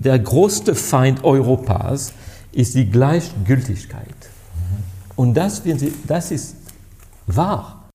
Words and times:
der 0.00 0.18
größte 0.18 0.74
Feind 0.74 1.24
Europas 1.24 2.14
ist 2.52 2.74
die 2.74 2.90
Gleichgültigkeit. 2.90 4.06
Und 5.14 5.34
das, 5.34 5.62
das 6.06 6.30
ist 6.30 6.56
wahr. 7.26 7.90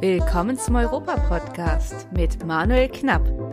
Willkommen 0.00 0.58
zum 0.58 0.74
Europa-Podcast 0.74 2.08
mit 2.12 2.44
Manuel 2.44 2.88
Knapp. 2.88 3.47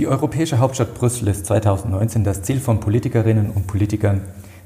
Die 0.00 0.08
europäische 0.08 0.60
Hauptstadt 0.60 0.94
Brüssel 0.94 1.28
ist 1.28 1.44
2019 1.44 2.24
das 2.24 2.40
Ziel 2.40 2.58
von 2.58 2.80
Politikerinnen 2.80 3.50
und 3.50 3.66
Politikern, 3.66 4.22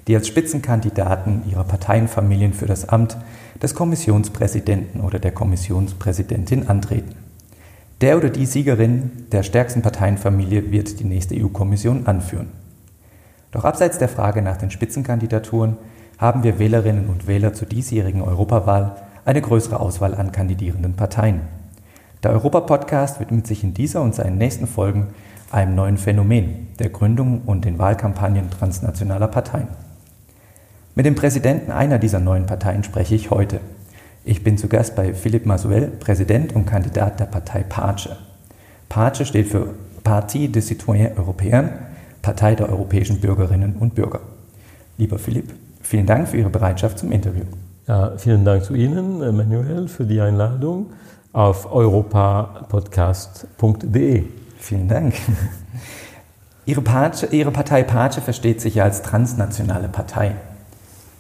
die 0.07 0.15
als 0.15 0.29
Spitzenkandidaten 0.29 1.43
ihrer 1.51 1.65
Parteienfamilien 1.65 2.53
für 2.53 2.67
das 2.67 2.89
Amt 2.89 3.17
des 3.61 3.75
Kommissionspräsidenten 3.75 5.01
oder 5.01 5.19
der 5.19 5.33
Kommissionspräsidentin 5.33 6.69
antreten. 6.69 7.17
Der 8.01 8.17
oder 8.17 8.29
die 8.29 8.47
Siegerin 8.47 9.11
der 9.33 9.43
stärksten 9.43 9.83
Parteienfamilie 9.83 10.71
wird 10.71 11.01
die 11.01 11.05
nächste 11.05 11.35
EU-Kommission 11.35 12.07
anführen. 12.07 12.53
Doch 13.51 13.65
abseits 13.65 13.99
der 13.99 14.09
Frage 14.09 14.41
nach 14.41 14.59
den 14.59 14.71
Spitzenkandidaturen 14.71 15.79
haben 16.17 16.45
wir 16.45 16.61
Wählerinnen 16.61 17.09
und 17.09 17.27
Wähler 17.27 17.55
zur 17.55 17.67
diesjährigen 17.67 18.23
Europawahl 18.23 18.95
eine 19.25 19.43
größere 19.43 19.81
Auswahl 19.81 20.15
an 20.15 20.31
kandidierenden 20.31 20.95
Parteien. 20.95 21.41
Der 22.25 22.33
Europa-Podcast 22.33 23.21
widmet 23.21 23.47
sich 23.47 23.63
in 23.65 23.75
dieser 23.75 24.01
und 24.01 24.15
seinen 24.15 24.39
nächsten 24.39 24.67
Folgen 24.67 25.09
einem 25.51 25.75
neuen 25.75 25.99
Phänomen, 25.99 26.69
der 26.79 26.89
Gründung 26.89 27.43
und 27.45 27.67
den 27.67 27.79
Wahlkampagnen 27.79 28.49
transnationaler 28.49 29.29
Parteien. 29.29 29.69
Mit 30.95 31.05
dem 31.05 31.17
Präsidenten 31.17 31.71
einer 31.71 31.99
dieser 31.99 32.21
neuen 32.21 32.47
Parteien 32.47 32.83
spreche 32.83 33.15
ich 33.15 33.31
heute. 33.31 33.61
Ich 34.25 34.43
bin 34.43 34.57
zu 34.57 34.69
Gast 34.69 34.97
bei 34.97 35.13
Philipp 35.13 35.45
Masuel, 35.45 35.89
Präsident 35.89 36.55
und 36.55 36.65
Kandidat 36.65 37.21
der 37.21 37.27
Partei 37.27 37.63
PACE. 37.63 38.17
PACE 38.89 39.27
steht 39.27 39.49
für 39.49 39.75
Parti 40.03 40.51
des 40.51 40.69
Citoyens 40.69 41.19
Européens, 41.19 41.69
Partei 42.23 42.55
der 42.55 42.71
europäischen 42.71 43.21
Bürgerinnen 43.21 43.77
und 43.79 43.95
Bürger. 43.95 44.21
Lieber 44.97 45.19
Philipp, 45.19 45.53
vielen 45.83 46.07
Dank 46.07 46.29
für 46.29 46.39
Ihre 46.39 46.49
Bereitschaft 46.49 46.99
zum 46.99 47.13
Interview. 47.13 47.45
Ja, 47.87 48.17
vielen 48.17 48.47
Dank 48.47 48.65
zu 48.65 48.75
Ihnen, 48.75 49.19
Manuel, 49.19 49.89
für 49.89 50.07
die 50.07 50.23
Einladung 50.23 50.87
auf 51.35 51.71
europapodcast.de. 51.71 54.25
Vielen 54.57 54.89
Dank. 54.89 55.13
Ihre, 56.65 56.81
Pace, 56.81 57.27
Ihre 57.31 57.51
Partei 57.51 57.83
Pace 57.83 58.21
versteht 58.21 58.63
sich 58.63 58.77
ja 58.77 58.85
als 58.85 59.03
transnationale 59.03 59.89
Partei. 59.89 60.37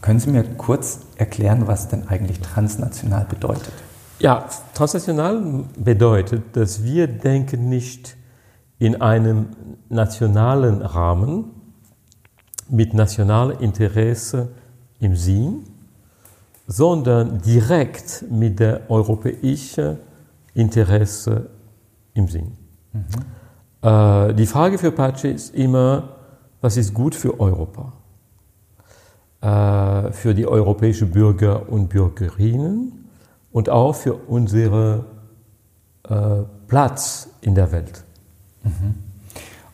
Können 0.00 0.20
Sie 0.20 0.30
mir 0.30 0.44
kurz 0.44 1.00
erklären, 1.16 1.66
was 1.66 1.88
denn 1.88 2.08
eigentlich 2.08 2.40
transnational 2.40 3.26
bedeutet? 3.28 3.74
Ja, 4.20 4.46
transnational 4.72 5.64
bedeutet, 5.76 6.56
dass 6.56 6.82
wir 6.84 7.08
denken 7.08 7.68
nicht 7.68 8.16
in 8.78 9.02
einem 9.02 9.48
nationalen 9.88 10.80
Rahmen 10.80 11.50
mit 12.68 12.94
nationalem 12.94 13.58
Interesse 13.58 14.50
im 15.00 15.16
Sinn, 15.16 15.64
sondern 16.66 17.40
direkt 17.42 18.24
mit 18.30 18.58
der 18.60 18.90
europäischen 18.90 19.98
Interesse 20.54 21.50
im 22.14 22.28
Sinn. 22.28 22.52
Mhm. 22.92 23.04
Äh, 23.82 24.34
die 24.34 24.46
Frage 24.46 24.78
für 24.78 24.90
Pace 24.90 25.24
ist 25.24 25.54
immer, 25.54 26.08
was 26.60 26.76
ist 26.76 26.94
gut 26.94 27.14
für 27.14 27.38
Europa? 27.38 27.92
Äh, 29.42 30.12
für 30.12 30.34
die 30.34 30.46
europäischen 30.46 31.10
Bürger 31.10 31.68
und 31.68 31.88
Bürgerinnen 31.88 33.10
und 33.52 33.68
auch 33.68 33.94
für 33.94 34.14
unseren 34.14 35.04
äh, 36.08 36.42
Platz 36.66 37.28
in 37.42 37.54
der 37.54 37.70
Welt. 37.70 38.04
Mhm. 38.62 38.94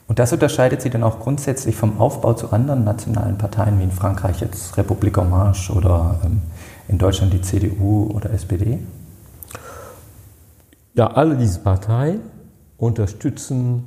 Und 0.09 0.19
das 0.19 0.33
unterscheidet 0.33 0.83
Sie 0.83 0.91
dann 0.91 1.05
auch 1.05 1.21
grundsätzlich 1.21 1.77
vom 1.77 2.01
Aufbau 2.01 2.35
zu 2.35 2.51
anderen 2.51 2.83
nationalen 2.83 3.39
Parteien 3.39 3.79
wie 3.79 3.85
in 3.85 3.93
Frankreich 3.93 4.41
jetzt 4.41 4.77
Republik 4.77 5.17
en 5.19 5.31
Marche 5.31 5.73
oder 5.73 6.19
ähm, 6.25 6.43
in 6.91 6.99
Deutschland 6.99 7.33
die 7.33 7.41
CDU 7.41 8.11
oder 8.13 8.33
SPD? 8.33 8.81
Ja, 10.95 11.07
alle 11.07 11.37
diese 11.37 11.61
Parteien 11.61 12.21
unterstützen 12.79 13.85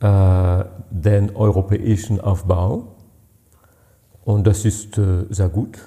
äh, 0.00 0.64
den 0.90 1.36
europäischen 1.36 2.20
Aufbau 2.20 2.96
und 4.24 4.46
das 4.46 4.64
ist 4.64 4.96
äh, 4.96 5.26
sehr 5.28 5.50
gut. 5.50 5.78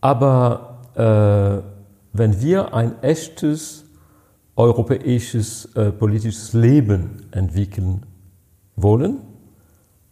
Aber 0.00 0.80
äh, 0.94 2.16
wenn 2.16 2.40
wir 2.40 2.72
ein 2.72 3.02
echtes 3.02 3.84
europäisches 4.56 5.66
äh, 5.76 5.92
politisches 5.92 6.54
Leben 6.54 7.26
entwickeln 7.30 8.06
wollen, 8.74 9.18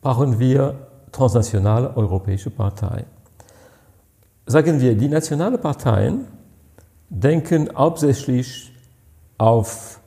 brauchen 0.03 0.39
wir 0.39 0.75
transnationale 1.13 1.97
europäische 1.97 2.51
Parteien 2.51 3.18
sagen 4.49 4.81
wir, 4.81 4.95
die 4.95 5.09
nationalen 5.09 5.61
Parteien 5.61 6.27
denken 7.09 7.69
hauptsächlich 7.75 8.73
auf 9.37 10.01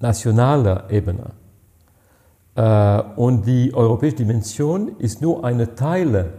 nationaler 0.00 0.90
Ebene. 0.90 1.32
Äh, 2.54 3.02
und 3.16 3.46
die 3.46 3.72
europäische 3.72 4.16
Dimension 4.16 4.96
ist 4.98 5.20
nur 5.20 5.44
ein 5.44 5.76
Teil 5.76 6.32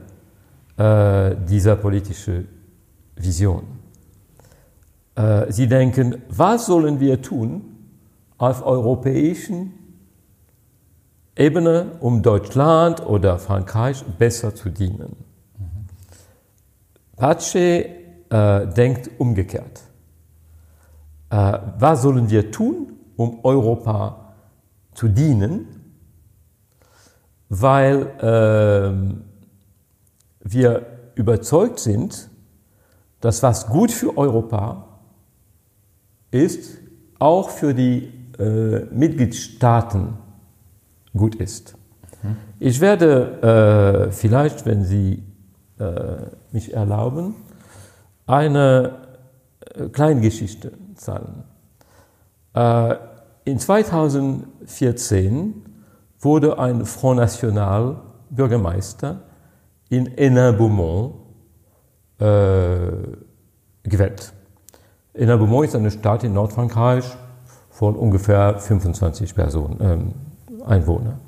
äh, 0.78 1.36
dieser 1.48 1.76
politischen 1.76 2.48
Vision. 3.16 3.64
Äh, 5.16 5.52
sie 5.52 5.68
denken, 5.68 6.22
was 6.30 6.66
sollen 6.66 7.00
wir 7.00 7.22
tun 7.22 7.62
auf 8.38 8.66
europäischen 8.66 9.74
Ebene, 11.36 11.94
um 12.00 12.22
Deutschland 12.22 13.06
oder 13.06 13.38
Frankreich 13.38 14.04
besser 14.18 14.54
zu 14.54 14.70
dienen? 14.70 15.31
Pace 17.22 17.56
äh, 17.56 17.86
denkt 18.76 19.12
umgekehrt. 19.20 19.82
Äh, 21.30 21.60
was 21.78 22.02
sollen 22.02 22.32
wir 22.32 22.50
tun, 22.50 22.94
um 23.16 23.46
Europa 23.46 24.34
zu 24.96 25.08
dienen? 25.08 25.68
Weil 27.48 28.08
äh, 28.18 28.92
wir 30.40 30.86
überzeugt 31.14 31.78
sind, 31.78 32.28
dass 33.20 33.44
was 33.44 33.68
gut 33.68 33.92
für 33.92 34.18
Europa 34.18 34.88
ist, 36.32 36.80
auch 37.20 37.52
für 37.52 37.76
die 37.76 38.12
äh, 38.40 38.86
Mitgliedstaaten 38.92 40.18
gut 41.16 41.36
ist. 41.36 41.76
Mhm. 42.24 42.38
Ich 42.58 42.82
werde 42.82 44.08
äh, 44.08 44.12
vielleicht, 44.12 44.66
wenn 44.66 44.84
Sie 44.84 45.22
mich 46.52 46.74
erlauben, 46.74 47.36
eine 48.26 48.98
äh, 49.76 49.90
kleine 49.90 50.22
Geschichte 50.22 50.72
sagen. 50.96 51.44
Äh, 52.54 52.96
in 53.46 53.60
2014 53.60 55.66
wurde 56.20 56.60
ein 56.60 56.86
Front 56.86 57.20
National 57.20 57.98
Bürgermeister 58.30 59.22
in 59.90 60.08
Hénin-Beaumont 60.08 61.16
äh, 62.20 62.92
gewählt. 63.84 64.34
Hénin-Beaumont 65.16 65.68
ist 65.68 65.76
eine 65.76 65.92
Stadt 65.92 66.24
in 66.24 66.34
Nordfrankreich 66.34 67.06
von 67.70 67.96
ungefähr 67.96 68.58
25 68.60 69.36
Personen, 69.36 69.78
ähm, 69.82 70.14
Einwohnern. 70.66 71.20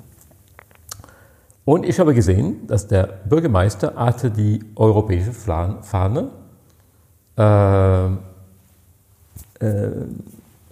Und 1.64 1.86
ich 1.86 1.98
habe 1.98 2.12
gesehen, 2.14 2.66
dass 2.66 2.86
der 2.86 3.08
Bürgermeister 3.28 3.94
hatte 3.96 4.30
die 4.30 4.60
europäische 4.76 5.32
Fahne 5.32 6.28
äh, 7.38 8.06
äh, 9.64 9.90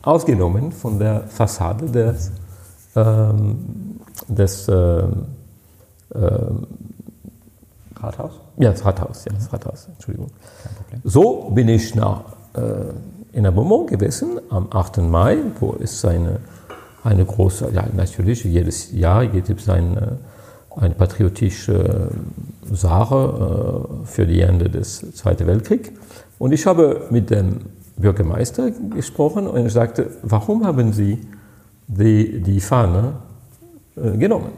ausgenommen 0.02 0.72
von 0.72 0.98
der 0.98 1.22
Fassade 1.28 1.86
des, 1.86 2.32
äh, 2.94 3.32
des 4.28 4.68
ähm, 4.68 5.26
ähm, 6.14 6.66
Rathaus? 7.96 8.32
Ja, 8.58 8.70
das 8.70 8.84
Rathaus, 8.84 9.24
ja, 9.24 9.32
das 9.32 9.50
Rathaus, 9.52 9.88
Entschuldigung. 9.94 10.30
Kein 10.62 10.74
Problem. 10.74 11.00
So 11.04 11.50
bin 11.50 11.68
ich 11.68 11.94
nach 11.94 12.24
äh, 12.54 12.92
in 13.32 13.44
der 13.44 13.50
Beaumont 13.50 13.88
gewesen 13.88 14.40
am 14.50 14.68
8. 14.70 14.98
Mai, 14.98 15.38
wo 15.58 15.74
es 15.80 16.04
eine, 16.04 16.40
eine 17.02 17.24
große, 17.24 17.70
ja 17.72 17.86
natürlich, 17.96 18.44
jedes 18.44 18.92
Jahr 18.92 19.26
gibt 19.26 19.48
es 19.48 19.68
eine 19.70 20.18
eine 20.76 20.94
patriotische 20.94 22.10
Sache 22.70 23.96
äh, 24.02 24.06
für 24.06 24.26
die 24.26 24.40
Ende 24.40 24.70
des 24.70 25.12
Zweiten 25.14 25.46
Weltkriegs. 25.46 25.90
Und 26.38 26.52
ich 26.52 26.66
habe 26.66 27.02
mit 27.10 27.30
dem 27.30 27.60
Bürgermeister 27.96 28.70
gesprochen 28.94 29.46
und 29.46 29.62
er 29.62 29.70
sagte, 29.70 30.10
warum 30.22 30.64
haben 30.64 30.92
Sie 30.92 31.18
die, 31.86 32.40
die 32.40 32.60
Fahne 32.60 33.14
äh, 33.96 34.16
genommen? 34.16 34.52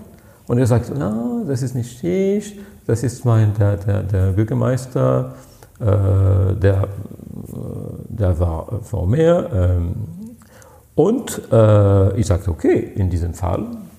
Und 0.46 0.58
er 0.58 0.66
sagt, 0.66 0.93
na, 0.96 1.43
das 1.46 1.62
ist 1.62 1.75
nicht 1.75 2.02
ich, 2.05 2.58
das 2.87 3.02
ist 3.02 3.25
mein, 3.25 3.52
der, 3.58 3.76
der, 3.76 4.02
der 4.02 4.32
Bürgermeister, 4.32 5.34
äh, 5.81 5.84
der, 5.84 6.88
der 8.08 8.38
war 8.38 8.81
vor 8.82 9.06
mir. 9.06 9.50
Ähm, 9.52 9.94
und 10.94 11.43
äh, 11.50 12.19
ich 12.19 12.26
sagte, 12.26 12.50
okay, 12.50 12.93
in 12.94 13.10
diesem 13.10 13.34
Fall 13.34 13.62
äh, 13.62 13.94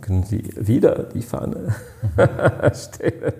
können 0.00 0.22
Sie 0.24 0.42
wieder 0.56 1.04
die 1.14 1.22
Fahne 1.22 1.74
stellen. 2.74 3.32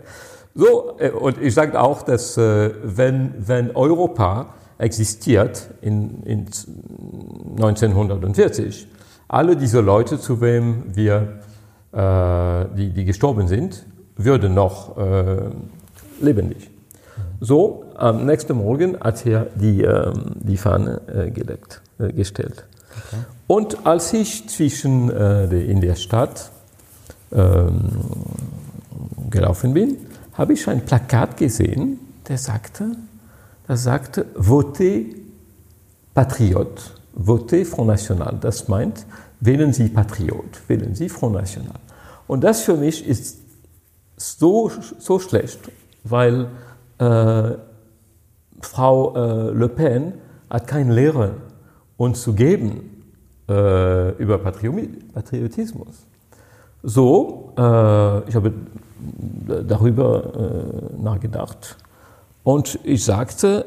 So, 0.55 0.97
äh, 0.99 1.11
und 1.11 1.41
ich 1.41 1.55
sage 1.55 1.81
auch, 1.81 2.03
dass 2.03 2.37
äh, 2.37 2.71
wenn, 2.83 3.35
wenn 3.39 3.75
Europa 3.75 4.55
existiert 4.79 5.69
in, 5.81 6.23
in 6.25 6.47
1940, 7.57 8.89
alle 9.29 9.57
diese 9.57 9.81
Leute, 9.81 10.19
zu 10.19 10.41
wem 10.41 10.85
wir, 10.95 11.41
äh, 11.93 12.67
die, 12.77 12.91
die 12.91 13.05
gestorben 13.05 13.47
sind, 13.47 13.87
würden 14.17 14.55
noch 14.55 14.97
äh, 14.97 15.51
lebendig. 16.21 16.71
So, 17.41 17.85
am 17.95 18.27
nächsten 18.27 18.57
Morgen 18.57 18.99
hat 19.01 19.25
er 19.25 19.47
die, 19.55 19.83
äh, 19.83 20.13
die 20.35 20.57
Fahne 20.57 21.01
äh, 21.07 21.31
gedeckt, 21.31 21.81
äh, 21.99 22.13
gestellt. 22.13 22.67
Okay. 22.91 23.23
Und 23.51 23.85
als 23.85 24.13
ich 24.13 24.49
zwischen 24.49 25.11
äh, 25.11 25.47
in 25.63 25.81
der 25.81 25.97
Stadt 25.97 26.53
ähm, 27.33 27.91
gelaufen 29.29 29.75
bin, 29.75 29.97
habe 30.35 30.53
ich 30.53 30.69
ein 30.69 30.85
Plakat 30.85 31.37
gesehen, 31.37 31.99
der 32.29 32.39
sagte, 32.39 32.93
das 33.67 33.83
sagte, 33.83 34.27
Votez 34.37 35.17
Patriot, 36.15 36.95
Votez 37.13 37.71
Front 37.71 37.89
National. 37.89 38.39
Das 38.41 38.69
meint, 38.69 39.05
wählen 39.41 39.73
Sie 39.73 39.89
Patriot, 39.89 40.61
wählen 40.69 40.95
Sie 40.95 41.09
Front 41.09 41.35
National. 41.35 41.81
Und 42.29 42.45
das 42.45 42.61
für 42.61 42.77
mich 42.77 43.05
ist 43.05 43.39
so, 44.17 44.71
so 45.01 45.19
schlecht, 45.19 45.59
weil 46.05 46.47
äh, 46.99 47.51
Frau 48.61 49.17
äh, 49.17 49.51
Le 49.51 49.69
Pen 49.69 50.13
hat 50.49 50.69
keine 50.69 50.95
Lehre 50.95 51.35
uns 51.97 52.23
zu 52.23 52.35
geben 52.35 52.90
äh, 53.51 54.11
über 54.23 54.39
Patriotismus. 54.39 56.07
So, 56.83 57.53
äh, 57.59 58.29
ich 58.29 58.35
habe 58.35 58.53
darüber 59.67 60.93
äh, 60.97 61.03
nachgedacht 61.03 61.77
und 62.45 62.79
ich 62.85 63.05
sagte, 63.05 63.67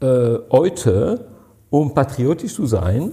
äh, 0.00 0.38
heute, 0.50 1.26
um 1.70 1.92
patriotisch 1.94 2.54
zu 2.54 2.66
sein, 2.66 3.12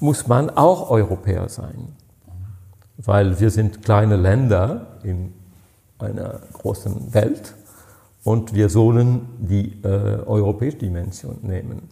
muss 0.00 0.26
man 0.28 0.50
auch 0.50 0.90
Europäer 0.90 1.48
sein. 1.48 1.96
Weil 2.98 3.40
wir 3.40 3.50
sind 3.50 3.82
kleine 3.82 4.16
Länder 4.16 4.98
in 5.02 5.32
einer 5.98 6.40
großen 6.52 7.14
Welt 7.14 7.54
und 8.22 8.54
wir 8.54 8.68
sollen 8.68 9.28
die 9.38 9.82
äh, 9.82 10.22
europäische 10.26 10.78
Dimension 10.78 11.38
nehmen. 11.42 11.88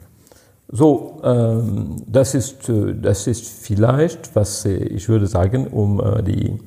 So, 0.74 1.20
ähm, 1.22 1.96
das, 2.06 2.34
ist, 2.34 2.66
äh, 2.70 2.94
das 2.94 3.26
ist 3.26 3.46
vielleicht, 3.46 4.34
was 4.34 4.64
äh, 4.64 4.72
ich 4.72 5.06
würde 5.10 5.26
sagen, 5.26 5.66
um 5.66 6.00
äh, 6.00 6.22
die, 6.22 6.58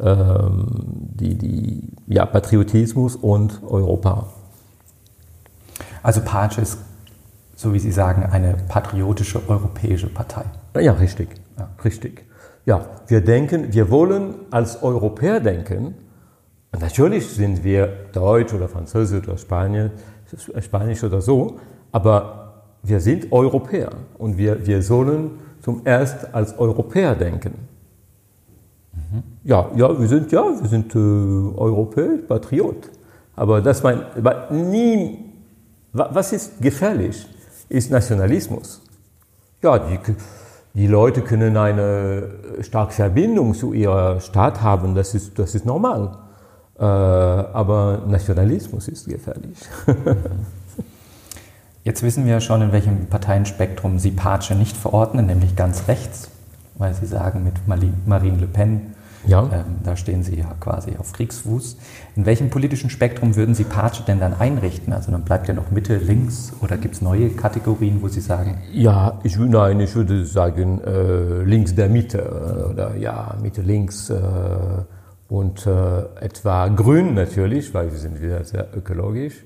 ähm, 0.00 0.66
die, 0.86 1.34
die 1.36 1.88
ja, 2.06 2.24
Patriotismus 2.24 3.16
und 3.16 3.62
Europa. 3.62 4.28
Also 6.02 6.22
Pace 6.22 6.56
ist, 6.56 6.78
so 7.54 7.74
wie 7.74 7.78
Sie 7.78 7.92
sagen, 7.92 8.24
eine 8.24 8.56
patriotische 8.66 9.46
europäische 9.46 10.08
Partei. 10.08 10.44
Ja, 10.80 10.92
richtig. 10.92 11.28
Ja. 11.58 11.68
richtig. 11.84 12.24
Ja, 12.64 12.86
wir 13.08 13.20
denken, 13.20 13.74
wir 13.74 13.90
wollen 13.90 14.36
als 14.50 14.82
Europäer 14.82 15.40
denken. 15.40 15.94
Und 16.72 16.80
natürlich 16.80 17.28
sind 17.28 17.62
wir 17.62 17.92
Deutsch 18.14 18.54
oder 18.54 18.68
Französisch 18.68 19.28
oder 19.28 19.36
Spanier, 19.36 19.90
Spanisch 20.60 21.04
oder 21.04 21.20
so, 21.20 21.58
aber 21.92 22.43
wir 22.84 23.00
sind 23.00 23.32
Europäer 23.32 23.90
und 24.18 24.36
wir, 24.36 24.66
wir 24.66 24.82
sollen 24.82 25.30
zum 25.62 25.82
erst 25.84 26.34
als 26.34 26.58
Europäer 26.58 27.14
denken. 27.14 27.54
Mhm. 28.92 29.22
Ja, 29.42 29.70
ja, 29.74 29.98
wir 29.98 30.06
sind 30.06 30.30
ja, 30.30 30.44
wir 30.60 30.68
sind 30.68 30.94
äh, 30.94 30.98
Europäer, 30.98 32.18
Patriot. 32.28 32.90
Aber 33.36 33.60
das 33.60 33.82
mein, 33.82 34.02
nie, 34.50 35.18
was 35.92 36.32
ist 36.32 36.60
gefährlich, 36.60 37.26
ist 37.68 37.90
Nationalismus. 37.90 38.82
Ja, 39.62 39.78
die, 39.78 39.98
die 40.74 40.86
Leute 40.86 41.22
können 41.22 41.56
eine 41.56 42.28
starke 42.60 42.92
Verbindung 42.92 43.54
zu 43.54 43.72
ihrer 43.72 44.20
Stadt 44.20 44.60
haben, 44.60 44.94
das 44.94 45.14
ist, 45.14 45.38
das 45.38 45.54
ist 45.54 45.64
normal. 45.64 46.18
Äh, 46.78 46.82
aber 46.82 48.02
Nationalismus 48.06 48.88
ist 48.88 49.08
gefährlich. 49.08 49.58
Jetzt 51.84 52.02
wissen 52.02 52.24
wir 52.24 52.40
schon, 52.40 52.62
in 52.62 52.72
welchem 52.72 53.08
Parteienspektrum 53.08 53.98
Sie 53.98 54.10
Pace 54.10 54.54
nicht 54.54 54.74
verordnen, 54.74 55.26
nämlich 55.26 55.54
ganz 55.54 55.86
rechts, 55.86 56.30
weil 56.76 56.94
Sie 56.94 57.04
sagen, 57.04 57.44
mit 57.44 57.68
Marine 58.06 58.38
Le 58.38 58.46
Pen 58.46 58.94
ja. 59.26 59.40
Ähm, 59.40 59.78
da 59.82 59.96
stehen 59.96 60.22
Sie 60.22 60.38
ja 60.38 60.54
quasi 60.60 60.96
auf 60.98 61.14
Kriegsfuß. 61.14 61.78
In 62.14 62.26
welchem 62.26 62.50
politischen 62.50 62.90
Spektrum 62.90 63.36
würden 63.36 63.54
Sie 63.54 63.64
Pace 63.64 64.04
denn 64.06 64.20
dann 64.20 64.34
einrichten? 64.34 64.92
Also 64.92 65.10
dann 65.12 65.22
bleibt 65.22 65.48
ja 65.48 65.54
noch 65.54 65.70
Mitte, 65.70 65.96
links 65.96 66.52
oder 66.60 66.76
gibt 66.76 66.96
es 66.96 67.00
neue 67.00 67.30
Kategorien, 67.30 68.02
wo 68.02 68.08
Sie 68.08 68.20
sagen? 68.20 68.58
Ja, 68.70 69.18
ich, 69.22 69.38
nein, 69.38 69.80
ich 69.80 69.94
würde 69.94 70.26
sagen 70.26 70.82
äh, 70.84 71.42
links 71.42 71.74
der 71.74 71.88
Mitte 71.88 72.18
äh, 72.18 72.70
oder 72.70 72.96
ja, 72.96 73.34
Mitte 73.42 73.62
links 73.62 74.10
äh, 74.10 74.18
und 75.30 75.66
äh, 75.66 76.02
etwa 76.20 76.68
grün 76.68 77.14
natürlich, 77.14 77.72
weil 77.72 77.90
wir 77.90 77.98
sind 77.98 78.20
wieder 78.20 78.44
sehr 78.44 78.68
ökologisch. 78.76 79.44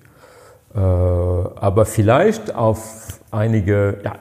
Äh, 0.78 0.80
aber 0.80 1.84
vielleicht 1.84 2.54
auf 2.54 3.20
einige, 3.30 3.98
ja, 4.04 4.14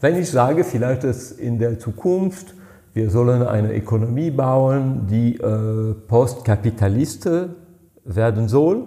wenn 0.00 0.16
ich 0.16 0.30
sage, 0.30 0.64
vielleicht 0.64 1.04
ist 1.04 1.32
in 1.32 1.58
der 1.58 1.78
Zukunft 1.78 2.54
wir 2.94 3.08
sollen 3.08 3.42
eine 3.42 3.74
Ökonomie 3.74 4.30
bauen, 4.30 5.06
die 5.08 5.36
äh, 5.36 5.94
Postkapitaliste 6.08 7.56
werden 8.04 8.48
soll. 8.48 8.86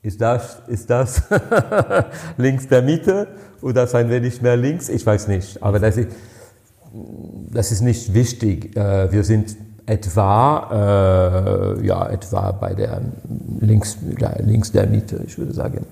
Ist 0.00 0.20
das, 0.20 0.62
ist 0.66 0.88
das 0.88 1.22
links 2.38 2.68
der 2.68 2.80
Mitte 2.80 3.28
oder 3.60 3.84
ist 3.84 3.94
ein 3.94 4.08
wenig 4.08 4.40
mehr 4.40 4.56
links? 4.56 4.88
Ich 4.88 5.04
weiß 5.04 5.28
nicht. 5.28 5.62
Aber 5.62 5.78
das 5.78 5.98
ist, 5.98 6.08
das 7.50 7.70
ist 7.70 7.82
nicht 7.82 8.14
wichtig. 8.14 8.74
Äh, 8.76 9.12
wir 9.12 9.24
sind 9.24 9.56
etwa, 9.86 11.76
äh, 11.78 11.86
ja, 11.86 12.08
etwa 12.08 12.52
bei 12.52 12.74
der 12.74 13.00
links, 13.60 13.98
links 14.38 14.72
der 14.72 14.86
Mitte, 14.86 15.22
ich 15.26 15.38
würde 15.38 15.52
sagen. 15.52 15.86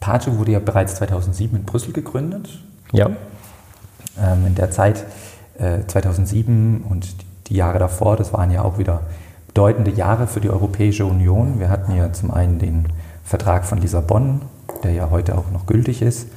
Pace 0.00 0.36
wurde 0.38 0.52
ja 0.52 0.58
bereits 0.60 0.96
2007 0.96 1.56
in 1.56 1.64
Brüssel 1.64 1.92
gegründet. 1.92 2.48
Ja. 2.92 3.10
Ähm, 4.20 4.46
in 4.46 4.54
der 4.54 4.70
Zeit 4.70 5.04
äh, 5.58 5.80
2007 5.86 6.84
und 6.88 7.06
die 7.48 7.56
Jahre 7.56 7.78
davor, 7.78 8.16
das 8.16 8.32
waren 8.32 8.50
ja 8.50 8.62
auch 8.62 8.78
wieder 8.78 9.02
bedeutende 9.48 9.90
Jahre 9.90 10.26
für 10.26 10.40
die 10.40 10.50
Europäische 10.50 11.04
Union. 11.04 11.58
Wir 11.58 11.68
hatten 11.68 11.96
ja 11.96 12.12
zum 12.12 12.30
einen 12.30 12.58
den 12.58 12.86
Vertrag 13.24 13.64
von 13.64 13.78
Lissabon, 13.78 14.42
der 14.82 14.92
ja 14.92 15.10
heute 15.10 15.36
auch 15.36 15.50
noch 15.50 15.66
gültig 15.66 16.02
ist. 16.02 16.28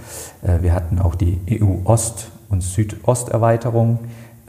Äh, 0.41 0.61
wir 0.61 0.73
hatten 0.73 0.99
auch 0.99 1.15
die 1.15 1.39
EU-Ost- 1.49 2.31
und 2.49 2.61
Südosterweiterung 2.61 3.99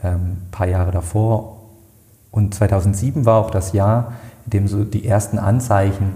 ähm, 0.03 0.37
paar 0.51 0.67
Jahre 0.67 0.91
davor. 0.91 1.57
Und 2.31 2.53
2007 2.53 3.25
war 3.25 3.39
auch 3.39 3.51
das 3.51 3.73
Jahr, 3.73 4.13
in 4.45 4.51
dem 4.51 4.67
so 4.67 4.83
die 4.83 5.07
ersten 5.07 5.37
Anzeichen 5.37 6.13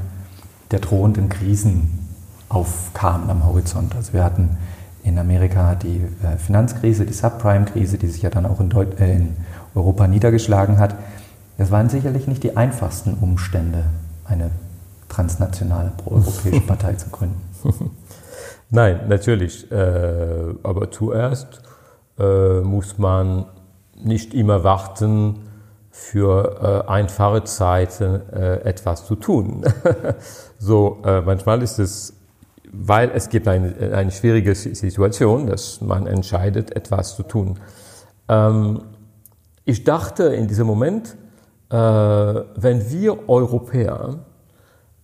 der 0.72 0.80
drohenden 0.80 1.30
Krisen 1.30 2.08
aufkamen 2.50 3.30
am 3.30 3.46
Horizont. 3.46 3.96
Also 3.96 4.14
wir 4.14 4.24
hatten 4.24 4.58
in 5.04 5.18
Amerika 5.18 5.76
die 5.76 6.02
äh, 6.24 6.38
Finanzkrise, 6.38 7.06
die 7.06 7.14
Subprime-Krise, 7.14 7.98
die 7.98 8.08
sich 8.08 8.22
ja 8.22 8.30
dann 8.30 8.46
auch 8.46 8.60
in, 8.60 8.70
Deut 8.70 9.00
äh, 9.00 9.16
in 9.16 9.38
Europa 9.76 10.08
niedergeschlagen 10.08 10.80
hat. 10.80 10.96
Das 11.58 11.72
waren 11.72 11.90
sicherlich 11.90 12.28
nicht 12.28 12.44
die 12.44 12.58
einfachsten 12.58 13.14
Umstände, 13.14 13.86
eine 14.26 14.52
transnationale 15.10 15.92
proeuropäische 15.98 16.62
Partei 16.68 16.94
zu 16.94 17.10
gründen. 17.10 17.42
Nein, 18.70 19.02
natürlich. 19.08 19.72
Äh, 19.72 20.56
aber 20.64 20.92
zuerst 20.92 21.62
äh, 22.20 22.60
muss 22.62 22.98
man 22.98 23.46
nicht 24.04 24.34
immer 24.34 24.64
warten, 24.64 25.44
für 25.92 26.84
äh, 26.88 26.92
einfache 26.92 27.44
Zeiten 27.44 28.22
äh, 28.32 28.62
etwas 28.62 29.08
zu 29.08 29.16
tun. 29.16 29.66
so, 30.60 31.00
äh, 31.04 31.22
manchmal 31.22 31.64
ist 31.64 31.80
es 31.80 32.18
weil 32.72 33.12
es 33.14 33.30
gibt 33.30 33.48
eine, 33.48 33.94
eine 33.94 34.12
schwierige 34.12 34.54
Situation, 34.56 35.48
dass 35.48 35.82
man 35.82 36.08
entscheidet, 36.08 36.76
etwas 36.76 37.16
zu 37.16 37.24
tun. 37.24 37.60
Ähm, 38.28 38.82
ich 39.66 39.84
dachte 39.84 40.26
in 40.26 40.48
diesem 40.48 40.68
Moment, 40.68 41.16
äh, 41.70 41.76
wenn 41.76 42.92
wir 42.92 43.28
Europäer 43.30 44.20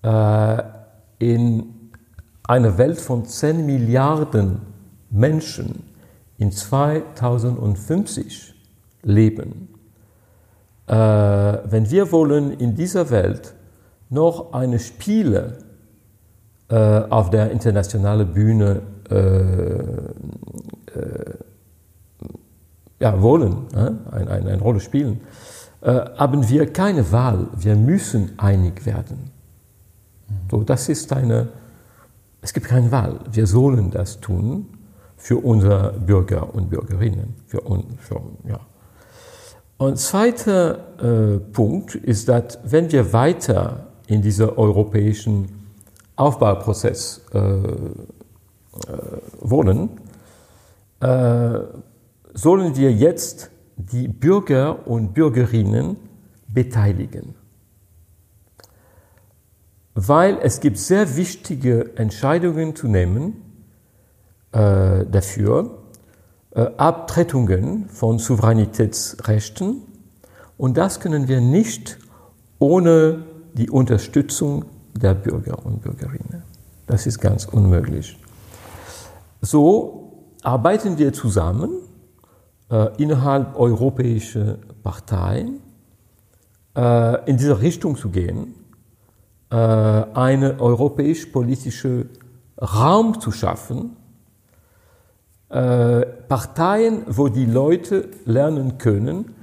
äh, 0.02 0.64
in 1.20 1.92
einer 2.44 2.78
Welt 2.78 3.00
von 3.00 3.26
10 3.26 3.66
Milliarden 3.66 4.62
Menschen 5.10 5.84
in 6.38 6.52
2050 6.52 8.53
leben, 9.04 9.70
äh, 10.88 10.94
wenn 10.94 11.90
wir 11.90 12.12
wollen 12.12 12.52
in 12.52 12.76
dieser 12.76 13.10
Welt 13.10 13.54
noch 14.10 14.54
eine 14.54 14.80
Spiele 14.80 15.60
äh, 16.70 16.76
auf 16.76 17.30
der 17.30 17.52
internationalen 17.52 18.34
Bühne 18.34 18.82
äh, 19.10 19.16
äh 21.00 21.38
ja, 23.00 23.22
wollen, 23.22 23.68
eine, 23.76 24.00
eine, 24.12 24.32
eine 24.32 24.62
Rolle 24.62 24.80
spielen, 24.80 25.20
äh, 25.82 25.92
haben 26.16 26.48
wir 26.48 26.72
keine 26.72 27.12
Wahl. 27.12 27.48
Wir 27.58 27.76
müssen 27.76 28.32
einig 28.38 28.86
werden. 28.86 29.30
So, 30.50 30.64
das 30.64 30.88
ist 30.88 31.12
eine, 31.12 31.50
es 32.42 32.54
gibt 32.54 32.68
keine 32.68 32.90
Wahl. 32.92 33.20
Wir 33.30 33.46
sollen 33.46 33.92
das 33.92 34.22
tun 34.22 34.68
für 35.18 35.38
unsere 35.38 35.92
Bürger 36.00 36.54
und 36.56 36.70
Bürgerinnen. 36.70 37.36
Für, 37.46 37.62
für, 37.98 38.22
ja. 38.48 38.60
Und 39.84 39.98
zweiter 39.98 40.78
äh, 41.36 41.40
Punkt 41.40 41.96
ist, 41.96 42.30
dass 42.30 42.58
wenn 42.64 42.90
wir 42.90 43.12
weiter 43.12 43.88
in 44.08 44.22
dieser 44.22 44.58
europäischen 44.58 45.68
Aufbauprozess 46.16 47.20
äh, 47.34 47.40
äh, 47.40 47.66
wollen, 49.42 49.90
äh, 51.02 51.60
sollen 52.34 52.78
wir 52.78 52.94
jetzt 52.94 53.52
die 53.76 54.08
Bürger 54.08 54.88
und 54.88 55.14
Bürgerinnen 55.14 55.98
beteiligen. 56.48 57.36
Weil 59.96 60.38
es 60.44 60.62
gibt 60.62 60.78
sehr 60.78 61.18
wichtige 61.18 61.98
Entscheidungen 61.98 62.74
zu 62.74 62.88
nehmen 62.88 63.36
äh, 64.54 65.06
dafür, 65.08 65.83
Abtretungen 66.54 67.90
von 67.90 68.20
Souveränitätsrechten 68.20 69.82
und 70.58 70.78
das 70.78 71.00
können 71.00 71.28
wir 71.28 71.42
nicht 71.42 71.98
ohne 72.60 73.24
die 73.54 73.70
Unterstützung 73.70 74.66
der 74.94 75.14
Bürger 75.16 75.66
und 75.66 75.82
Bürgerinnen. 75.82 76.44
Das 76.86 77.08
ist 77.08 77.20
ganz 77.20 77.46
unmöglich. 77.46 78.18
So 79.42 80.28
arbeiten 80.44 80.98
wir 80.98 81.14
zusammen 81.14 81.72
äh, 82.70 82.90
innerhalb 83.02 83.58
europäischer 83.58 84.58
Parteien 84.84 85.60
äh, 86.76 87.30
in 87.30 87.38
diese 87.38 87.62
Richtung 87.62 87.96
zu 87.96 88.10
gehen, 88.10 88.56
äh, 89.50 89.56
einen 89.56 90.60
europäisch-politischen 90.60 92.10
Raum 92.62 93.20
zu 93.20 93.32
schaffen, 93.32 93.98
äh, 95.54 96.06
Parteien, 96.28 97.04
wo 97.08 97.30
die 97.30 97.46
Leute 97.46 98.10
lernen 98.26 98.80
können, 98.80 99.36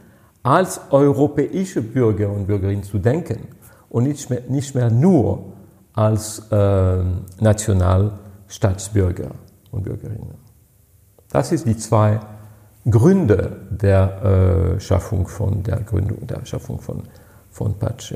als 0.43 0.81
europäische 0.91 1.83
Bürger 1.83 2.31
und 2.31 2.47
Bürgerinnen 2.49 2.83
zu 2.83 2.99
denken 2.99 3.47
und 3.89 4.05
nicht 4.05 4.29
mehr, 4.29 4.43
nicht 4.49 4.75
mehr 4.75 4.91
nur 4.91 5.53
als 5.93 6.43
äh, 6.51 6.97
Nationalstaatsbürger 7.41 9.31
und 9.71 9.85
Bürgerinnen. 9.85 10.35
Das 11.31 11.53
ist 11.53 11.65
die 11.67 11.77
zwei 11.77 12.19
Gründe 12.89 13.59
der 13.71 14.75
äh, 14.77 14.81
Schaffung 14.81 15.29
von 15.29 15.63
der 15.63 15.81
Gründung 15.81 16.27
der 16.27 16.45
Schaffung 16.45 16.81
von, 16.81 17.05
von 17.51 17.75
Pace. 17.75 18.15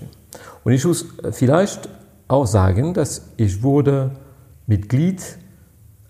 Und 0.64 0.72
ich 0.72 0.84
muss 0.84 1.06
vielleicht 1.30 1.88
auch 2.26 2.46
sagen, 2.46 2.92
dass 2.92 3.30
ich 3.36 3.62
wurde 3.62 4.10
Mitglied 4.66 5.22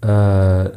äh, 0.00 0.70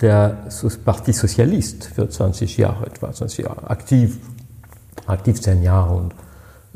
der 0.00 0.48
Parti 0.84 1.12
Sozialist 1.12 1.84
für 1.86 2.08
20 2.08 2.56
Jahre, 2.56 2.86
etwa 2.86 3.12
20 3.12 3.44
Jahre, 3.44 3.70
aktiv, 3.70 4.18
aktiv 5.06 5.40
10 5.40 5.62
Jahre 5.62 5.94
und 5.94 6.14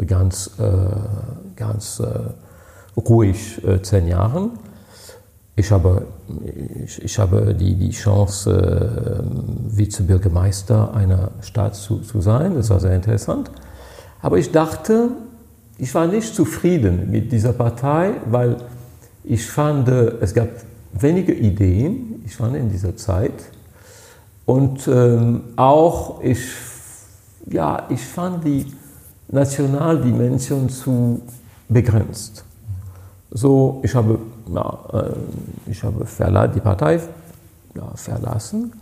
ganz, 0.06 0.50
äh, 0.58 1.54
ganz 1.56 2.00
äh, 2.00 2.98
ruhig 2.98 3.62
äh, 3.64 3.82
10 3.82 4.08
Jahre. 4.08 4.50
Ich 5.56 5.70
habe, 5.70 6.06
ich, 6.84 7.02
ich 7.02 7.18
habe 7.18 7.54
die, 7.54 7.74
die 7.74 7.90
Chance, 7.90 8.50
äh, 8.50 9.76
Vizebürgermeister 9.76 10.94
einer 10.94 11.32
Stadt 11.42 11.74
zu, 11.74 11.98
zu 11.98 12.20
sein. 12.20 12.54
Das 12.54 12.70
war 12.70 12.80
sehr 12.80 12.94
interessant. 12.94 13.50
Aber 14.22 14.38
ich 14.38 14.52
dachte, 14.52 15.10
ich 15.76 15.94
war 15.94 16.06
nicht 16.06 16.34
zufrieden 16.34 17.10
mit 17.10 17.32
dieser 17.32 17.52
Partei, 17.52 18.14
weil 18.26 18.56
ich 19.24 19.46
fand, 19.46 19.88
es 19.88 20.32
gab 20.32 20.48
wenige 20.92 21.32
Ideen, 21.32 22.22
ich 22.24 22.36
fand 22.36 22.56
in 22.56 22.70
dieser 22.70 22.96
Zeit. 22.96 23.32
Und 24.46 24.88
ähm, 24.88 25.42
auch, 25.56 26.22
ich, 26.22 26.40
ja, 27.46 27.86
ich 27.88 28.04
fand 28.04 28.44
die 28.44 28.66
Nationaldimension 29.28 30.68
zu 30.68 31.22
begrenzt. 31.68 32.44
So, 33.30 33.80
ich 33.84 33.94
habe, 33.94 34.18
ja, 34.52 34.78
äh, 34.92 35.70
ich 35.70 35.82
habe 35.84 36.04
die 36.54 36.60
Partei 36.60 37.00
ja, 37.76 37.92
verlassen 37.94 38.72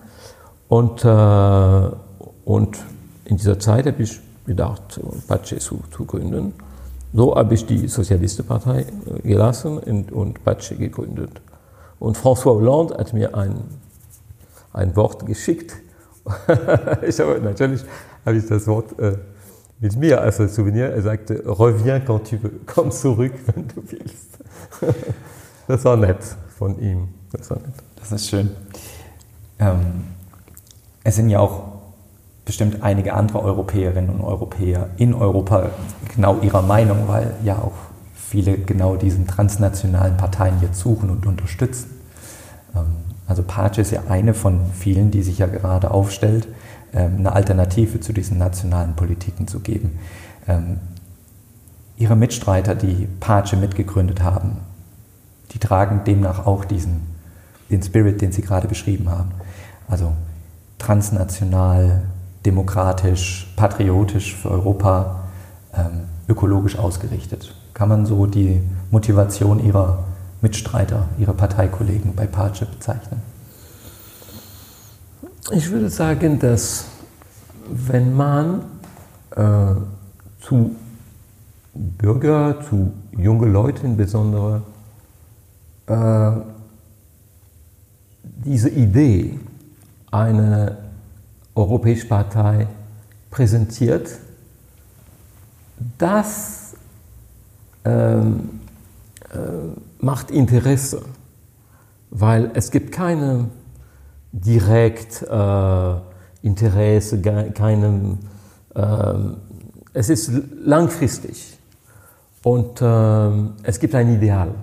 und, 0.69 1.05
äh, 1.05 1.91
und 2.47 2.79
in 3.27 3.37
dieser 3.37 3.59
Zeit 3.59 3.87
habe 3.87 4.03
ich 4.03 4.19
gedacht, 4.47 4.99
Pace 5.27 5.59
zu, 5.59 5.81
zu 5.95 6.07
gründen. 6.07 6.55
So 7.13 7.37
habe 7.37 7.55
ich 7.55 7.67
die 7.67 7.89
Sozialistenpartei 7.89 8.87
gelassen 9.23 9.79
und, 9.79 10.13
und 10.13 10.45
Pace 10.45 10.75
gegründet. 10.79 11.43
Und 11.99 12.17
François 12.17 12.55
Hollande 12.55 12.97
hat 12.97 13.13
mir 13.13 13.35
ein, 13.35 13.57
ein 14.73 14.95
Wort 14.97 15.27
geschickt. 15.27 15.75
ich 17.07 17.19
habe, 17.21 17.41
natürlich 17.41 17.85
habe 18.25 18.37
ich 18.37 18.47
das 18.47 18.67
Wort 18.67 18.99
äh, 18.99 19.17
mit 19.81 19.97
mir 19.97 20.21
als 20.21 20.37
Souvenir. 20.37 20.91
Er 20.91 21.03
sagte, 21.03 21.43
reviens 21.47 22.05
quand 22.05 22.29
tu 22.29 22.37
veux, 22.37 22.51
komm 22.67 22.91
zurück, 22.91 23.33
wenn 23.47 23.69
du 23.69 23.83
willst. 23.87 24.39
das 25.67 25.85
war 25.85 25.97
nett 25.97 26.23
von 26.57 26.79
ihm. 26.81 27.09
Das, 27.33 27.51
war 27.51 27.59
nett. 27.59 27.75
das 27.97 28.13
ist 28.13 28.29
schön. 28.29 28.51
Ähm, 29.59 30.05
es 31.05 31.17
sind 31.17 31.31
ja 31.31 31.41
auch 31.41 31.63
bestimmt 32.45 32.83
einige 32.83 33.13
andere 33.15 33.43
Europäerinnen 33.43 34.11
und 34.11 34.21
Europäer 34.23 34.89
in 34.97 35.15
Europa 35.15 35.71
genau 36.15 36.39
ihrer 36.41 36.63
Meinung, 36.63 37.07
weil 37.07 37.35
ja 37.45 37.59
auch 37.59 37.88
viele 38.29 38.59
genau 38.59 38.97
diesen 38.97 39.27
transnationalen 39.27 40.19
Parteien 40.19 40.61
jetzt 40.61 40.81
suchen 40.81 41.09
und 41.09 41.25
unterstützen. 41.25 41.91
Ähm, 42.77 42.85
also 43.27 43.43
Pace 43.43 43.79
ist 43.79 43.91
ja 43.91 44.03
eine 44.09 44.35
von 44.35 44.61
vielen, 44.79 45.11
die 45.11 45.23
sich 45.23 45.39
ja 45.39 45.47
gerade 45.47 45.91
aufstellt, 45.91 46.47
ähm, 46.93 47.17
eine 47.19 47.33
Alternative 47.33 48.01
zu 48.01 48.13
diesen 48.13 48.37
nationalen 48.37 48.95
Politiken 48.97 49.49
zu 49.49 49.61
geben. 49.61 49.99
Ähm, 50.47 50.79
ihre 51.97 52.17
Mitstreiter, 52.17 52.75
die 52.75 53.09
Pace 53.19 53.55
mitgegründet 53.55 54.23
haben, 54.23 54.59
die 55.53 55.59
tragen 55.59 56.03
demnach 56.05 56.47
auch 56.47 56.67
diesen 56.67 57.19
den 57.71 57.83
Spirit, 57.83 58.21
den 58.23 58.33
Sie 58.33 58.41
gerade 58.41 58.67
beschrieben 58.67 59.11
haben. 59.11 59.33
Also 59.89 60.13
transnational, 60.79 62.03
demokratisch, 62.47 63.53
patriotisch 63.57 64.37
für 64.37 64.51
Europa, 64.51 65.25
ökologisch 66.29 66.79
ausgerichtet 66.79 67.55
kann 67.79 67.89
man 67.89 68.07
so 68.07 68.27
die 68.27 68.61
Motivation 68.91 69.65
ihrer 69.65 70.05
Mitstreiter, 70.43 71.09
ihrer 71.17 71.33
Parteikollegen 71.33 72.13
bei 72.17 72.27
Pace 72.27 72.67
bezeichnen? 72.67 73.23
Ich 75.53 75.71
würde 75.71 75.89
sagen, 75.89 76.41
dass 76.41 76.87
wenn 77.71 78.17
man 78.17 78.63
äh, 79.37 79.75
zu 80.41 80.75
Bürger, 81.73 82.61
zu 82.69 82.93
jungen 83.13 83.53
Leuten 83.53 83.87
insbesondere, 83.87 84.63
äh, 85.87 86.33
diese 88.45 88.71
Idee 88.71 89.39
einer 90.11 90.79
europäischen 91.55 92.09
Partei 92.09 92.67
präsentiert, 93.31 94.11
das 95.97 96.58
ähm, 97.85 98.61
äh, 99.33 99.39
macht 100.01 100.31
Interesse, 100.31 101.03
weil 102.11 102.51
es 102.55 102.71
gibt 102.71 102.93
keine 102.93 103.51
direkt 104.33 105.23
äh, 105.23 105.95
Interesse, 106.43 107.21
keinem, 107.21 108.19
äh, 108.75 109.15
es 109.93 110.09
ist 110.09 110.31
langfristig. 110.65 111.59
Und 112.43 112.81
äh, 112.81 113.31
es 113.65 113.81
gibt 113.81 113.95
ein 113.95 114.15
Ideal. 114.15 114.55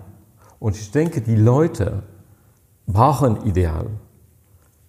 Und 0.59 0.75
ich 0.77 0.91
denke, 0.91 1.21
die 1.21 1.35
Leute 1.35 2.03
brauchen 2.87 3.45
Ideal, 3.45 3.87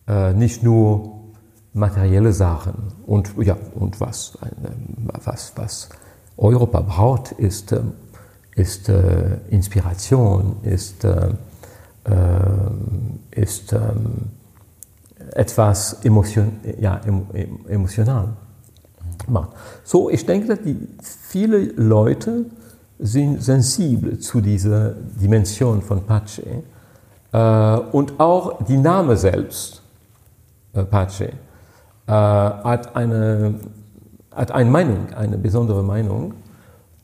äh, 0.06 0.33
nicht 0.33 0.62
nur 0.62 1.16
materielle 1.73 2.33
Sachen. 2.33 2.92
Und, 3.06 3.35
ja, 3.38 3.56
und 3.75 4.00
was, 4.00 4.38
was, 5.25 5.52
was 5.56 5.88
Europa 6.37 6.80
braucht, 6.80 7.33
ist 7.33 7.73
ähm, 7.73 7.92
ist 8.56 8.88
äh, 8.88 9.38
Inspiration, 9.50 10.56
ist, 10.62 11.04
äh, 11.04 11.28
äh 12.04 13.40
ist 13.40 13.72
ähm, 13.72 14.30
etwas 15.32 16.04
emotion, 16.04 16.52
ja, 16.80 17.00
emotional. 17.68 18.28
macht. 19.28 19.50
So, 19.84 20.10
ich 20.10 20.25
denke, 20.26 20.48
dass 20.48 20.62
die, 20.62 20.76
viele 21.00 21.58
Leute 21.58 22.46
sind 22.98 23.42
sensibel 23.42 24.18
zu 24.18 24.40
dieser 24.40 24.90
Dimension 24.90 25.82
von 25.82 26.04
Pace 26.04 26.42
äh, 27.32 27.76
und 27.92 28.18
auch 28.18 28.64
die 28.64 28.78
Name 28.78 29.16
selbst, 29.16 29.82
äh, 30.72 30.84
Pace, 30.84 31.20
äh, 31.20 31.32
hat, 32.06 32.96
eine, 32.96 33.54
hat 34.34 34.52
eine 34.52 34.70
Meinung, 34.70 35.12
eine 35.14 35.36
besondere 35.36 35.82
Meinung. 35.82 36.34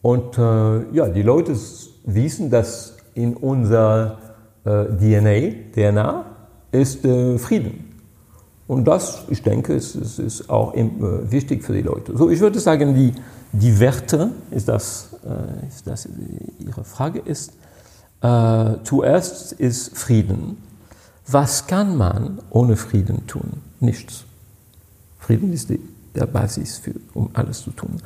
Und 0.03 0.37
äh, 0.37 0.93
ja, 0.93 1.09
die 1.09 1.23
Leute 1.23 1.57
wissen, 2.05 2.51
dass 2.51 2.97
in 3.15 3.35
unserer 3.35 4.19
äh, 4.65 4.85
DNA, 4.85 5.73
DNA 5.75 6.25
ist 6.73 7.05
äh, 7.05 7.39
Frieden. 7.39 7.93
Und 8.67 8.85
das, 8.85 9.25
ich 9.29 9.43
denke, 9.43 9.75
ist, 9.75 9.95
ist, 9.95 10.19
ist 10.19 10.51
auch 10.51 10.75
äh, 10.75 10.89
wichtig 11.31 11.63
für 11.63 11.73
die 11.73 11.83
Leute. 11.83 12.17
So, 12.17 12.31
ich 12.31 12.41
würde 12.41 12.59
sagen, 12.59 12.95
die, 12.95 13.13
die 13.53 13.79
Werte, 13.79 14.31
ist 14.51 14.69
das, 14.69 15.11
äh, 15.25 15.69
ist 15.69 15.87
das 15.87 16.09
Ihre 16.59 16.85
Frage 16.85 17.21
ist, 17.21 17.53
äh, 18.23 18.75
zuerst 18.85 19.53
ist 19.53 19.97
Frieden. 19.97 20.57
Was 21.27 21.67
kann 21.67 21.97
man 21.97 22.39
ohne 22.51 22.77
Frieden 22.77 23.27
tun? 23.27 23.61
Nichts. 23.81 24.25
Frieden 25.19 25.53
ist 25.53 25.71
die, 25.71 25.81
der 26.15 26.27
Basis, 26.27 26.79
für, 26.79 26.95
um 27.15 27.31
alles 27.35 27.63
zu 27.63 27.71
tun. 27.71 27.99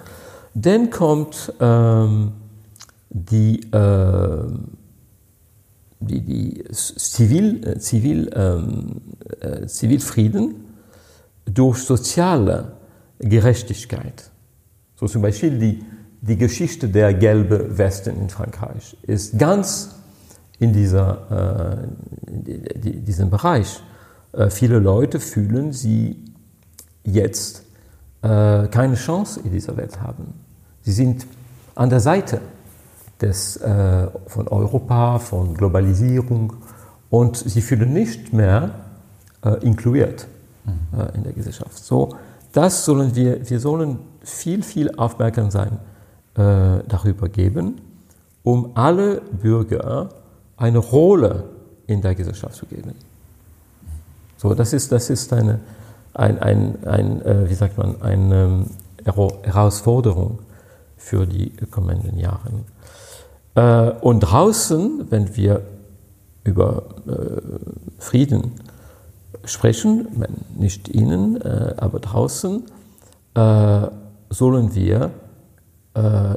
Dann 0.58 0.88
kommt 0.88 1.52
ähm, 1.60 2.32
die, 3.10 3.60
äh, 3.72 4.46
die, 6.00 6.20
die 6.22 6.64
Zivil, 6.72 7.68
äh, 7.68 7.78
Zivil, 7.78 8.30
ähm, 8.34 9.02
äh, 9.40 9.66
Zivilfrieden 9.66 10.54
durch 11.44 11.80
soziale 11.80 12.72
Gerechtigkeit. 13.18 14.30
So 14.94 15.06
zum 15.06 15.20
Beispiel 15.20 15.58
die, 15.58 15.84
die 16.22 16.38
Geschichte 16.38 16.88
der 16.88 17.12
gelben 17.12 17.76
Westen 17.76 18.18
in 18.18 18.30
Frankreich 18.30 18.96
ist 19.02 19.38
ganz 19.38 19.94
in, 20.58 20.72
dieser, 20.72 21.84
äh, 22.26 22.88
in 22.88 23.04
diesem 23.04 23.28
Bereich. 23.28 23.82
Äh, 24.32 24.48
viele 24.48 24.78
Leute 24.78 25.20
fühlen, 25.20 25.74
sie 25.74 26.24
jetzt 27.04 27.62
äh, 28.22 28.68
keine 28.68 28.94
Chance 28.94 29.40
in 29.44 29.52
dieser 29.52 29.76
Welt 29.76 30.00
haben. 30.00 30.45
Sie 30.86 30.92
sind 30.92 31.26
an 31.74 31.90
der 31.90 31.98
Seite 31.98 32.40
des, 33.20 33.56
äh, 33.56 34.06
von 34.28 34.46
Europa, 34.46 35.18
von 35.18 35.54
Globalisierung 35.54 36.52
und 37.10 37.36
sie 37.36 37.60
fühlen 37.60 37.92
nicht 37.92 38.32
mehr 38.32 38.70
äh, 39.44 39.54
inkludiert 39.66 40.28
mhm. 40.64 41.00
äh, 41.00 41.16
in 41.16 41.24
der 41.24 41.32
Gesellschaft. 41.32 41.76
So, 41.76 42.10
das 42.52 42.84
sollen 42.84 43.16
wir, 43.16 43.50
wir 43.50 43.58
sollen 43.58 43.98
viel, 44.22 44.62
viel 44.62 44.94
aufmerksam 44.96 45.50
sein 45.50 45.72
äh, 46.36 46.84
darüber 46.86 47.28
geben, 47.28 47.80
um 48.44 48.70
alle 48.74 49.22
Bürger 49.42 50.10
eine 50.56 50.78
Rolle 50.78 51.46
in 51.88 52.00
der 52.00 52.14
Gesellschaft 52.14 52.54
zu 52.54 52.64
geben. 52.66 52.92
So, 54.36 54.54
das 54.54 54.72
ist, 54.72 54.92
das 54.92 55.10
ist 55.10 55.32
eine, 55.32 55.58
ein, 56.14 56.38
ein, 56.38 56.86
ein 56.86 57.22
äh, 57.22 57.50
wie 57.50 57.54
sagt 57.54 57.76
man, 57.76 58.00
eine 58.02 58.66
Herausforderung 59.42 60.38
für 61.06 61.24
die 61.24 61.52
kommenden 61.70 62.18
Jahre. 62.18 62.50
Äh, 63.54 63.90
und 64.00 64.20
draußen, 64.20 65.06
wenn 65.08 65.36
wir 65.36 65.62
über 66.42 66.82
äh, 67.06 68.00
Frieden 68.00 68.52
sprechen, 69.44 70.08
nicht 70.58 70.88
Ihnen, 70.88 71.40
äh, 71.40 71.74
aber 71.76 72.00
draußen, 72.00 72.64
sollen 74.30 74.74
wir 74.74 75.10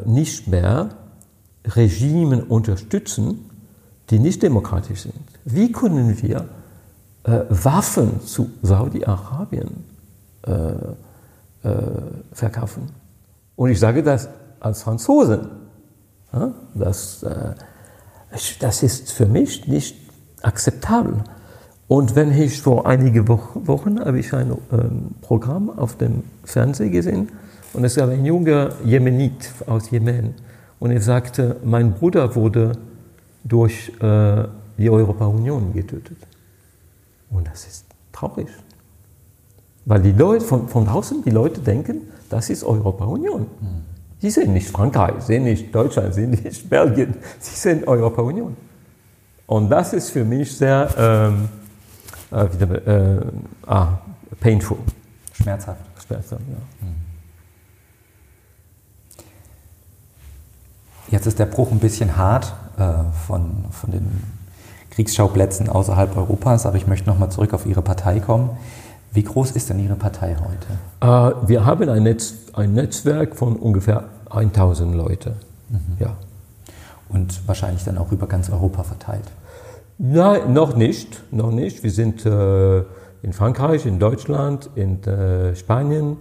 nicht 0.04 0.50
mehr 0.50 0.90
Regimen 1.66 2.44
unterstützen, 2.44 3.50
die 4.10 4.20
nicht 4.20 4.44
demokratisch 4.44 5.04
sind. 5.04 5.16
Wie 5.46 5.72
können 5.72 6.22
wir 6.22 6.46
Waffen 7.24 8.20
zu 8.26 8.50
Saudi-Arabien 8.64 9.86
verkaufen? 12.34 12.90
Und 13.56 13.70
ich 13.70 13.80
sage 13.80 14.04
das 14.04 14.28
als 14.60 14.84
Franzose. 14.84 15.50
Das, 16.76 17.24
äh, 17.24 17.54
das 18.60 18.84
ist 18.84 19.12
für 19.12 19.26
mich 19.26 19.68
nicht 19.68 19.98
akzeptabel. 20.42 21.24
Und 21.88 22.16
wenn 22.16 22.32
ich 22.32 22.62
vor 22.62 22.86
einigen 22.86 23.28
Wochen 23.28 24.00
habe 24.00 24.20
ich 24.20 24.32
ein 24.34 24.52
ähm, 24.72 25.16
Programm 25.22 25.72
auf 25.72 25.98
dem 25.98 26.24
Fernsehen 26.44 26.92
gesehen 26.92 27.30
und 27.74 27.84
es 27.84 27.96
gab 27.96 28.10
ein 28.10 28.24
junger 28.26 28.70
Jemenit 28.86 29.52
aus 29.66 29.90
Jemen 29.90 30.36
und 30.80 30.92
er 30.92 31.02
sagte, 31.02 31.58
mein 31.64 31.94
Bruder 31.94 32.36
wurde 32.36 32.74
durch 33.44 33.92
äh, 34.02 34.44
die 34.78 34.90
Europa-Union 34.90 35.74
getötet. 35.74 36.18
Und 37.32 37.48
das 37.48 37.66
ist 37.66 37.86
traurig. 38.12 38.48
Weil 39.86 40.02
die 40.02 40.12
Leute 40.12 40.46
von, 40.46 40.68
von 40.68 40.86
draußen, 40.86 41.24
die 41.24 41.32
Leute 41.32 41.62
denken, 41.62 42.02
das 42.30 42.52
ist 42.52 42.64
Europa-Union. 42.64 43.42
Mhm. 43.42 43.89
Sie 44.20 44.30
sind 44.30 44.54
nicht 44.54 44.70
Frankreich, 44.70 45.16
Sie 45.22 45.34
sind 45.34 45.44
nicht 45.44 45.74
Deutschland, 45.74 46.14
Sie 46.14 46.22
sind 46.22 46.44
nicht 46.44 46.70
Belgien, 46.70 47.16
Sie 47.40 47.56
sind 47.56 47.88
Europa-Union. 47.88 48.56
Und 49.48 49.70
das 49.70 49.94
ist 49.94 50.12
für 50.12 50.26
mich 50.26 50.56
sehr 50.56 50.90
ähm, 50.98 51.50
äh, 52.32 52.46
äh, 52.46 53.22
ah, 53.66 54.00
painful. 54.40 54.78
Schmerzhaft. 55.34 55.82
Schmerzhaft, 56.06 56.44
ja. 56.48 56.88
Mhm. 56.88 56.96
Jetzt 61.12 61.26
ist 61.26 61.40
der 61.40 61.46
Bruch 61.46 61.72
ein 61.72 61.80
bisschen 61.80 62.18
hart 62.18 62.54
äh, 62.78 62.84
von, 63.26 63.66
von 63.72 63.92
den 63.92 64.24
Kriegsschauplätzen 64.92 65.70
außerhalb 65.70 66.16
Europas, 66.16 66.66
aber 66.66 66.78
ich 66.78 66.86
möchte 66.86 67.10
nochmal 67.10 67.32
zurück 67.32 67.54
auf 67.54 67.66
Ihre 67.66 67.82
Partei 67.82 68.20
kommen. 68.20 68.52
Wie 69.12 69.24
groß 69.24 69.52
ist 69.52 69.70
denn 69.70 69.80
Ihre 69.80 69.96
Partei 69.96 70.36
heute? 70.36 71.36
Äh, 71.42 71.48
wir 71.48 71.66
haben 71.66 71.90
ein, 71.90 72.04
Netz, 72.04 72.34
ein, 72.54 72.74
Netzwerk 72.74 73.36
von 73.36 73.56
ungefähr 73.56 74.06
1000 74.30 74.96
Leuten. 74.96 75.34
Mhm. 75.70 75.80
Ja. 76.00 76.16
Und 77.10 77.48
wahrscheinlich 77.48 77.84
dann 77.84 77.98
auch 77.98 78.12
über 78.12 78.28
ganz 78.28 78.50
Europa 78.50 78.84
verteilt? 78.84 79.26
Nein, 79.98 80.54
noch 80.54 80.76
nicht. 80.76 81.24
Noch 81.32 81.52
nicht. 81.52 81.84
Wir 81.84 81.92
sind 81.92 82.26
äh, 82.26 82.80
in 83.22 83.34
Frankreich, 83.34 83.86
in 83.86 84.00
Deutschland, 84.00 84.70
in 84.76 85.04
äh, 85.04 85.56
Spanien, 85.56 86.18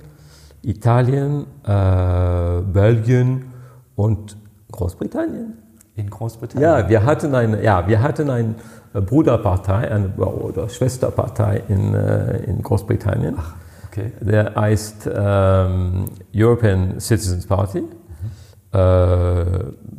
Italien, 0.63 1.47
äh, 1.65 2.61
Belgien 2.63 3.53
und 3.95 4.37
Großbritannien. 4.73 5.59
In 5.95 6.11
Großbritannien? 6.11 6.69
Ja, 6.69 6.89
wir 6.89 7.05
hatten 7.05 7.35
eine, 7.35 7.63
ja, 7.63 7.87
wir 7.87 8.03
hatten 8.03 8.31
ein 8.31 8.55
Bruderpartei 8.93 9.91
eine, 9.91 10.15
oder 10.17 10.69
Schwesterpartei 10.69 11.63
in, 11.69 11.95
äh, 11.95 12.39
in 12.45 12.63
Großbritannien. 12.63 13.35
Ach, 13.39 13.55
okay. 13.89 14.13
Der 14.21 14.55
heißt 14.55 15.09
ähm, 15.13 16.07
European 16.35 17.01
Citizens 17.01 17.47
Party. 17.47 17.83
Mhm. 17.83 18.79
Äh, 18.79 19.45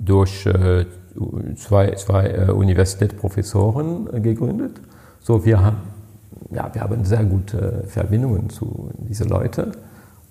durch 0.09 0.45
äh, 0.45 0.85
zwei, 1.55 1.91
zwei 1.91 2.27
äh, 2.27 2.51
Universitätsprofessoren 2.51 4.13
äh, 4.13 4.19
gegründet. 4.19 4.79
So, 5.19 5.45
wir 5.45 5.63
haben, 5.63 5.77
ja, 6.51 6.69
wir 6.73 6.81
haben 6.81 7.03
sehr 7.05 7.23
gute 7.23 7.83
Verbindungen 7.87 8.49
zu 8.49 8.91
diesen 8.97 9.29
Leuten. 9.29 9.71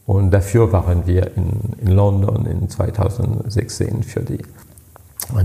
Und 0.06 0.30
dafür 0.30 0.72
waren 0.72 1.06
wir 1.06 1.36
in, 1.36 1.50
in 1.78 1.88
London 1.88 2.46
in 2.46 2.68
2016 2.68 4.02
für 4.02 4.20
die, 4.20 4.38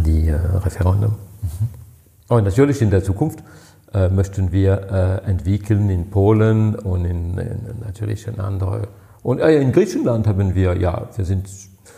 die 0.05 0.29
äh, 0.29 0.35
Referendum. 0.35 1.11
Mhm. 1.41 1.82
Und 2.27 2.43
natürlich 2.45 2.81
in 2.81 2.89
der 2.89 3.03
Zukunft 3.03 3.39
äh, 3.93 4.09
möchten 4.09 4.51
wir 4.51 5.21
äh, 5.25 5.29
entwickeln 5.29 5.89
in 5.89 6.09
Polen 6.09 6.75
und 6.75 7.05
in, 7.05 7.37
in 7.37 7.59
natürlich 7.85 8.27
in 8.27 8.39
andere. 8.39 8.87
Und 9.21 9.39
äh, 9.39 9.59
in 9.61 9.71
Griechenland 9.71 10.27
haben 10.27 10.55
wir, 10.55 10.75
ja, 10.77 11.07
wir 11.15 11.25
sind 11.25 11.47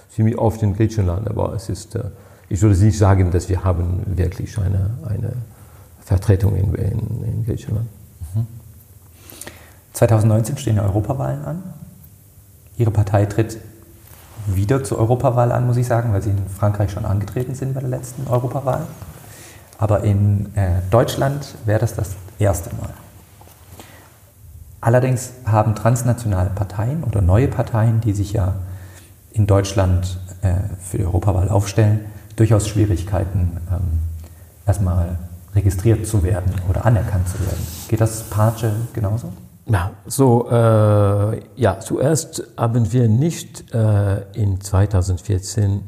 ziemlich 0.10 0.38
oft 0.38 0.62
in 0.64 0.76
Griechenland, 0.76 1.30
aber 1.30 1.54
es 1.54 1.70
ist, 1.70 1.96
äh, 1.96 2.04
ich 2.50 2.62
würde 2.62 2.78
nicht 2.78 2.98
sagen, 2.98 3.32
dass 3.32 3.50
wir 3.50 3.64
haben 3.64 4.04
wirklich 4.06 4.58
eine, 4.58 4.92
eine 5.08 5.34
Vertretung 6.02 6.56
in, 6.56 6.74
in, 6.76 7.24
in 7.24 7.46
Griechenland. 7.46 7.88
Mhm. 8.34 8.48
2019 9.94 10.58
stehen 10.58 10.80
Europawahlen 10.80 11.46
an. 11.46 11.64
Ihre 12.78 12.92
Partei 12.92 13.26
tritt 13.26 13.58
wieder 14.48 14.84
zur 14.84 15.00
Europawahl 15.00 15.52
an, 15.52 15.66
muss 15.66 15.78
ich 15.78 15.88
sagen, 15.88 16.14
weil 16.14 16.22
Sie 16.22 16.30
in 16.30 16.48
Frankreich 16.48 16.92
schon 16.92 17.06
angetreten 17.06 17.56
sind 17.56 17.74
bei 17.74 17.80
der 17.80 17.90
letzten 17.90 18.28
Europawahl. 18.28 18.86
Aber 19.78 20.04
in 20.04 20.56
äh, 20.56 20.82
Deutschland 20.90 21.56
wäre 21.66 21.80
das 21.80 21.96
das 21.96 22.16
erste 22.40 22.70
Mal. 22.76 22.90
Allerdings 24.82 25.34
haben 25.46 25.76
transnationale 25.76 26.52
Parteien 26.52 27.04
oder 27.04 27.22
neue 27.22 27.48
Parteien, 27.48 28.02
die 28.02 28.14
sich 28.14 28.34
ja 28.34 28.56
in 29.32 29.48
Deutschland 29.48 30.20
äh, 30.42 30.54
für 30.80 31.00
die 31.00 31.06
Europawahl 31.06 31.50
aufstellen, 31.50 32.02
durchaus 32.36 32.68
Schwierigkeiten, 32.68 33.58
ähm, 33.72 34.00
erstmal 34.66 35.18
registriert 35.56 36.06
zu 36.06 36.24
werden 36.24 36.54
oder 36.70 36.86
anerkannt 36.86 37.28
zu 37.28 37.40
werden. 37.40 37.66
Geht 37.88 38.02
das 38.02 38.24
Pace 38.24 38.68
genauso? 38.94 39.32
Ja, 39.68 39.92
so, 40.06 40.48
äh, 40.52 41.42
ja, 41.56 41.80
zuerst 41.80 42.44
haben 42.56 42.92
wir 42.94 43.10
nicht 43.10 43.74
äh, 43.74 44.22
in 44.34 44.62
2014 44.62 45.82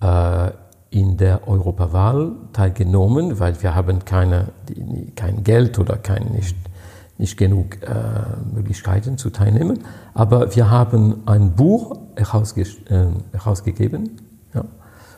äh, 0.00 0.50
in 0.94 1.16
der 1.16 1.48
Europawahl 1.48 2.30
teilgenommen, 2.52 3.40
weil 3.40 3.60
wir 3.60 3.74
haben 3.74 4.04
keine, 4.04 4.50
kein 5.16 5.42
Geld 5.42 5.80
oder 5.80 5.96
kein, 5.96 6.26
nicht, 6.30 6.56
nicht 7.18 7.36
genug 7.36 7.82
äh, 7.82 8.54
Möglichkeiten 8.54 9.18
zu 9.18 9.30
teilnehmen. 9.30 9.80
Aber 10.14 10.54
wir 10.54 10.70
haben 10.70 11.22
ein 11.26 11.50
Buch 11.50 11.98
herausge 12.14 12.62
äh, 12.62 13.06
herausgegeben. 13.32 14.20
Ja. 14.54 14.64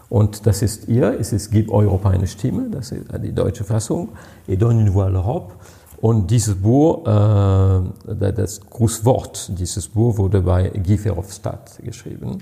Und 0.08 0.46
das 0.46 0.62
ist 0.62 0.88
ihr, 0.88 1.20
es 1.20 1.34
ist 1.34 1.50
Gib 1.50 1.70
Europa 1.70 2.08
eine 2.08 2.26
Stimme, 2.26 2.70
das 2.70 2.92
ist 2.92 3.04
die 3.22 3.34
deutsche 3.34 3.64
Fassung, 3.64 4.08
Et 4.48 4.56
donne 4.56 4.80
une 4.80 4.94
voix 4.94 5.08
à 5.08 5.10
l'Europe. 5.10 5.52
Und 6.00 6.30
dieses 6.30 6.54
Buch, 6.54 7.06
äh, 7.06 8.32
das 8.32 8.60
Grußwort 8.62 9.58
dieses 9.58 9.88
Buch 9.88 10.16
wurde 10.16 10.40
bei 10.40 10.70
Guy 10.70 10.96
Verhofstadt 10.96 11.78
geschrieben. 11.84 12.38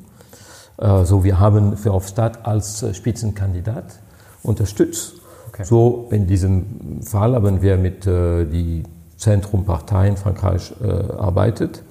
Äh, 0.79 1.05
so, 1.05 1.25
wir 1.25 1.39
haben 1.39 1.77
Verhofstadt 1.77 2.47
als 2.47 2.83
äh, 2.83 2.95
Spitzenkandidat 2.95 4.01
unterstützt. 4.43 5.15
Okay. 5.49 5.65
So, 5.65 6.09
in 6.11 6.27
diesem 6.27 7.03
Fall 7.03 7.35
haben 7.35 7.63
wir 7.63 7.77
mit 7.77 8.07
äh, 8.07 8.45
die 8.45 8.83
Zentrumpartei 9.17 10.09
in 10.09 10.17
Frankreich 10.17 10.73
äh, 10.83 10.89
arbeitet 10.89 11.83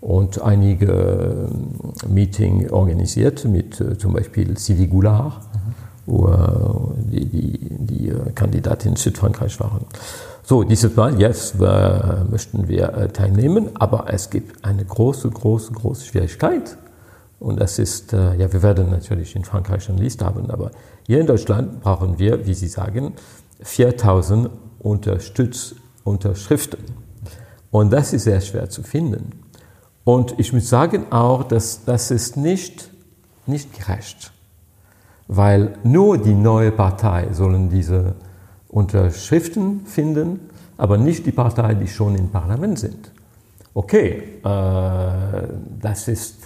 und 0.00 0.40
einige 0.40 0.86
äh, 0.86 2.08
Meetings 2.08 2.70
organisiert 2.70 3.44
mit 3.44 3.80
äh, 3.80 3.98
zum 3.98 4.14
Beispiel 4.14 4.56
Sylvie 4.56 4.86
Goulard, 4.86 5.34
mhm. 5.34 5.74
wo 6.06 6.28
äh, 6.28 6.38
die, 7.10 7.26
die, 7.26 7.58
die 7.80 8.12
Kandidatin 8.34 8.92
in 8.92 8.96
Südfrankreich 8.96 9.58
waren. 9.60 9.84
So, 10.42 10.64
dieses 10.64 10.96
Mal, 10.96 11.20
jetzt 11.20 11.56
äh, 11.60 12.24
möchten 12.30 12.66
wir 12.68 13.12
teilnehmen, 13.12 13.70
aber 13.74 14.04
es 14.08 14.30
gibt 14.30 14.64
eine 14.64 14.84
große, 14.84 15.30
große, 15.30 15.72
große 15.72 16.06
Schwierigkeit. 16.06 16.76
Und 17.40 17.58
das 17.58 17.78
ist, 17.78 18.12
äh, 18.12 18.36
ja, 18.36 18.52
wir 18.52 18.62
werden 18.62 18.90
natürlich 18.90 19.34
in 19.34 19.44
Frankreich 19.44 19.88
eine 19.88 19.98
Liste 19.98 20.24
haben, 20.26 20.50
aber 20.50 20.70
hier 21.06 21.20
in 21.20 21.26
Deutschland 21.26 21.80
brauchen 21.80 22.18
wir, 22.18 22.46
wie 22.46 22.54
Sie 22.54 22.68
sagen, 22.68 23.14
4000 23.62 24.50
Unterstütz 24.78 25.74
Unterschriften. 26.04 26.80
Und 27.70 27.92
das 27.92 28.12
ist 28.12 28.24
sehr 28.24 28.40
schwer 28.40 28.68
zu 28.68 28.82
finden. 28.82 29.30
Und 30.04 30.38
ich 30.38 30.52
muss 30.52 30.68
sagen 30.68 31.10
auch, 31.10 31.44
dass 31.44 31.84
das 31.84 32.10
ist 32.10 32.36
nicht, 32.36 32.90
nicht 33.46 33.72
gerecht, 33.78 34.32
weil 35.28 35.74
nur 35.82 36.18
die 36.18 36.34
neue 36.34 36.72
Partei 36.72 37.28
sollen 37.32 37.70
diese 37.70 38.14
Unterschriften 38.68 39.86
finden, 39.86 40.40
aber 40.76 40.96
nicht 40.96 41.26
die 41.26 41.32
Partei, 41.32 41.74
die 41.74 41.88
schon 41.88 42.16
im 42.16 42.28
Parlament 42.30 42.78
sind. 42.78 43.12
Okay, 43.72 44.40
äh, 44.42 45.48
das 45.80 46.08
ist 46.08 46.39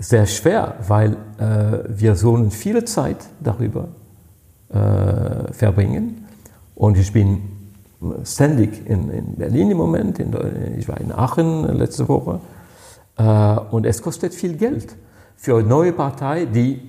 sehr 0.00 0.26
schwer, 0.26 0.76
weil 0.88 1.12
äh, 1.38 1.84
wir 1.88 2.16
sollen 2.16 2.50
viele 2.50 2.84
Zeit 2.84 3.18
darüber 3.40 3.88
äh, 4.70 5.52
verbringen. 5.52 6.26
Und 6.74 6.96
ich 6.96 7.12
bin 7.12 7.42
ständig 8.24 8.86
in, 8.88 9.10
in 9.10 9.34
Berlin 9.36 9.70
im 9.70 9.76
Moment, 9.76 10.18
in, 10.18 10.34
ich 10.78 10.88
war 10.88 10.98
in 11.00 11.12
Aachen 11.12 11.64
letzte 11.76 12.08
Woche. 12.08 12.40
Äh, 13.18 13.22
und 13.22 13.84
es 13.84 14.00
kostet 14.00 14.34
viel 14.34 14.56
Geld 14.56 14.96
für 15.36 15.58
eine 15.58 15.68
neue 15.68 15.92
Partei, 15.92 16.46
die 16.46 16.80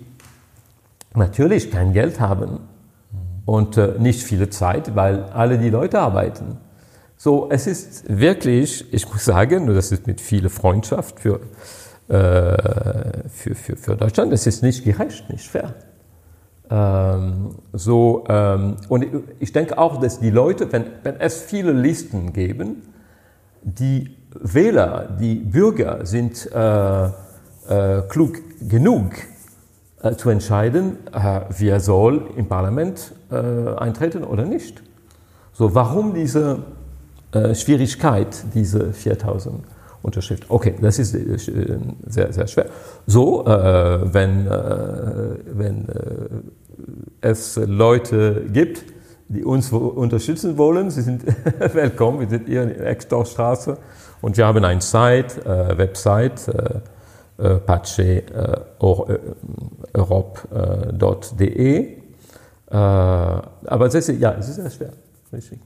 natürlich 1.14 1.70
kein 1.70 1.92
Geld 1.92 2.22
haben 2.22 2.60
und 3.46 3.76
äh, 3.76 3.96
nicht 4.00 4.24
viele 4.24 4.50
Zeit, 4.50 4.96
weil 4.96 5.24
alle 5.34 5.58
die 5.58 5.70
Leute 5.70 6.00
arbeiten. 6.00 6.58
So, 7.18 7.50
es 7.52 7.68
ist 7.68 8.06
wirklich, 8.08 8.92
ich 8.94 9.08
muss 9.12 9.26
sagen, 9.26 9.68
das 9.68 9.92
ist 9.92 10.08
mit 10.08 10.22
viel 10.22 10.50
Freundschaft 10.50 11.20
für, 11.20 11.42
für, 12.12 13.56
für, 13.56 13.78
für 13.78 13.96
Deutschland, 13.96 14.34
es 14.34 14.46
ist 14.46 14.64
nicht 14.64 14.84
gerecht, 14.84 15.30
nicht 15.30 15.48
fair. 15.48 15.74
Ähm, 16.70 17.56
so, 17.74 18.24
ähm, 18.30 18.78
und 18.88 19.06
ich 19.40 19.52
denke 19.52 19.78
auch, 19.78 20.00
dass 20.00 20.20
die 20.20 20.30
Leute, 20.30 20.72
wenn, 20.72 20.86
wenn 21.04 21.20
es 21.20 21.42
viele 21.42 21.74
Listen 21.74 22.32
geben, 22.32 22.84
die 23.62 24.16
Wähler, 24.34 25.10
die 25.20 25.36
Bürger 25.36 26.06
sind 26.06 26.50
äh, 26.54 27.06
äh, 27.06 28.02
klug 28.08 28.40
genug, 28.68 29.12
äh, 30.02 30.16
zu 30.16 30.30
entscheiden, 30.30 30.98
äh, 31.14 31.42
wer 31.50 31.82
soll 31.82 32.30
im 32.38 32.48
Parlament 32.48 33.12
äh, 33.30 33.76
eintreten 33.76 34.24
oder 34.24 34.46
nicht. 34.46 34.82
So, 35.52 35.76
warum 35.76 36.14
diese 36.14 36.60
äh, 37.34 37.54
Schwierigkeit, 37.54 38.46
diese 38.54 38.94
4000 38.94 39.64
Unterschriften? 40.02 40.48
Okay, 40.50 40.76
das 40.82 41.00
ist 41.00 41.14
äh, 41.16 41.38
sehr, 42.08 42.34
sehr 42.34 42.48
schwer. 42.48 42.66
So, 43.06 43.46
äh, 43.46 44.14
wenn, 44.14 44.46
wenn 44.46 45.88
es 47.22 47.56
Leute 47.58 48.46
gibt, 48.52 48.84
die 49.30 49.44
uns 49.44 49.72
unterstützen 49.72 50.58
wollen, 50.58 50.90
sie 50.90 51.02
sind 51.02 51.24
willkommen, 51.74 52.20
wir 52.20 52.30
sind 52.30 52.48
hier 52.48 52.64
in 52.64 52.70
der 52.70 52.88
Extorstraße 52.88 53.78
und 54.22 54.36
wir 54.38 54.46
haben 54.46 54.64
eine 54.64 54.82
Site, 54.82 55.46
Website, 55.78 56.50
äh, 57.42 57.56
pace 57.56 58.24
europe.de. 59.94 61.80
Äh, 61.80 61.98
aber 62.70 63.86
es 63.88 63.96
ist, 63.96 64.10
ja, 64.20 64.36
es 64.38 64.50
ist 64.50 64.56
sehr 64.58 64.70
schwer, 64.70 64.94
richtig. 65.34 65.60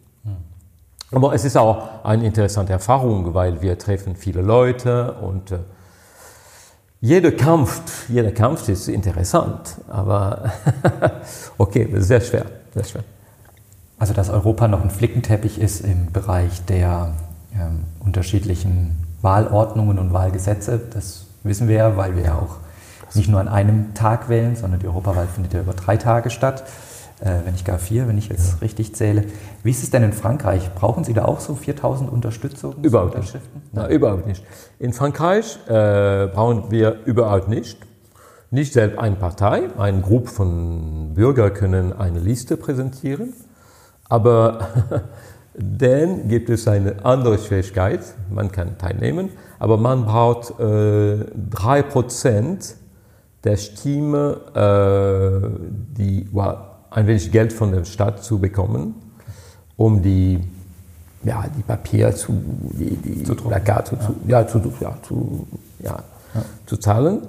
Aber 1.12 1.34
es 1.34 1.46
ist 1.46 1.56
auch 1.58 2.04
eine 2.04 2.26
interessante 2.26 2.74
Erfahrung, 2.74 3.34
weil 3.34 3.62
wir 3.62 3.78
treffen 3.78 4.16
viele 4.16 4.42
Leute 4.42 5.14
und 5.14 5.52
äh, 5.52 5.60
jeder 7.00 7.32
Kampf, 7.32 8.10
jeder 8.10 8.32
Kampf 8.32 8.68
ist 8.68 8.88
interessant, 8.88 9.78
aber 9.88 10.52
okay, 11.58 11.88
das 11.92 12.02
ist 12.02 12.08
sehr 12.08 12.22
schwer, 12.22 12.46
sehr 12.74 12.84
schwer. 12.84 13.04
Also 14.00 14.14
dass 14.14 14.30
Europa 14.30 14.68
noch 14.68 14.82
ein 14.82 14.90
Flickenteppich 14.90 15.60
ist 15.60 15.82
im 15.82 16.12
Bereich 16.12 16.66
der 16.66 17.14
ähm, 17.54 17.84
unterschiedlichen 18.00 19.04
Wahlordnungen 19.22 20.00
und 20.00 20.14
Wahlgesetze, 20.14 20.82
das 20.92 21.26
wissen 21.44 21.68
wir 21.68 21.76
ja, 21.78 21.98
weil 21.98 22.16
wir 22.16 22.24
ja 22.24 22.36
auch 22.36 22.58
nicht 23.14 23.30
nur 23.30 23.40
an 23.40 23.48
einem 23.48 23.94
Tag 23.94 24.28
wählen, 24.28 24.56
sondern 24.56 24.80
die 24.80 24.88
Europawahl 24.88 25.28
findet 25.28 25.54
ja 25.54 25.62
über 25.62 25.74
drei 25.74 25.98
Tage 25.98 26.30
statt, 26.30 26.64
wenn 27.26 27.54
nicht 27.54 27.66
gar 27.66 27.80
vier, 27.80 28.08
wenn 28.08 28.18
ich 28.18 28.30
jetzt 28.30 28.54
ja. 28.54 28.58
richtig 28.60 28.96
zähle. 28.96 29.24
Wie 29.64 29.72
ist 29.72 29.84
es 29.84 29.90
denn 29.90 30.04
in 30.04 30.14
Frankreich? 30.14 30.74
Brauchen 30.76 31.04
Sie 31.04 31.14
da 31.14 31.26
auch 31.26 31.40
so 31.40 31.56
4000 31.56 32.12
Unterstützungen? 32.12 32.84
Überhaupt 32.84 33.18
nicht. 33.18 33.36
Na, 33.72 33.90
überhaupt 33.90 34.28
nicht. 34.28 34.44
In 34.80 34.94
Frankreich 34.94 35.58
äh, 35.68 36.28
brauchen 36.28 36.70
wir 36.70 37.00
überhaupt 37.06 37.48
nicht. 37.48 37.80
Nicht 38.52 38.74
selbst 38.74 39.00
eine 39.00 39.16
Partei, 39.16 39.64
eine 39.78 40.02
Gruppe 40.02 40.30
von 40.30 41.14
Bürgern 41.16 41.54
können 41.54 41.94
eine 41.94 42.20
Liste 42.20 42.58
präsentieren, 42.58 43.34
aber 44.08 44.68
dann 45.56 46.28
gibt 46.28 46.50
es 46.50 46.68
eine 46.68 47.04
andere 47.04 47.40
Schwierigkeit, 47.40 48.02
man 48.30 48.52
kann 48.52 48.78
teilnehmen, 48.78 49.30
aber 49.58 49.78
man 49.78 50.06
braucht 50.06 50.60
äh, 50.60 50.64
3% 50.64 52.76
der 53.44 53.58
Stimme, 53.58 54.38
äh, 54.54 55.50
die, 55.98 56.30
ein 56.96 57.08
wenig 57.08 57.30
Geld 57.32 57.52
von 57.52 57.74
der 57.74 57.84
Stadt 57.84 58.24
zu 58.24 58.40
bekommen, 58.40 58.96
um 59.76 60.02
die, 60.02 60.40
ja, 61.24 61.44
die 61.56 61.62
Papier 61.62 62.16
zu, 62.16 62.32
die, 62.72 62.96
die 62.96 63.24
zu 63.24 63.36
Plakate 63.36 64.00
zu, 64.00 64.16
ja. 64.28 64.48
zu, 64.48 64.62
ja, 64.80 64.98
zu, 65.02 65.46
ja, 65.80 65.98
ja. 66.34 66.42
zu 66.66 66.78
zahlen. 66.78 67.24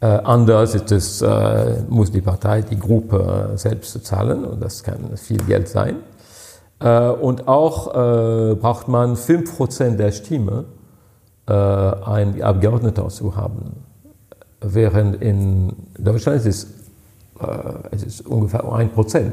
Äh, 0.00 0.06
anders 0.06 0.74
ist 0.74 0.90
es, 0.90 1.22
äh, 1.22 1.82
muss 1.88 2.10
die 2.10 2.20
Partei 2.20 2.62
die 2.62 2.78
Gruppe 2.78 3.52
selbst 3.54 4.04
zahlen 4.04 4.44
und 4.44 4.60
das 4.60 4.82
kann 4.82 5.16
viel 5.16 5.38
Geld 5.38 5.68
sein. 5.68 5.98
Äh, 6.80 7.08
und 7.08 7.46
auch 7.46 7.94
äh, 7.94 8.56
braucht 8.56 8.88
man 8.88 9.14
5% 9.14 9.96
der 9.96 10.10
Stimme, 10.10 10.64
äh, 11.46 11.52
einen 11.52 12.42
Abgeordneter 12.42 13.08
zu 13.08 13.36
haben. 13.36 13.84
Während 14.60 15.22
in 15.22 15.74
Deutschland 15.96 16.38
ist 16.38 16.46
es, 16.46 16.85
es 17.90 18.02
ist 18.02 18.26
ungefähr 18.26 18.64
1%, 18.64 19.32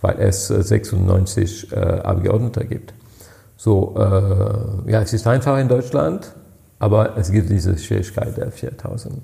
weil 0.00 0.20
es 0.20 0.48
96 0.48 1.76
Abgeordnete 1.76 2.64
gibt. 2.64 2.94
So, 3.56 3.94
ja, 4.86 5.00
es 5.00 5.12
ist 5.12 5.26
einfach 5.26 5.58
in 5.58 5.68
Deutschland, 5.68 6.32
aber 6.78 7.16
es 7.16 7.30
gibt 7.30 7.50
diese 7.50 7.76
Schwierigkeit 7.78 8.36
der 8.36 8.50
4000. 8.50 9.14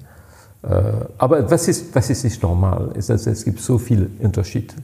aber 1.18 1.50
was 1.50 1.68
ist, 1.68 1.94
was 1.94 2.10
ist 2.10 2.24
nicht 2.24 2.42
normal? 2.42 2.90
Ist, 2.94 3.10
dass 3.10 3.26
es 3.26 3.44
gibt 3.44 3.60
so 3.60 3.78
viele 3.78 4.08
Unterschiede 4.20 4.74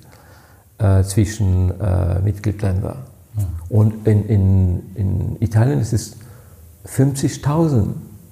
äh, 0.79 1.03
zwischen 1.03 1.72
äh, 1.81 2.20
Mitgliedsländern. 2.20 2.98
Ja. 3.37 3.44
Und 3.68 4.07
in, 4.07 4.29
in, 4.29 4.83
in 4.94 5.37
Italien 5.40 5.81
ist 5.81 5.92
es 5.92 6.16
50.000 6.87 7.88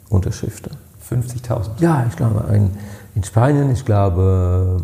Unterschriften. 0.09 0.77
50.000? 1.11 1.71
Ja, 1.81 2.07
ich 2.09 2.16
glaube, 2.16 2.45
ein, 2.45 2.71
in 3.16 3.24
Spanien, 3.24 3.72
ich 3.72 3.85
glaube, 3.85 4.76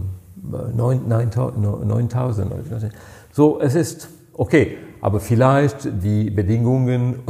9.000. 0.51 2.91
So, 3.31 3.61
es 3.61 3.75
ist 3.75 4.09
okay, 4.33 4.79
aber 5.03 5.21
vielleicht 5.21 5.87
die 6.03 6.31
Bedingungen 6.31 7.21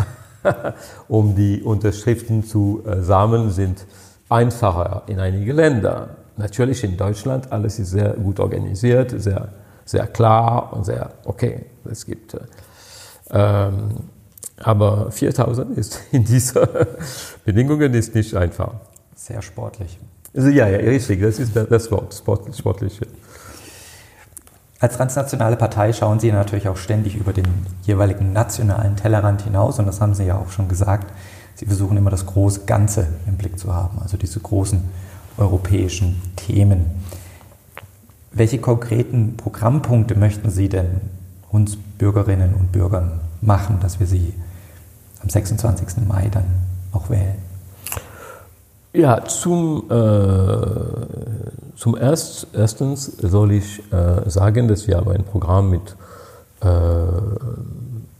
um 1.08 1.34
die 1.34 1.60
Unterschriften 1.62 2.44
zu 2.44 2.84
äh, 2.86 3.02
sammeln, 3.02 3.50
sind 3.50 3.84
einfacher 4.28 5.02
in 5.08 5.18
einige 5.18 5.52
Länder. 5.52 6.18
Natürlich 6.36 6.84
in 6.84 6.96
Deutschland, 6.96 7.50
alles 7.50 7.80
ist 7.80 7.90
sehr 7.90 8.12
gut 8.14 8.38
organisiert, 8.38 9.10
sehr, 9.20 9.48
sehr 9.84 10.06
klar 10.06 10.72
und 10.72 10.86
sehr 10.86 11.10
okay. 11.24 11.66
Es 11.84 12.06
gibt, 12.06 12.34
äh, 12.34 12.38
ähm, 13.30 13.88
aber 14.56 15.10
4000 15.10 15.76
ist 15.76 16.00
in 16.12 16.24
diesen 16.24 16.62
Bedingungen 17.44 17.92
ist 17.92 18.14
nicht 18.14 18.36
einfach. 18.36 18.74
Sehr 19.16 19.42
sportlich. 19.42 19.98
Also, 20.34 20.48
ja, 20.48 20.68
ja, 20.68 20.78
richtig, 20.78 21.20
das 21.20 21.38
ist 21.38 21.54
das 21.54 21.90
Wort, 21.90 22.14
sportliche. 22.56 23.06
Als 24.80 24.96
transnationale 24.96 25.56
Partei 25.56 25.92
schauen 25.92 26.18
Sie 26.18 26.32
natürlich 26.32 26.68
auch 26.68 26.76
ständig 26.76 27.14
über 27.14 27.32
den 27.32 27.46
jeweiligen 27.82 28.32
nationalen 28.32 28.96
Tellerrand 28.96 29.42
hinaus 29.42 29.78
und 29.78 29.86
das 29.86 30.00
haben 30.00 30.14
Sie 30.14 30.24
ja 30.24 30.36
auch 30.36 30.50
schon 30.50 30.68
gesagt. 30.68 31.12
Sie 31.54 31.66
versuchen 31.66 31.96
immer 31.96 32.10
das 32.10 32.26
große 32.26 32.64
Ganze 32.64 33.06
im 33.26 33.36
Blick 33.36 33.58
zu 33.58 33.72
haben, 33.72 34.00
also 34.00 34.16
diese 34.16 34.40
großen 34.40 34.82
europäischen 35.36 36.20
Themen. 36.34 36.86
Welche 38.32 38.58
konkreten 38.58 39.36
Programmpunkte 39.36 40.16
möchten 40.16 40.50
Sie 40.50 40.68
denn 40.68 41.00
uns 41.50 41.76
Bürgerinnen 41.76 42.54
und 42.54 42.72
Bürgern 42.72 43.20
machen, 43.42 43.78
dass 43.80 44.00
wir 44.00 44.06
sie 44.06 44.32
am 45.22 45.28
26. 45.28 46.06
Mai 46.08 46.28
dann 46.28 46.46
auch 46.92 47.10
wählen? 47.10 47.51
Ja, 48.94 49.24
zum, 49.24 49.84
äh, 49.90 51.76
zum 51.76 51.96
erst, 51.96 52.48
erstens 52.52 53.06
soll 53.06 53.52
ich 53.52 53.82
äh, 53.90 54.28
sagen, 54.28 54.68
dass 54.68 54.86
wir 54.86 54.98
haben 54.98 55.10
ein 55.10 55.24
Programm 55.24 55.70
mit 55.70 55.96
äh, 56.60 56.66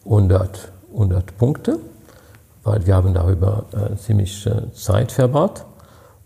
100, 0.07 0.73
100 0.95 1.37
Punkte, 1.37 1.79
weil 2.65 2.87
wir 2.87 2.97
haben 2.97 3.13
darüber 3.13 3.67
äh, 3.73 3.97
ziemlich 3.97 4.47
äh, 4.47 4.73
Zeit 4.73 5.13
verbracht 5.13 5.67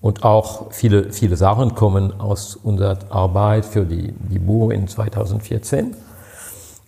und 0.01 0.23
auch 0.23 0.71
viele, 0.71 1.13
viele 1.13 1.37
Sachen 1.37 1.75
kommen 1.75 2.21
aus 2.21 2.55
unserer 2.55 2.99
Arbeit 3.11 3.65
für 3.65 3.85
die, 3.85 4.13
die 4.13 4.39
BUR 4.39 4.73
in 4.73 4.87
2014. 4.87 5.97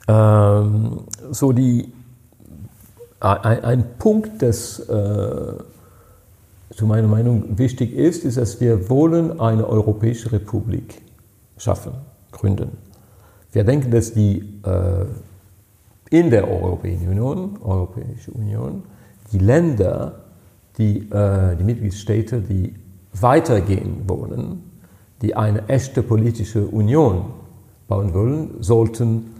Ähm, 0.07 1.01
so 1.33 1.51
die, 1.51 1.93
ein, 3.19 3.65
ein 3.65 3.85
Punkt, 3.99 4.43
das 4.43 4.79
äh, 4.79 5.55
zu 6.75 6.87
meiner 6.87 7.09
Meinung 7.09 7.59
wichtig 7.59 7.95
ist, 7.95 8.25
ist, 8.25 8.37
dass 8.37 8.61
wir 8.61 8.89
wollen 8.91 9.41
eine 9.41 9.67
europäische 9.67 10.33
Republik 10.33 11.01
schaffen, 11.57 11.93
gründen. 12.31 12.77
Wir 13.53 13.65
denken, 13.65 13.91
dass 13.91 14.13
die 14.13 14.61
äh, 14.65 15.07
in 16.11 16.31
der 16.31 16.49
Europäischen 16.49 17.09
Union, 17.09 17.59
Europäische 17.63 18.31
Union, 18.33 18.83
die 19.33 19.39
Länder, 19.39 20.21
die, 20.77 21.11
äh, 21.11 21.57
die 21.57 21.65
Mitgliedstaaten, 21.65 22.47
die 22.47 22.75
weitergehen 23.13 24.03
wollen, 24.07 24.63
die 25.23 25.35
eine 25.35 25.69
echte 25.69 26.03
politische 26.03 26.67
Union 26.67 27.25
bauen 27.89 28.15
wollen, 28.15 28.51
sollten 28.61 29.35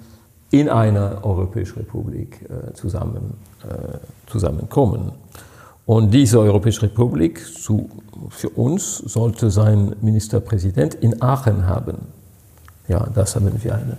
in 0.51 0.69
einer 0.69 1.25
Europäischen 1.25 1.81
Republik 1.81 2.41
äh, 2.49 2.73
zusammen, 2.73 3.35
äh, 3.63 3.99
zusammenkommen. 4.27 5.13
Und 5.89 6.11
diese 6.11 6.39
Europäische 6.39 6.83
Republik 6.83 7.41
zu, 7.47 7.89
für 8.29 8.51
uns 8.51 8.99
sollte 8.99 9.51
sein 9.51 9.97
Ministerpräsident 10.03 10.95
in 10.97 11.23
Aachen 11.23 11.67
haben. 11.67 11.97
Ja, 12.89 13.09
das 13.15 13.35
haben 13.35 13.51
wir 13.63 13.75
eine, 13.75 13.97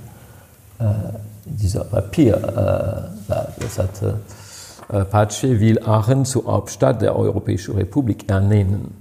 äh, 0.78 1.14
dieser 1.46 1.86
Papier. 1.86 2.36
Äh, 2.36 3.34
das 3.60 3.80
hat 3.80 4.04
äh, 4.04 5.04
Pace 5.04 5.42
will 5.42 5.80
Aachen 5.80 6.26
zur 6.26 6.46
Hauptstadt 6.46 7.02
der 7.02 7.16
Europäischen 7.16 7.74
Republik 7.74 8.30
ernennen. 8.30 8.94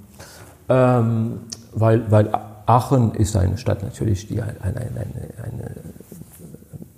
Ähm, 0.70 1.40
weil, 1.74 2.10
weil 2.10 2.30
Aachen 2.64 3.14
ist 3.16 3.36
eine 3.36 3.58
Stadt 3.58 3.82
natürlich, 3.82 4.28
die 4.28 4.40
eine, 4.40 4.58
eine, 4.62 4.76
eine, 4.78 5.44
eine 5.44 5.70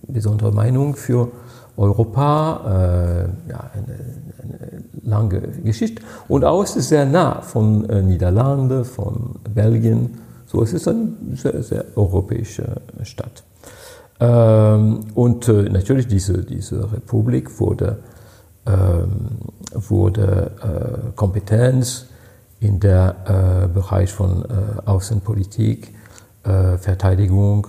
besondere 0.07 0.53
Meinung 0.53 0.94
für 0.94 1.33
Europa, 1.80 2.60
äh, 2.66 3.50
ja, 3.50 3.70
eine, 3.72 3.96
eine, 4.42 4.84
lange 5.02 5.40
Geschichte. 5.64 6.02
Und 6.28 6.44
auch 6.44 6.62
ist 6.62 6.76
es 6.76 6.90
sehr 6.90 7.06
nah 7.06 7.40
von 7.40 7.88
äh, 7.88 8.02
Niederlande, 8.02 8.84
von 8.84 9.36
Belgien. 9.54 10.18
So 10.46 10.62
es 10.62 10.74
ist 10.74 10.86
eine 10.86 11.12
sehr, 11.34 11.62
sehr 11.62 11.84
europäische 11.96 12.82
Stadt. 13.02 13.42
Ähm, 14.20 15.00
und 15.14 15.48
äh, 15.48 15.70
natürlich 15.70 16.06
diese, 16.06 16.44
diese 16.44 16.92
Republik 16.92 17.58
wurde, 17.58 18.00
ähm, 18.66 19.38
wurde 19.72 20.50
äh, 20.62 21.12
Kompetenz 21.16 22.06
in 22.60 22.78
der 22.78 23.64
äh, 23.64 23.68
Bereich 23.68 24.12
von 24.12 24.44
äh, 24.44 24.46
Außenpolitik, 24.84 25.94
äh, 26.44 26.76
Verteidigung 26.76 27.68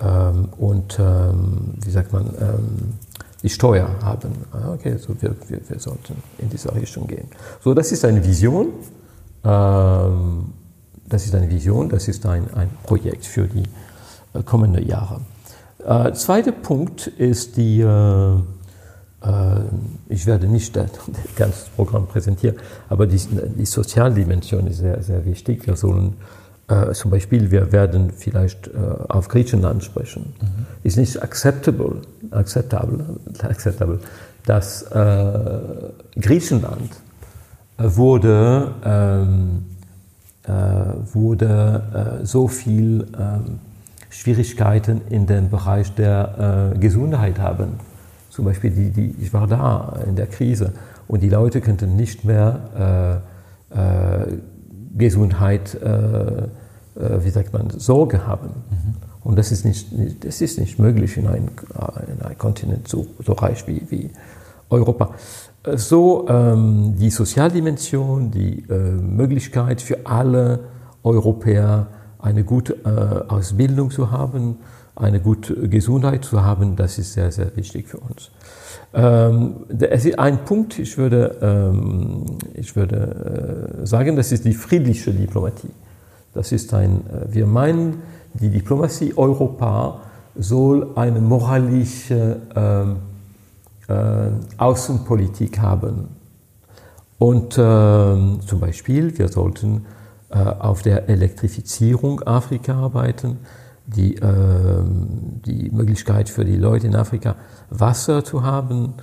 ähm, 0.00 0.48
und 0.58 0.98
ähm, 0.98 1.74
wie 1.82 1.90
sagt 1.90 2.12
man 2.12 2.26
ähm, 2.38 2.94
die 3.46 3.50
Steuer 3.50 3.88
haben. 4.02 4.32
Ah, 4.50 4.72
okay, 4.74 4.96
so 4.98 5.14
wir, 5.22 5.36
wir, 5.46 5.60
wir, 5.68 5.78
sollten 5.78 6.20
in 6.38 6.50
diese 6.50 6.74
Richtung 6.74 7.06
gehen. 7.06 7.28
So, 7.62 7.74
das 7.74 7.92
ist 7.92 8.04
eine 8.04 8.24
Vision. 8.24 8.70
Ähm, 9.44 10.52
das 11.08 11.26
ist 11.26 11.34
eine 11.36 11.48
Vision, 11.48 11.88
das 11.88 12.08
ist 12.08 12.26
ein, 12.26 12.52
ein 12.54 12.68
Projekt 12.82 13.24
für 13.24 13.46
die 13.46 13.62
äh, 14.34 14.42
kommenden 14.42 14.84
Jahre. 14.84 15.20
Äh, 15.86 16.12
zweiter 16.14 16.50
Punkt 16.50 17.06
ist 17.06 17.56
die, 17.56 17.82
äh, 17.82 18.34
äh 18.34 18.40
ich 20.08 20.26
werde 20.26 20.48
nicht 20.48 20.74
das 20.74 20.90
ganze 21.36 21.70
Programm 21.76 22.08
präsentieren, 22.08 22.56
aber 22.88 23.06
die, 23.06 23.20
die 23.56 23.66
Sozialdimension 23.66 24.66
ist 24.66 24.78
sehr, 24.78 25.00
sehr 25.04 25.24
wichtig. 25.24 25.68
Wir 25.68 25.76
sollen 25.76 26.14
äh, 26.68 26.92
zum 26.92 27.10
Beispiel, 27.10 27.50
wir 27.50 27.72
werden 27.72 28.10
vielleicht 28.10 28.68
äh, 28.68 28.70
auf 29.08 29.28
Griechenland 29.28 29.84
sprechen. 29.84 30.34
Mhm. 30.40 30.66
Ist 30.82 30.96
nicht 30.96 31.22
acceptable, 31.22 32.02
acceptable, 32.30 33.04
acceptable 33.42 34.00
dass 34.46 34.82
äh, 34.82 35.58
Griechenland 36.18 36.90
wurde, 37.78 38.72
ähm, 38.84 39.66
äh, 40.44 40.50
wurde 41.12 42.20
äh, 42.22 42.24
so 42.24 42.48
viel 42.48 43.06
ähm, 43.18 43.58
Schwierigkeiten 44.08 45.02
in 45.10 45.26
dem 45.26 45.50
Bereich 45.50 45.94
der 45.94 46.72
äh, 46.74 46.78
Gesundheit 46.78 47.38
haben. 47.38 47.80
Zum 48.30 48.44
Beispiel, 48.44 48.70
die, 48.70 48.90
die, 48.90 49.14
ich 49.20 49.32
war 49.32 49.46
da 49.46 49.98
in 50.06 50.14
der 50.14 50.26
Krise 50.26 50.72
und 51.08 51.22
die 51.22 51.28
Leute 51.28 51.60
könnten 51.60 51.96
nicht 51.96 52.24
mehr 52.24 53.22
Gesundheit, 54.96 55.74
äh, 55.74 55.88
äh, 55.88 56.48
wie 57.24 57.30
sagt 57.30 57.52
man, 57.52 57.70
Sorge 57.70 58.26
haben. 58.26 58.48
Mhm. 58.70 58.94
Und 59.22 59.38
das 59.38 59.50
ist 59.50 59.64
nicht, 59.64 59.88
das 60.24 60.40
ist 60.40 60.58
nicht 60.58 60.78
möglich 60.78 61.16
in 61.16 61.26
einem, 61.26 61.48
in 62.06 62.22
einem 62.22 62.38
Kontinent 62.38 62.88
so, 62.88 63.06
so 63.24 63.32
reich 63.32 63.66
wie, 63.66 63.82
wie 63.90 64.10
Europa. 64.70 65.14
So 65.74 66.28
ähm, 66.28 66.94
die 66.96 67.10
Sozialdimension, 67.10 68.30
die 68.30 68.64
äh, 68.70 68.92
Möglichkeit 68.92 69.82
für 69.82 70.06
alle 70.06 70.60
Europäer 71.02 71.88
eine 72.20 72.44
gute 72.44 72.74
äh, 72.84 73.32
Ausbildung 73.32 73.90
zu 73.90 74.12
haben, 74.12 74.58
eine 74.94 75.20
gute 75.20 75.68
Gesundheit 75.68 76.24
zu 76.24 76.42
haben, 76.42 76.76
das 76.76 76.98
ist 76.98 77.12
sehr, 77.12 77.32
sehr 77.32 77.54
wichtig 77.56 77.88
für 77.88 77.98
uns. 77.98 78.30
Ähm, 78.94 79.66
es 79.78 80.04
ist 80.04 80.18
ein 80.18 80.44
Punkt, 80.44 80.78
ich 80.78 80.96
würde, 80.96 81.36
ähm, 81.42 82.24
ich 82.54 82.74
würde 82.76 83.80
äh, 83.82 83.86
sagen, 83.86 84.16
das 84.16 84.32
ist 84.32 84.44
die 84.44 84.54
friedliche 84.54 85.12
Diplomatie. 85.12 85.70
Das 86.32 86.52
ist 86.52 86.72
ein, 86.72 87.00
äh, 87.06 87.34
wir 87.34 87.46
meinen, 87.46 88.02
die 88.34 88.48
Diplomatie 88.48 89.12
Europa 89.16 90.00
soll 90.34 90.88
eine 90.94 91.20
moralische 91.20 92.38
ähm, 92.54 92.96
äh, 93.88 94.28
Außenpolitik 94.58 95.58
haben. 95.58 96.08
Und 97.18 97.54
zum 97.54 98.60
Beispiel, 98.60 99.16
wir 99.16 99.28
sollten 99.28 99.86
auf 100.28 100.82
der 100.82 101.08
Elektrifizierung 101.08 102.20
Afrika 102.24 102.74
arbeiten, 102.74 103.38
die, 103.86 104.18
die 105.46 105.70
Möglichkeit 105.70 106.28
für 106.28 106.44
die 106.44 106.56
Leute 106.56 106.88
in 106.88 106.96
Afrika, 106.96 107.36
Wasser 107.70 108.24
zu 108.24 108.42
haben, 108.42 108.94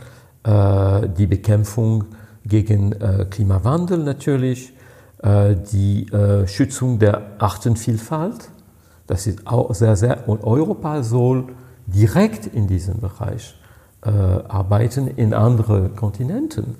äh, 0.43 1.07
die 1.17 1.27
Bekämpfung 1.27 2.05
gegen 2.45 2.91
äh, 2.91 3.25
Klimawandel 3.29 3.99
natürlich, 3.99 4.73
äh, 5.21 5.55
die 5.71 6.11
äh, 6.11 6.47
Schützung 6.47 6.99
der 6.99 7.21
Artenvielfalt. 7.39 8.49
Das 9.07 9.27
ist 9.27 9.47
auch 9.47 9.73
sehr, 9.73 9.95
sehr, 9.95 10.27
und 10.27 10.43
Europa 10.43 11.03
soll 11.03 11.45
direkt 11.87 12.47
in 12.47 12.67
diesem 12.67 12.99
Bereich 12.99 13.55
äh, 14.01 14.09
arbeiten 14.09 15.07
in 15.07 15.33
andere 15.33 15.89
Kontinenten. 15.89 16.75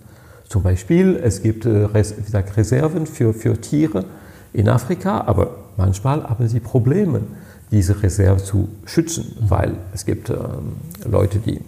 Zum 0.47 0.63
Beispiel, 0.63 1.19
es 1.21 1.41
gibt 1.41 1.65
äh, 1.65 1.85
Reserven 1.85 3.07
für, 3.07 3.33
für 3.33 3.59
Tiere 3.59 4.05
in 4.51 4.69
Afrika, 4.69 5.21
aber 5.21 5.55
manchmal 5.77 6.23
haben 6.23 6.47
sie 6.47 6.59
Probleme, 6.59 7.21
diese 7.73 8.01
Reserve 8.01 8.41
zu 8.43 8.69
schützen, 8.86 9.36
weil 9.41 9.75
es 9.93 10.05
gibt 10.05 10.29
ähm, 10.29 10.38
Leute, 11.09 11.39
die 11.39 11.59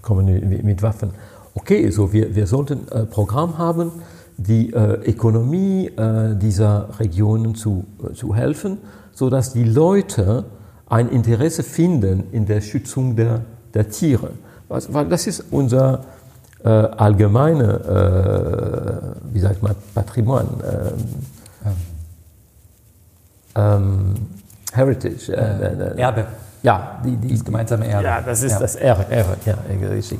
kommen 0.00 0.26
mit 0.62 0.82
Waffen. 0.82 1.10
okay, 1.54 1.90
so 1.90 2.12
wir, 2.12 2.36
wir 2.36 2.46
sollten 2.46 2.88
ein 2.92 3.10
Programm 3.10 3.58
haben, 3.58 3.90
die 4.36 4.72
äh, 4.72 5.10
Ökonomie 5.10 5.88
äh, 5.88 6.36
dieser 6.36 7.00
Regionen 7.00 7.56
zu, 7.56 7.84
äh, 8.04 8.12
zu 8.12 8.34
helfen, 8.34 8.78
sodass 9.12 9.52
die 9.52 9.64
Leute 9.64 10.44
ein 10.88 11.08
Interesse 11.08 11.64
finden 11.64 12.24
in 12.30 12.46
der 12.46 12.60
Schützung 12.60 13.16
der, 13.16 13.40
der 13.74 13.90
Tiere. 13.90 14.30
Weil 14.68 15.08
das 15.08 15.26
ist 15.26 15.46
unser 15.50 16.04
äh, 16.62 16.68
allgemeine, 16.68 19.16
äh, 19.24 19.34
wie 19.34 19.40
sagt 19.40 19.62
man, 19.62 19.74
Patrimoine. 19.94 20.48
Ähm, 21.64 21.72
ähm, 23.56 24.14
Heritage. 24.76 25.32
Äh, 25.32 26.00
Erbe. 26.00 26.26
Ja, 26.62 27.00
die, 27.04 27.16
die, 27.16 27.34
das 27.34 27.44
gemeinsame 27.44 27.86
Erbe. 27.86 28.04
Ja, 28.04 28.20
das 28.20 28.42
ist 28.42 28.52
ja. 28.52 28.58
das 28.58 28.76
Erbe, 28.76 29.06
Erbe, 29.10 29.36
ja, 29.44 29.56
richtig. 29.88 30.18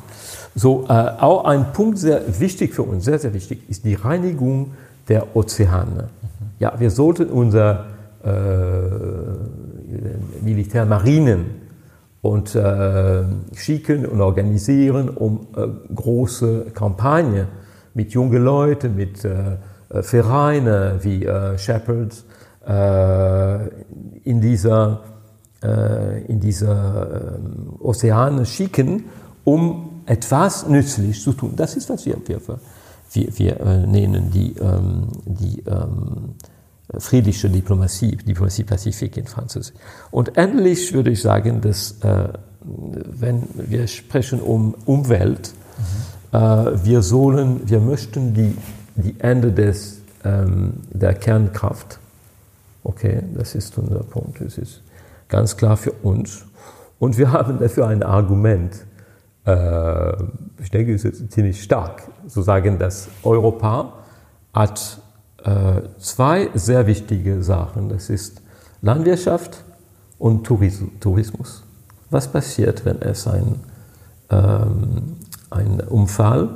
So, 0.55 0.85
äh, 0.89 0.93
auch 0.93 1.45
ein 1.45 1.73
Punkt 1.73 1.99
sehr 1.99 2.23
wichtig 2.41 2.73
für 2.75 2.83
uns, 2.83 3.05
sehr, 3.05 3.19
sehr 3.19 3.35
wichtig, 3.35 3.69
ist 3.69 3.85
die 3.85 3.95
Reinigung 3.95 4.75
der 5.09 5.37
Ozeane. 5.37 6.05
Mhm. 6.05 6.29
Ja, 6.59 6.73
wir 6.79 6.91
sollten 6.91 7.27
unser 7.27 7.87
äh, 8.25 8.31
Militärmarinen 10.43 11.47
und 12.23 12.55
äh, 12.55 13.23
schicken 13.55 14.07
und 14.07 14.21
organisieren, 14.21 15.09
um 15.09 15.47
äh, 15.57 15.67
große 15.95 16.67
Kampagnen 16.75 17.47
mit 17.95 18.13
jungen 18.13 18.43
Leuten, 18.43 18.97
mit 18.97 19.25
äh, 19.25 19.57
Vereinen 20.03 20.99
wie 21.03 21.25
äh, 21.25 21.57
Shepherds 21.59 22.21
äh, 22.21 22.26
in 24.25 24.41
dieser, 24.41 25.01
äh, 25.63 26.25
in 26.25 26.41
dieser 26.41 27.39
äh, 27.39 27.83
Ozeane 27.83 28.45
schicken, 28.45 29.05
um 29.45 30.03
etwas 30.07 30.69
nützlich 30.69 31.23
zu 31.23 31.33
tun. 31.33 31.53
Das 31.57 31.77
ist, 31.77 31.89
was 31.89 32.05
wir, 32.07 32.17
wir, 32.27 32.41
wir, 33.13 33.39
wir 33.39 33.61
äh, 33.61 33.87
nennen 33.87 34.31
die, 34.31 34.55
ähm, 34.61 35.09
die 35.25 35.63
ähm, 35.67 36.35
friedliche 36.99 37.49
Diplomatie, 37.49 38.17
Diplomatie 38.17 38.65
Pazifik 38.65 39.17
in 39.17 39.27
Französisch. 39.27 39.75
Und 40.11 40.37
endlich 40.37 40.93
würde 40.93 41.11
ich 41.11 41.23
sagen, 41.23 41.61
dass 41.61 41.93
äh, 42.03 42.29
wenn 42.61 43.45
wir 43.55 43.87
sprechen 43.87 44.41
um 44.41 44.75
Umwelt, 44.85 45.53
mhm. 46.33 46.37
äh, 46.39 46.85
wir 46.85 47.03
sollen, 47.03 47.69
wir 47.69 47.81
möchten 47.81 48.35
die, 48.35 48.57
die 48.97 49.15
Ende 49.21 49.53
des, 49.53 50.01
ähm, 50.25 50.75
der 50.93 51.15
Kernkraft. 51.15 52.01
Okay, 52.89 53.21
das 53.35 53.57
ist 53.57 53.77
unser 53.79 54.05
Punkt. 54.05 54.41
Das 54.41 54.59
ist 54.59 54.81
ganz 55.29 55.57
klar 55.57 55.77
für 55.77 55.91
uns. 55.91 56.47
Und 57.01 57.19
wir 57.19 57.33
haben 57.33 57.59
dafür 57.59 57.89
ein 57.89 58.05
Argument. 58.05 58.77
Äh, 59.45 60.13
ich 60.63 60.71
denke, 60.71 60.95
es 60.95 61.05
ist 61.05 61.33
ziemlich 61.33 61.61
stark, 61.63 62.05
zu 62.29 62.43
sagen, 62.43 62.79
dass 62.79 63.09
Europa 63.25 63.93
hat 64.55 65.01
äh, 65.43 65.83
zwei 65.99 66.49
sehr 66.55 66.87
wichtige 66.87 67.43
Sachen. 67.43 67.89
Das 67.89 68.09
ist 68.09 68.41
Landwirtschaft 68.83 69.65
und 70.19 70.45
Tourismus. 70.45 71.65
Was 72.11 72.29
passiert, 72.29 72.85
wenn 72.85 73.03
es 73.03 73.27
ein, 73.27 73.57
ähm, 74.31 75.17
ein 75.51 75.81
Unfall 75.81 76.51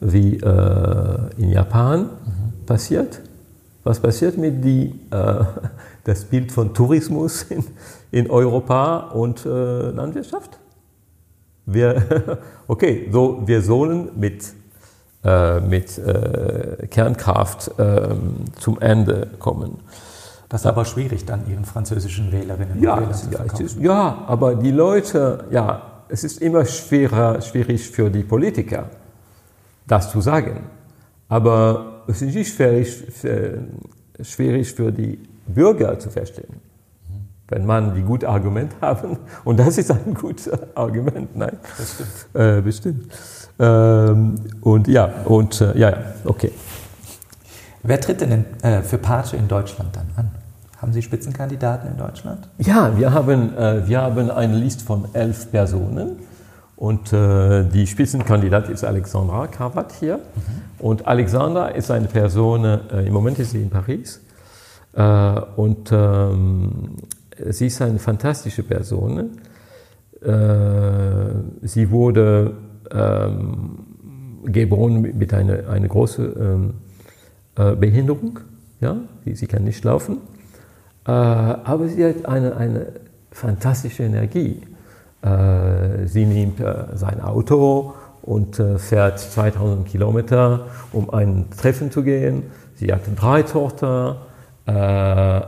wie 0.00 0.38
äh, 0.38 1.18
in 1.36 1.50
Japan 1.50 2.00
mhm. 2.04 2.64
passiert? 2.64 3.20
Was 3.86 4.00
passiert 4.00 4.36
mit 4.36 4.64
die, 4.64 4.98
äh, 5.12 5.44
das 6.04 6.24
Bild 6.24 6.50
von 6.50 6.74
Tourismus 6.74 7.44
in, 7.44 7.64
in 8.10 8.28
Europa 8.28 9.10
und 9.14 9.46
äh, 9.46 9.90
Landwirtschaft? 9.90 10.58
Wir, 11.66 12.40
okay, 12.66 13.08
so, 13.12 13.42
wir 13.46 13.62
sollen 13.62 14.10
mit 14.16 14.42
äh, 15.24 15.60
mit 15.60 15.98
äh, 15.98 16.88
Kernkraft 16.88 17.70
ähm, 17.78 18.46
zum 18.58 18.80
Ende 18.80 19.28
kommen. 19.38 19.78
Das 20.48 20.62
ist 20.62 20.66
aber 20.66 20.84
schwierig 20.84 21.24
dann 21.24 21.48
Ihren 21.48 21.64
französischen 21.64 22.32
Wählerinnen 22.32 22.78
und 22.78 22.82
ja, 22.82 22.96
Wählern 22.96 23.14
zu 23.14 23.30
verkaufen. 23.30 23.82
Ja, 23.82 24.24
aber 24.26 24.56
die 24.56 24.72
Leute, 24.72 25.44
ja, 25.50 25.82
es 26.08 26.24
ist 26.24 26.42
immer 26.42 26.64
schwerer, 26.64 27.40
schwierig 27.40 27.88
für 27.88 28.10
die 28.10 28.24
Politiker, 28.24 28.90
das 29.86 30.10
zu 30.10 30.20
sagen. 30.20 30.66
Aber 31.28 31.95
es 32.08 32.22
ist 32.22 32.34
nicht 32.34 32.54
schwierig, 32.54 33.04
schwierig 34.22 34.72
für 34.72 34.92
die 34.92 35.18
Bürger 35.46 35.98
zu 35.98 36.10
verstehen. 36.10 36.60
Wenn 37.48 37.64
man 37.64 37.94
die 37.94 38.02
gute 38.02 38.28
Argument 38.28 38.72
haben, 38.80 39.18
und 39.44 39.58
das 39.58 39.78
ist 39.78 39.90
ein 39.90 40.14
gutes 40.14 40.50
Argument, 40.74 41.36
nein. 41.36 41.56
Das 41.78 41.94
stimmt. 41.94 42.34
Äh, 42.34 42.60
bestimmt. 42.60 43.12
Ähm, 43.58 44.34
und 44.60 44.88
ja, 44.88 45.06
und 45.24 45.60
äh, 45.60 45.78
ja, 45.78 45.96
okay. 46.24 46.50
Wer 47.82 48.00
tritt 48.00 48.20
denn 48.20 48.44
äh, 48.62 48.82
für 48.82 48.98
Pace 48.98 49.34
in 49.34 49.46
Deutschland 49.46 49.94
dann 49.94 50.08
an? 50.16 50.30
Haben 50.78 50.92
Sie 50.92 51.00
Spitzenkandidaten 51.00 51.90
in 51.90 51.96
Deutschland? 51.96 52.48
Ja, 52.58 52.98
wir 52.98 53.12
haben, 53.12 53.56
äh, 53.56 53.88
wir 53.88 54.02
haben 54.02 54.30
eine 54.30 54.56
Liste 54.56 54.84
von 54.84 55.08
elf 55.14 55.50
Personen. 55.50 56.18
Und 56.76 57.10
äh, 57.12 57.64
die 57.64 57.86
Spitzenkandidat 57.86 58.68
ist 58.68 58.84
Alexandra 58.84 59.46
Kravat 59.46 59.92
hier. 59.92 60.18
Mhm. 60.18 60.20
Und 60.78 61.06
Alexandra 61.06 61.68
ist 61.68 61.90
eine 61.90 62.06
Person, 62.06 62.64
äh, 62.64 63.06
im 63.06 63.14
Moment 63.14 63.38
ist 63.38 63.52
sie 63.52 63.62
in 63.62 63.70
Paris. 63.70 64.20
Äh, 64.92 65.40
und 65.56 65.90
ähm, 65.90 66.96
sie 67.48 67.66
ist 67.66 67.80
eine 67.80 67.98
fantastische 67.98 68.62
Person. 68.62 69.30
Äh, 70.20 70.26
sie 71.62 71.90
wurde 71.90 72.52
ähm, 72.90 73.78
geboren 74.44 75.00
mit 75.00 75.32
einer 75.32 75.68
eine 75.68 75.88
großen 75.88 76.32
ähm, 76.38 76.74
äh, 77.56 77.74
Behinderung. 77.74 78.40
Ja? 78.80 78.96
Sie, 79.24 79.34
sie, 79.34 79.46
kann 79.46 79.64
nicht 79.64 79.82
laufen. 79.82 80.18
Äh, 81.06 81.10
aber 81.10 81.88
sie 81.88 82.04
hat 82.04 82.26
eine, 82.26 82.56
eine 82.56 82.86
fantastische 83.30 84.02
Energie. 84.02 84.60
Äh, 85.22 86.06
sie 86.06 86.24
nimmt 86.26 86.60
äh, 86.60 86.86
sein 86.94 87.20
Auto 87.20 87.94
und 88.22 88.58
äh, 88.58 88.78
fährt 88.78 89.18
2000 89.18 89.86
Kilometer, 89.86 90.66
um 90.92 91.10
ein 91.10 91.46
Treffen 91.56 91.90
zu 91.90 92.02
gehen. 92.02 92.44
Sie 92.74 92.92
hat 92.92 93.02
drei 93.16 93.42
Tochter 93.42 94.22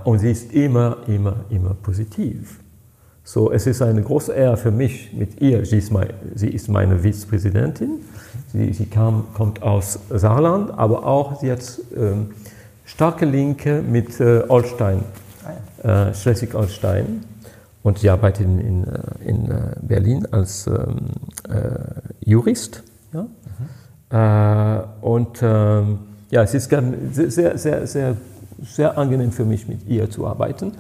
und 0.05 0.21
sie 0.21 0.31
ist 0.31 0.53
immer, 0.53 0.99
immer, 1.09 1.35
immer 1.51 1.75
positiv. 1.75 2.61
So, 3.31 3.53
es 3.53 3.67
ist 3.67 3.83
eine 3.83 4.01
große 4.01 4.33
Ehre 4.33 4.57
für 4.57 4.71
mich 4.71 5.13
mit 5.13 5.43
ihr. 5.43 5.67
Sie 5.67 5.77
ist, 5.77 5.91
mein, 5.91 6.09
sie 6.35 6.49
ist 6.49 6.69
meine 6.69 7.03
Vizepräsidentin. 7.03 7.99
Sie, 8.51 8.73
sie 8.73 8.87
kam, 8.87 9.27
kommt 9.35 9.63
aus 9.63 9.99
Saarland, 10.09 10.71
aber 10.71 11.05
auch 11.05 11.39
sie 11.39 11.53
hat 11.53 11.61
ähm, 11.95 12.31
starke 12.87 13.27
Linke 13.27 13.83
mit 13.83 14.19
äh, 14.19 14.49
Holstein, 14.49 15.05
äh, 15.83 16.15
Schleswig-Holstein. 16.15 17.25
Und 17.83 17.99
sie 17.99 18.11
arbeitet 18.11 18.47
in, 18.47 18.59
in, 18.59 18.85
äh, 18.85 19.01
in 19.25 19.51
äh, 19.51 19.77
Berlin 19.81 20.27
als 20.31 20.67
ähm, 20.67 20.97
äh, 21.49 22.29
Jurist. 22.29 22.83
Ja? 23.13 23.23
Mhm. 23.23 23.29
Äh, 24.11 25.07
und 25.07 25.39
ähm, 25.43 25.99
ja, 26.31 26.43
es 26.43 26.55
ist 26.55 26.71
sehr, 26.71 27.59
sehr, 27.59 27.87
sehr, 27.87 28.17
sehr 28.63 28.99
angenehm 28.99 29.33
für 29.33 29.45
mich, 29.45 29.69
mit 29.69 29.87
ihr 29.89 30.11
zu 30.11 30.27
arbeiten. 30.27 30.73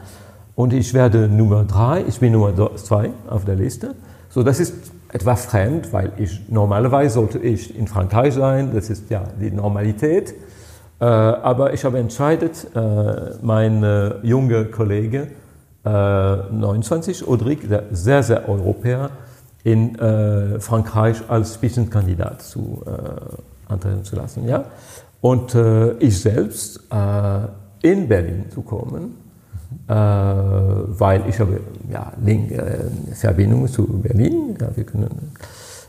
Und 0.55 0.73
ich 0.73 0.93
werde 0.93 1.29
Nummer 1.29 1.65
drei, 1.65 2.05
ich 2.07 2.19
bin 2.19 2.33
Nummer 2.33 2.77
zwei 2.77 3.11
auf 3.29 3.45
der 3.45 3.55
Liste. 3.55 3.95
So, 4.29 4.43
das 4.43 4.61
ist 4.61 4.75
etwas 5.13 5.47
fremd, 5.47 5.93
weil 5.93 6.13
ich 6.19 6.49
normalerweise 6.49 7.15
sollte 7.15 7.39
ich 7.39 7.79
in 7.79 7.87
Frankreich 7.87 8.35
sein, 8.35 8.73
das 8.75 8.91
ist 8.91 9.09
ja 9.09 9.23
die 9.41 9.51
Normalität. 9.51 10.35
Äh, 11.01 11.05
aber 11.05 11.73
ich 11.73 11.85
habe 11.85 11.99
entschieden, 11.99 12.51
äh, 12.75 13.37
mein 13.41 13.83
äh, 13.83 14.15
junger 14.23 14.65
Kollege, 14.65 15.29
29, 15.85 17.27
Audric, 17.27 17.69
der 17.69 17.85
sehr, 17.93 18.23
sehr 18.23 18.49
Europäer, 18.49 19.11
in 19.65 19.99
äh, 19.99 20.61
Frankreich 20.61 21.19
als 21.29 21.55
Spitzenkandidat 21.55 22.43
zu 22.43 22.83
äh, 22.87 23.73
antreten 23.73 24.05
zu 24.05 24.17
lassen. 24.17 24.47
Ja? 24.47 24.65
Und 25.21 25.55
äh, 25.55 25.93
ich 25.99 26.21
selbst 26.21 26.81
in 27.83 28.09
Berlin 28.09 28.47
zu 28.51 28.63
kommen 28.63 29.15
äh, 29.87 29.95
weil 29.95 31.25
ich 31.29 31.41
habe 31.41 31.61
ja, 31.91 32.13
Link, 32.23 32.51
äh, 32.53 32.85
Verbindung 33.15 33.69
zu 33.69 33.87
Berlin. 33.87 34.57
Ja, 34.61 34.69
wir 34.75 34.85
können, 34.85 35.33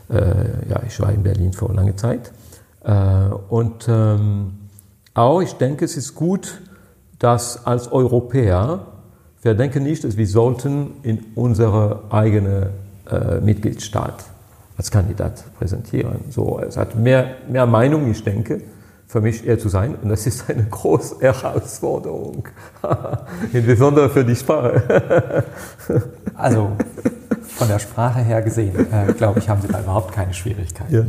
äh, 0.08 0.68
ja, 0.68 0.82
ich 0.86 0.98
war 1.00 1.12
in 1.12 1.22
Berlin 1.22 1.52
vor 1.52 1.72
langer 1.74 1.96
Zeit. 1.96 2.32
Äh, 2.84 2.92
und 3.48 3.86
ähm, 3.88 4.52
auch, 5.14 5.40
ich 5.40 5.54
denke, 5.54 5.84
es 5.84 5.96
ist 5.96 6.14
gut, 6.14 6.60
dass 7.18 7.66
als 7.66 7.92
Europäer, 7.92 8.86
wir 9.42 9.54
denken 9.54 9.82
nicht, 9.82 10.04
dass 10.04 10.16
wir 10.16 10.26
sollten 10.26 10.92
in 11.02 11.24
unsere 11.34 12.04
eigene 12.10 12.70
äh, 13.10 13.40
Mitgliedstaat 13.40 14.24
als 14.76 14.90
Kandidat 14.90 15.44
präsentieren. 15.58 16.20
So, 16.30 16.60
es 16.60 16.76
hat 16.76 16.94
mehr, 16.94 17.36
mehr 17.48 17.66
Meinung, 17.66 18.10
ich 18.10 18.22
denke, 18.22 18.62
für 19.06 19.20
mich 19.20 19.46
eher 19.46 19.58
zu 19.58 19.68
sein. 19.68 19.94
Und 20.00 20.08
das 20.08 20.26
ist 20.26 20.48
eine 20.48 20.64
große 20.64 21.16
Herausforderung, 21.20 22.48
insbesondere 23.52 24.08
für 24.08 24.24
die 24.24 24.36
Sprache. 24.36 25.44
also 26.34 26.72
von 27.42 27.68
der 27.68 27.78
Sprache 27.78 28.20
her 28.20 28.42
gesehen, 28.42 28.86
äh, 28.92 29.12
glaube 29.12 29.40
ich, 29.40 29.48
haben 29.48 29.60
Sie 29.60 29.68
da 29.68 29.80
überhaupt 29.80 30.12
keine 30.12 30.32
Schwierigkeiten. 30.32 30.94
Ja. 30.94 31.04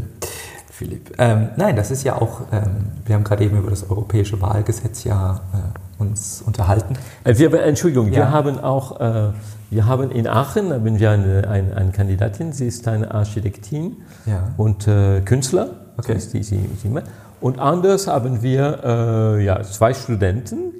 Philipp. 0.72 1.14
Ähm, 1.20 1.50
nein, 1.58 1.76
das 1.76 1.92
ist 1.92 2.04
ja 2.04 2.16
auch, 2.16 2.42
ähm, 2.52 2.88
wir 3.06 3.14
haben 3.14 3.24
gerade 3.24 3.44
eben 3.44 3.58
über 3.58 3.70
das 3.70 3.88
europäische 3.88 4.42
Wahlgesetz 4.42 5.04
ja 5.04 5.42
äh, 5.54 5.58
uns 6.02 6.42
unterhalten. 6.46 6.96
Äh, 7.24 7.38
wir, 7.38 7.54
Entschuldigung, 7.64 8.08
ja. 8.08 8.14
wir 8.14 8.32
haben 8.32 8.60
auch, 8.60 9.00
äh, 9.00 9.32
wir 9.70 9.86
haben 9.86 10.12
in 10.12 10.28
Aachen 10.28 10.74
haben 10.74 11.00
wir 11.00 11.12
eine, 11.12 11.48
eine, 11.48 11.78
eine 11.78 11.92
Kandidatin, 11.92 12.52
sie 12.52 12.68
ist 12.68 12.88
eine 12.88 13.12
Architektin 13.12 13.98
ja. 14.26 14.50
und 14.58 14.88
äh, 14.88 15.22
Künstler. 15.22 15.70
Okay. 15.98 16.20
So 16.20 16.32
die, 16.32 16.44
sie, 16.44 16.60
sie, 16.82 16.94
und 17.40 17.60
anders 17.60 18.08
haben 18.08 18.42
wir 18.42 18.80
äh, 18.84 19.46
ja, 19.46 19.62
zwei 19.64 19.94
Studenten, 19.94 20.74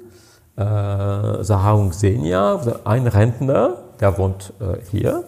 äh, 0.56 0.62
Saharaung 0.62 1.92
Senia, 1.92 2.60
ein 2.84 3.06
Rentner, 3.06 3.78
der 4.00 4.18
wohnt 4.18 4.52
hier, 4.90 5.24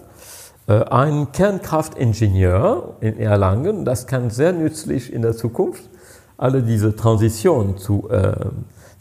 äh, 0.67 0.83
ein 0.85 1.33
Kernkraftingenieur 1.33 2.97
in 3.01 3.19
Erlangen, 3.19 3.85
das 3.85 4.07
kann 4.07 4.31
sehr 4.31 4.53
nützlich 4.53 5.13
in 5.13 5.23
der 5.23 5.37
Zukunft 5.37 5.91
alle 6.39 6.63
diese 6.63 6.97
Transition 6.97 7.77
zu, 7.79 8.09
äh, 8.11 8.35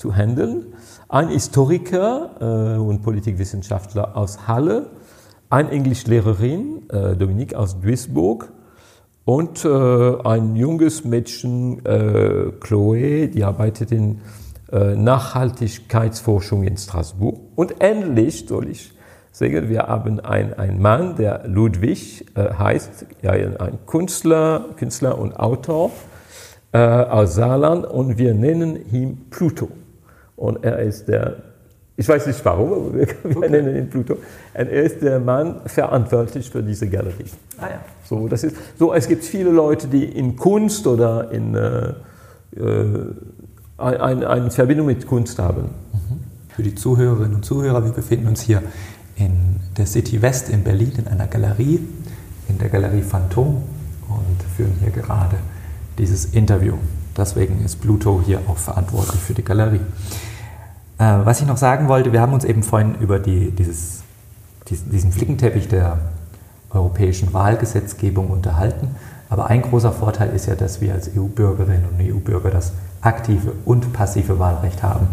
zu 0.04 0.14
handeln. 0.14 0.66
Ein 1.08 1.30
Historiker 1.30 2.76
äh, 2.76 2.78
und 2.78 3.02
Politikwissenschaftler 3.04 4.18
aus 4.18 4.50
Halle, 4.50 4.88
ein 5.50 5.70
Englischlehrerin, 5.70 6.90
äh, 6.90 7.16
Dominique 7.16 7.56
aus 7.56 7.80
Duisburg, 7.80 8.52
und 9.26 9.64
äh, 9.64 9.70
ein 10.26 10.58
junges 10.58 11.06
Mädchen, 11.06 11.86
äh, 11.86 12.52
Chloe, 12.60 13.30
die 13.30 13.46
arbeitet 13.46 13.94
in 13.94 14.20
äh, 14.74 14.96
Nachhaltigkeitsforschung 14.96 16.66
in 16.66 16.76
Straßburg. 16.76 17.40
Und 17.56 17.80
endlich 17.80 18.46
soll 18.46 18.68
ich 18.68 18.92
sagen, 19.32 19.70
wir 19.70 19.84
haben 19.84 20.20
einen 20.20 20.82
Mann, 20.82 21.16
der 21.16 21.48
Ludwig 21.48 22.26
äh, 22.36 22.54
heißt, 22.54 23.06
ja, 23.22 23.32
ein 23.32 23.78
Künstler, 23.86 24.66
Künstler 24.76 25.18
und 25.18 25.40
Autor 25.40 25.92
äh, 26.74 26.80
aus 26.80 27.36
Saarland 27.36 27.86
und 27.86 28.18
wir 28.18 28.34
nennen 28.34 28.92
ihn 28.92 29.30
Pluto. 29.30 29.70
Und 30.44 30.62
er 30.62 30.80
ist 30.80 31.08
der, 31.08 31.38
ich 31.96 32.06
weiß 32.06 32.28
nicht 32.28 32.44
warum, 32.44 32.74
aber 32.74 32.94
wir, 32.96 33.08
okay. 33.24 33.50
nennen 33.50 33.78
ihn 33.78 33.90
Pluto. 33.90 34.16
Und 34.16 34.20
er 34.54 34.84
ist 34.84 35.02
der 35.02 35.22
Mann 35.22 35.62
verantwortlich 35.68 36.50
für 36.50 36.62
diese 36.62 36.90
Galerie. 36.90 37.32
Ah 37.58 37.68
ja. 37.70 37.80
So, 38.04 38.28
das 38.28 38.44
ist, 38.44 38.58
so, 38.78 38.94
es 38.94 39.08
gibt 39.08 39.24
viele 39.24 39.52
Leute, 39.52 39.88
die 39.88 40.04
in 40.04 40.36
Kunst 40.36 40.86
oder 40.86 41.32
in 41.32 41.56
äh, 41.56 41.94
äh 42.58 43.14
eine, 43.78 44.30
eine 44.30 44.52
Verbindung 44.52 44.88
mit 44.88 45.08
Kunst 45.08 45.40
haben. 45.40 45.62
Mhm. 45.62 46.20
Für 46.50 46.64
die 46.64 46.76
Zuhörerinnen 46.76 47.36
und 47.36 47.46
Zuhörer, 47.46 47.86
wir 47.86 47.94
befinden 47.94 48.28
uns 48.28 48.42
hier 48.42 48.62
in 49.16 49.62
der 49.78 49.86
City 49.86 50.22
West 50.22 50.50
in 50.50 50.66
Berlin 50.66 50.92
in 50.98 51.08
einer 51.08 51.28
Galerie, 51.28 51.80
in 52.50 52.58
der 52.58 52.68
Galerie 52.68 53.02
Phantom 53.02 53.64
und 54.10 54.44
führen 54.58 54.76
hier 54.82 54.92
gerade 54.92 55.38
dieses 55.98 56.26
Interview. 56.26 56.74
Deswegen 57.16 57.64
ist 57.64 57.80
Pluto 57.80 58.22
hier 58.26 58.40
auch 58.48 58.58
verantwortlich 58.58 59.22
für 59.22 59.34
die 59.34 59.44
Galerie. 59.44 59.80
Äh, 60.98 61.04
was 61.24 61.42
ich 61.42 61.48
noch 61.48 61.58
sagen 61.58 61.88
wollte, 61.88 62.12
wir 62.14 62.22
haben 62.22 62.34
uns 62.34 62.44
eben 62.44 62.64
vorhin 62.64 62.96
über 62.96 63.20
die, 63.20 63.52
dieses, 63.52 64.04
diesen, 64.70 65.12
Flickenteppich 65.12 65.68
der 65.68 65.98
europäischen 66.70 67.34
Wahlgesetzgebung 67.34 68.30
unterhalten. 68.30 68.96
Aber 69.30 69.48
ein 69.48 69.62
großer 69.62 69.92
Vorteil 69.92 70.30
ist 70.30 70.46
ja, 70.46 70.56
dass 70.56 70.82
wir 70.82 70.94
als 70.94 71.10
EU-Bürgerinnen 71.16 71.86
und 71.92 72.00
EU-Bürger 72.00 72.52
das 72.52 72.74
aktive 73.02 73.54
und 73.66 73.94
passive 73.94 74.40
Wahlrecht 74.40 74.84
haben. 74.84 75.08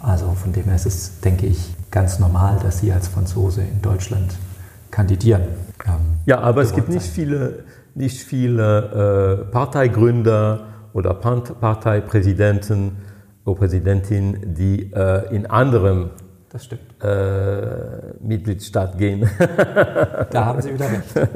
Also 0.00 0.32
von 0.32 0.52
dem 0.52 0.64
her 0.64 0.74
ist 0.74 0.86
es, 0.86 1.20
denke 1.20 1.46
ich, 1.46 1.74
ganz 1.90 2.18
normal, 2.18 2.58
dass 2.62 2.80
Sie 2.80 2.92
als 2.92 3.06
Franzose 3.06 3.62
in 3.62 3.80
Deutschland 3.80 4.34
kandidieren. 4.90 5.42
Ähm, 5.86 6.18
ja, 6.26 6.40
aber 6.40 6.62
es 6.62 6.74
gibt 6.74 6.88
nicht 6.88 7.06
viele, 7.06 7.64
nicht 7.94 8.18
viele 8.20 9.44
äh, 9.48 9.52
Parteigründer 9.52 10.66
oder 10.92 11.14
Parteipräsidenten 11.14 12.96
oder 13.44 13.58
Präsidentinnen, 13.58 14.54
die 14.54 14.92
äh, 14.92 15.34
in 15.34 15.46
anderem 15.46 16.10
äh, 17.02 18.16
Mitgliedstaat 18.20 18.98
gehen. 18.98 19.28
da 20.30 20.44
haben 20.44 20.60
Sie 20.60 20.74
wieder 20.74 20.90
recht. 20.90 21.28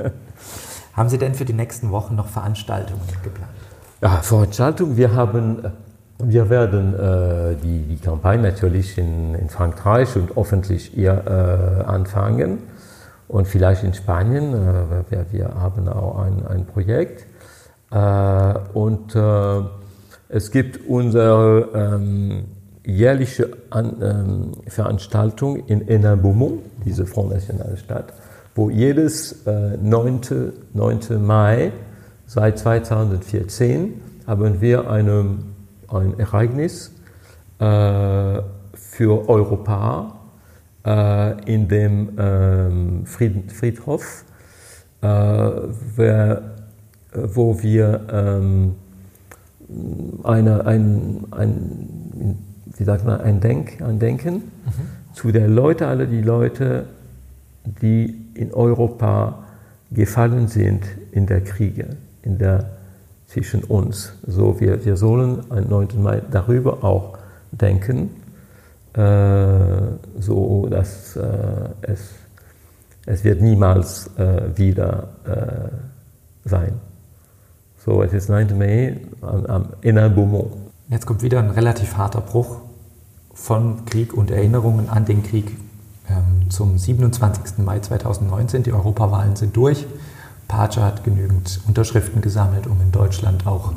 haben 0.92 1.08
Sie 1.08 1.18
denn 1.18 1.34
für 1.34 1.44
die 1.44 1.54
nächsten 1.54 1.90
Wochen 1.90 2.14
noch 2.14 2.26
Veranstaltungen 2.26 3.00
geplant? 3.22 3.52
Ja, 4.02 4.20
Veranstaltungen. 4.20 4.96
Wir 4.96 5.14
haben 5.14 5.72
wir 6.18 6.48
werden 6.48 6.94
äh, 6.94 7.56
die, 7.62 7.82
die 7.82 7.98
Kampagne 7.98 8.40
natürlich 8.40 8.96
in, 8.96 9.34
in 9.34 9.50
Frankreich 9.50 10.16
und 10.16 10.34
hoffentlich 10.34 10.86
hier 10.94 11.22
äh, 11.26 11.84
anfangen 11.84 12.58
und 13.28 13.46
vielleicht 13.46 13.84
in 13.84 13.92
Spanien. 13.92 14.54
Äh, 14.54 15.10
wir, 15.10 15.26
wir, 15.30 15.54
haben 15.60 15.88
auch 15.88 16.18
ein, 16.20 16.46
ein 16.46 16.64
Projekt. 16.64 17.26
Äh, 17.90 18.54
und 18.72 19.14
äh, 19.14 19.60
es 20.28 20.50
gibt 20.50 20.80
unsere 20.88 21.70
ähm, 21.74 22.44
jährliche 22.84 23.50
An 23.70 23.96
ähm, 24.00 24.52
Veranstaltung 24.66 25.66
in 25.66 25.82
Hénin-Beaumont, 25.86 26.60
diese 26.84 27.06
Front 27.06 27.32
Nationale 27.32 27.76
Stadt, 27.76 28.12
wo 28.54 28.70
jedes 28.70 29.44
9. 29.44 30.20
Äh, 30.30 30.52
9. 30.74 31.24
Mai 31.26 31.72
seit 32.26 32.58
2014 32.58 34.00
haben 34.26 34.60
wir 34.60 34.90
eine 34.90 35.38
ein 35.88 36.18
Ereignis 36.18 36.92
äh, 37.58 37.64
für 38.74 39.28
Europa 39.28 40.18
äh, 40.84 41.52
in 41.52 41.68
dem 41.68 42.10
ähm, 42.18 43.06
Fried, 43.06 43.52
Friedhof, 43.52 44.24
äh, 45.00 45.06
wer, 45.96 46.42
wo 47.12 47.62
wir 47.62 48.06
ähm, 48.12 48.74
eine, 50.22 50.66
ein, 50.66 51.24
ein, 51.30 52.38
wie 52.76 52.84
sagt 52.84 53.04
man, 53.04 53.20
ein, 53.20 53.40
Denk, 53.40 53.80
ein 53.82 53.98
Denken 53.98 54.34
mhm. 54.34 54.42
zu 55.12 55.32
den 55.32 55.54
Leuten, 55.54 55.84
alle 55.84 56.06
die 56.06 56.22
Leute, 56.22 56.86
die 57.82 58.14
in 58.34 58.52
Europa 58.52 59.44
gefallen 59.90 60.48
sind 60.48 60.84
in 61.12 61.26
der 61.26 61.42
Kriege, 61.42 61.96
in 62.22 62.38
der 62.38 62.70
zwischen 63.26 63.64
uns. 63.64 64.12
So, 64.26 64.60
wir, 64.60 64.84
wir 64.84 64.96
sollen 64.96 65.40
am 65.50 65.68
9. 65.68 65.88
Mai 66.02 66.22
darüber 66.30 66.84
auch 66.84 67.18
denken, 67.50 68.10
äh, 68.94 69.00
so 70.20 70.68
dass 70.70 71.16
äh, 71.16 71.22
es, 71.82 72.10
es 73.04 73.24
wird 73.24 73.40
niemals 73.42 74.10
äh, 74.16 74.56
wieder 74.56 75.08
äh, 75.24 76.48
sein. 76.48 76.72
So, 77.86 78.02
es 78.02 78.12
ist 78.12 78.28
9. 78.28 78.58
Mai 78.58 78.96
am, 79.20 79.46
am 79.46 79.66
Inner 79.80 80.08
Beaumont. 80.08 80.52
Jetzt 80.88 81.06
kommt 81.06 81.22
wieder 81.22 81.38
ein 81.38 81.50
relativ 81.50 81.96
harter 81.96 82.20
Bruch 82.20 82.56
von 83.32 83.84
Krieg 83.84 84.12
und 84.12 84.32
Erinnerungen 84.32 84.88
an 84.88 85.04
den 85.04 85.22
Krieg 85.22 85.56
ähm, 86.10 86.50
zum 86.50 86.78
27. 86.78 87.58
Mai 87.58 87.78
2019. 87.78 88.64
Die 88.64 88.72
Europawahlen 88.72 89.36
sind 89.36 89.56
durch. 89.56 89.86
Pace 90.48 90.78
hat 90.78 91.04
genügend 91.04 91.60
Unterschriften 91.68 92.22
gesammelt, 92.22 92.66
um 92.66 92.80
in 92.80 92.90
Deutschland 92.90 93.46
auch 93.46 93.72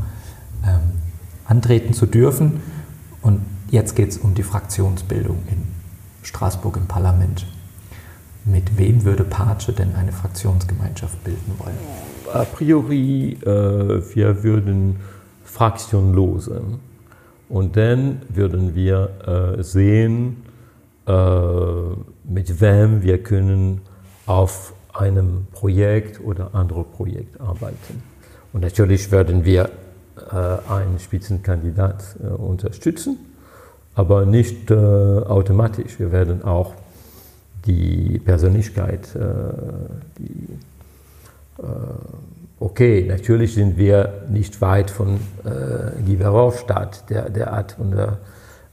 ähm, 0.65 0.79
antreten 1.45 1.93
zu 1.93 2.07
dürfen. 2.07 2.61
Und 3.21 3.45
jetzt 3.69 3.95
geht 3.95 4.09
es 4.09 4.17
um 4.17 4.33
die 4.33 4.41
Fraktionsbildung 4.41 5.37
in 5.51 5.67
Straßburg 6.23 6.77
im 6.77 6.87
Parlament. 6.87 7.45
Mit 8.43 8.75
wem 8.75 9.03
würde 9.03 9.23
Pace 9.23 9.67
denn 9.77 9.93
eine 9.95 10.13
Fraktionsgemeinschaft 10.13 11.23
bilden 11.23 11.53
wollen? 11.59 12.08
A 12.33 12.45
priori, 12.45 13.37
äh, 13.41 13.45
wir 14.15 14.43
würden 14.43 14.97
fraktionlose. 15.43 16.61
Und 17.49 17.75
dann 17.75 18.21
würden 18.29 18.75
wir 18.75 19.57
äh, 19.57 19.63
sehen, 19.63 20.43
äh, 21.07 21.11
mit 22.23 22.61
wem 22.61 23.01
wir 23.01 23.23
können 23.23 23.81
auf 24.27 24.73
einem 24.93 25.47
Projekt 25.51 26.21
oder 26.23 26.53
anderem 26.53 26.85
Projekt 26.85 27.41
arbeiten. 27.41 28.03
Und 28.53 28.61
natürlich 28.61 29.11
werden 29.11 29.45
wir 29.45 29.69
äh, 30.31 30.71
einen 30.71 30.99
Spitzenkandidat 30.99 32.15
äh, 32.21 32.27
unterstützen, 32.27 33.17
aber 33.95 34.25
nicht 34.25 34.69
äh, 34.69 34.75
automatisch. 34.75 35.99
Wir 35.99 36.11
werden 36.11 36.43
auch 36.43 36.73
die 37.65 38.19
Persönlichkeit, 38.19 39.09
die, 40.17 40.47
okay, 42.69 43.05
natürlich 43.07 43.53
sind 43.53 43.77
wir 43.77 44.25
nicht 44.29 44.61
weit 44.61 44.91
von 44.91 45.15
äh, 45.43 46.01
Guy 46.05 46.17
Verhofstadt, 46.17 47.09
der, 47.09 47.29
der 47.29 47.51
hat 47.51 47.75
unter 47.79 48.19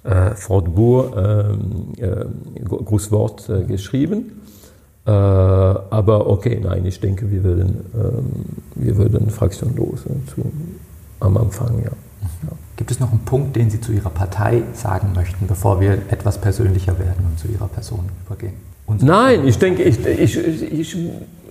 äh, 0.05 0.31
Fort 0.35 0.75
Bourg 0.75 1.17
ähm, 1.17 1.93
äh, 1.97 2.65
Grußwort 2.65 3.49
äh, 3.49 3.65
geschrieben. 3.65 4.43
Äh, 5.07 5.11
aber 5.11 6.29
okay, 6.29 6.61
nein, 6.63 6.85
ich 6.85 7.01
denke, 7.01 7.31
wir 7.31 7.43
würden, 7.43 7.85
ähm, 7.95 8.27
wir 8.75 8.97
würden 8.97 9.31
fraktionlos 9.31 10.03
zu, 10.03 10.53
am 11.21 11.37
Anfang, 11.37 11.79
ja. 11.79 11.91
ja. 11.91 12.53
Gibt 12.77 12.91
es 12.91 13.01
noch 13.01 13.11
einen 13.11 13.25
Punkt, 13.25 13.57
den 13.57 13.71
Sie 13.71 13.81
zu 13.81 13.93
Ihrer 13.93 14.11
Partei 14.11 14.63
sagen 14.75 15.13
möchten, 15.15 15.47
bevor 15.47 15.81
wir 15.81 15.93
etwas 16.11 16.39
persönlicher 16.39 16.99
werden 16.99 17.25
und 17.31 17.39
zu 17.39 17.49
Ihrer 17.49 17.69
Person 17.69 18.05
übergehen? 18.27 18.55
Nein, 19.01 19.47
ich 19.47 19.59
denke, 19.59 19.83
ich, 19.83 20.05
ich, 20.07 20.37
ich, 20.37 20.97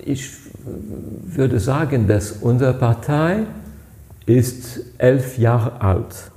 ich 0.06 0.30
würde 1.26 1.60
sagen, 1.60 2.08
dass 2.08 2.32
unsere 2.32 2.74
Partei 2.74 3.45
ist 4.26 4.82
elf 4.97 5.38
Jahre 5.38 5.82
alt. 5.82 6.32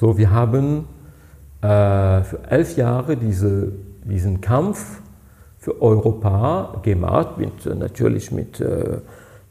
So, 0.00 0.18
wir 0.18 0.30
haben 0.30 0.86
äh, 1.62 2.22
für 2.22 2.40
elf 2.48 2.76
Jahre 2.76 3.16
diese, 3.16 3.72
diesen 4.04 4.40
Kampf 4.40 5.00
für 5.58 5.80
Europa 5.80 6.80
gemacht, 6.82 7.38
mit, 7.38 7.66
natürlich 7.66 8.30
mit 8.30 8.60
äh, 8.60 8.98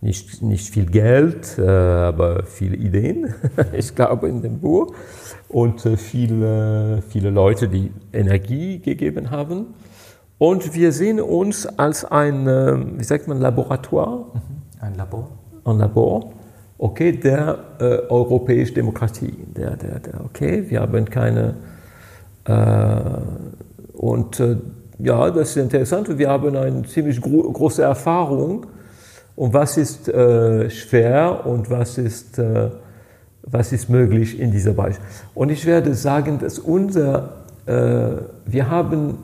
nicht, 0.01 0.41
nicht 0.41 0.69
viel 0.69 0.85
Geld, 0.85 1.57
äh, 1.57 1.67
aber 1.67 2.43
viele 2.43 2.75
Ideen, 2.75 3.33
ich 3.73 3.95
glaube, 3.95 4.29
in 4.29 4.41
dem 4.41 4.59
Buch. 4.59 4.93
Und 5.49 5.85
äh, 5.85 5.97
viele, 5.97 7.01
viele 7.09 7.31
Leute, 7.31 7.67
die 7.67 7.91
Energie 8.13 8.79
gegeben 8.79 9.31
haben. 9.31 9.73
Und 10.37 10.73
wir 10.73 10.91
sehen 10.91 11.21
uns 11.21 11.65
als 11.65 12.03
ein, 12.03 12.47
äh, 12.47 12.77
wie 12.97 13.03
sagt 13.03 13.27
man, 13.27 13.39
Laboratoire. 13.39 14.25
Mhm. 14.33 14.81
Ein 14.81 14.95
Labor. 14.95 15.29
Ein 15.63 15.77
Labor, 15.77 16.33
okay, 16.77 17.13
der 17.13 17.57
äh, 17.79 17.83
europäischen 18.09 18.75
Demokratie. 18.75 19.33
Der, 19.55 19.77
der, 19.77 19.99
der, 19.99 20.25
okay, 20.25 20.65
wir 20.67 20.81
haben 20.81 21.05
keine. 21.05 21.55
Äh, 22.43 22.95
und 23.93 24.39
äh, 24.39 24.57
ja, 24.99 25.31
das 25.31 25.51
ist 25.51 25.57
interessant. 25.57 26.17
Wir 26.17 26.29
haben 26.29 26.55
eine 26.55 26.83
ziemlich 26.83 27.21
gro 27.21 27.51
große 27.51 27.81
Erfahrung. 27.81 28.65
Und 29.37 29.53
was 29.53 29.77
ist 29.77 30.07
äh, 30.07 30.69
schwer 30.69 31.45
und 31.45 31.69
was 31.69 31.97
ist, 31.97 32.39
äh, 32.39 32.69
was 33.41 33.71
ist 33.73 33.89
möglich 33.89 34.39
in 34.39 34.51
dieser 34.51 34.73
Bereich. 34.73 34.95
Und 35.33 35.49
ich 35.49 35.65
werde 35.65 35.93
sagen, 35.93 36.39
dass 36.39 36.59
unser, 36.59 37.45
wir 37.67 38.69
haben 38.69 39.17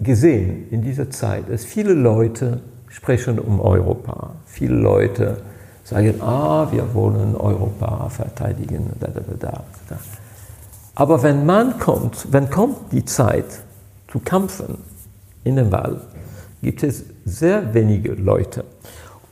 gesehen 0.00 0.68
in 0.70 0.82
dieser 0.82 1.10
Zeit, 1.10 1.50
dass 1.50 1.64
viele 1.64 1.92
Leute 1.92 2.60
sprechen 2.88 3.38
um 3.38 3.60
Europa. 3.60 4.34
Viele 4.46 4.74
Leute 4.74 5.38
sagen, 5.84 6.20
ah, 6.20 6.68
wir 6.70 6.94
wollen 6.94 7.36
Europa 7.36 8.08
verteidigen. 8.08 8.90
Da, 8.98 9.08
da, 9.08 9.20
da, 9.20 9.64
da. 9.88 9.98
Aber 10.94 11.22
wenn 11.22 11.46
man 11.46 11.78
kommt, 11.78 12.26
wenn 12.30 12.50
kommt 12.50 12.92
die 12.92 13.04
Zeit 13.04 13.46
zu 14.10 14.18
kämpfen 14.18 14.78
in 15.44 15.56
den 15.56 15.70
Wahl, 15.72 16.00
gibt 16.62 16.82
es 16.82 17.04
sehr 17.24 17.72
wenige 17.74 18.12
Leute. 18.12 18.64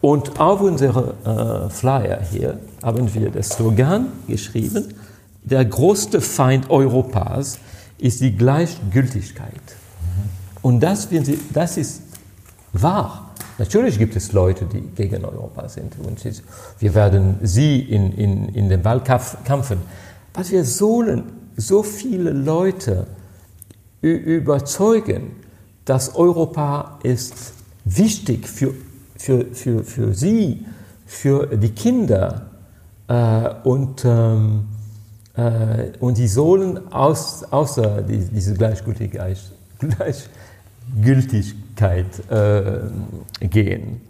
Und 0.01 0.39
auf 0.39 0.61
unserem 0.61 1.11
äh, 1.25 1.69
Flyer 1.71 2.21
hier 2.23 2.59
haben 2.83 3.13
wir 3.13 3.31
das 3.31 3.51
Slogan 3.51 4.07
geschrieben, 4.29 4.95
der 5.43 5.65
größte 5.65 6.21
Feind 6.21 6.71
Europas 6.71 7.59
ist 7.99 8.21
die 8.21 8.37
Gleichgültigkeit. 8.37 9.78
Und 10.69 10.81
das, 10.81 11.09
das 11.55 11.79
ist 11.79 12.03
wahr. 12.75 13.31
Natürlich 13.57 13.97
gibt 13.97 14.15
es 14.17 14.33
Leute, 14.33 14.67
die 14.67 14.83
gegen 14.83 15.25
Europa 15.25 15.67
sind. 15.67 15.95
Und 15.99 16.23
wir 16.79 16.95
werden 16.95 17.39
sie 17.41 17.81
in, 17.81 18.13
in, 18.13 18.51
in 18.51 18.69
den 18.69 18.85
Wahlkampf 18.85 19.43
kämpfen. 19.45 19.79
Aber 20.35 20.47
wir 20.47 20.67
sollen 20.67 21.23
so 21.57 21.83
viele 21.83 22.33
Leute 22.33 23.07
überzeugen, 24.03 25.37
dass 25.87 26.15
Europa 26.15 26.99
ist 27.03 27.55
wichtig 27.87 28.47
für, 28.47 28.75
für, 29.17 29.47
für, 29.55 29.83
für 29.83 30.13
sie, 30.13 30.67
für 31.07 31.47
die 31.57 31.71
Kinder. 31.71 32.51
Äh, 33.09 33.55
und, 33.65 34.05
ähm, 34.05 34.67
äh, 35.35 35.93
und 35.99 36.19
die 36.19 36.29
sollen 36.29 36.93
aus, 36.93 37.43
außer 37.45 38.03
die, 38.03 38.19
diese 38.19 38.53
Gleichgültigkeit, 38.53 39.39
gleich, 39.79 40.29
Gültigkeit 41.03 42.07
äh, 42.31 43.47
gehen. 43.47 44.01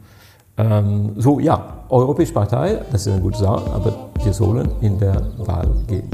Ähm, 0.57 1.13
so, 1.17 1.39
ja, 1.39 1.85
Europäische 1.89 2.33
Partei, 2.33 2.81
das 2.91 3.07
ist 3.07 3.13
eine 3.13 3.23
gute 3.23 3.39
Sache, 3.39 3.71
aber 3.71 4.11
wir 4.23 4.33
sollen 4.33 4.69
in 4.81 4.99
der 4.99 5.23
Wahl 5.39 5.69
gehen. 5.87 6.11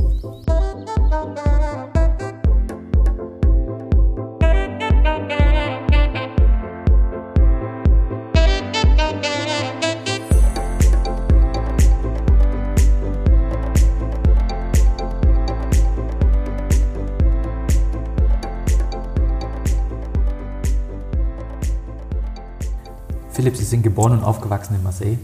Philipp, 23.44 23.58
Sie 23.58 23.64
sind 23.66 23.82
geboren 23.82 24.12
und 24.12 24.24
aufgewachsen 24.24 24.74
in 24.74 24.82
Marseille, 24.82 25.18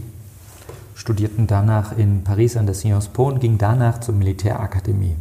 studierten 0.93 1.47
danach 1.47 1.97
in 1.97 2.23
Paris 2.23 2.55
an 2.55 2.67
der 2.67 2.75
Sciences 2.75 3.09
Po 3.09 3.25
und 3.25 3.39
gingen 3.39 3.57
danach 3.57 3.99
zur 3.99 4.13
Militärakademie. 4.13 5.15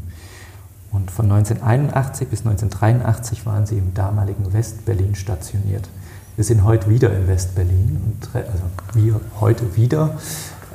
Und 0.92 1.10
von 1.10 1.24
1981 1.32 2.28
bis 2.28 2.40
1983 2.40 3.46
waren 3.46 3.64
Sie 3.64 3.78
im 3.78 3.94
damaligen 3.94 4.52
Westberlin 4.52 5.14
stationiert. 5.14 5.88
Wir 6.36 6.44
sind 6.44 6.62
heute 6.62 6.90
wieder 6.90 7.10
in 7.16 7.26
Westberlin, 7.26 8.18
also 8.34 8.64
wir 8.92 9.18
heute 9.40 9.74
wieder. 9.76 10.18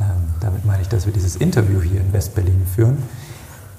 Ähm, 0.02 0.34
damit 0.40 0.66
meine 0.66 0.82
ich, 0.82 0.90
dass 0.90 1.06
wir 1.06 1.14
dieses 1.14 1.36
Interview 1.36 1.80
hier 1.80 2.02
in 2.02 2.12
Westberlin 2.12 2.66
führen. 2.66 2.98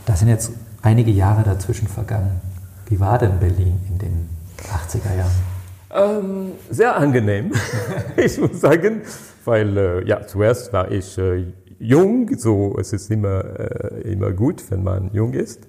Da 0.05 0.14
sind 0.14 0.28
jetzt 0.28 0.53
einige 0.82 1.11
Jahre 1.11 1.42
dazwischen 1.42 1.88
vergangen. 1.88 2.40
Wie 2.88 3.01
war 3.01 3.18
denn 3.18 3.40
Berlin 3.40 3.80
in 3.88 3.99
den 3.99 4.28
80er 4.72 5.16
Jahren? 5.16 5.55
Ähm, 5.95 6.53
sehr 6.70 6.97
angenehm, 6.97 7.53
ich 8.16 8.39
muss 8.39 8.61
sagen, 8.61 9.03
weil 9.45 9.76
äh, 9.76 10.09
ja, 10.09 10.26
zuerst 10.26 10.72
war 10.72 10.91
ich 10.91 11.16
äh, 11.16 11.45
jung, 11.78 12.28
so 12.37 12.76
es 12.78 12.93
ist 12.93 13.11
immer, 13.11 13.45
äh, 13.45 14.12
immer 14.12 14.32
gut, 14.32 14.64
wenn 14.70 14.82
man 14.82 15.11
jung 15.12 15.32
ist. 15.32 15.66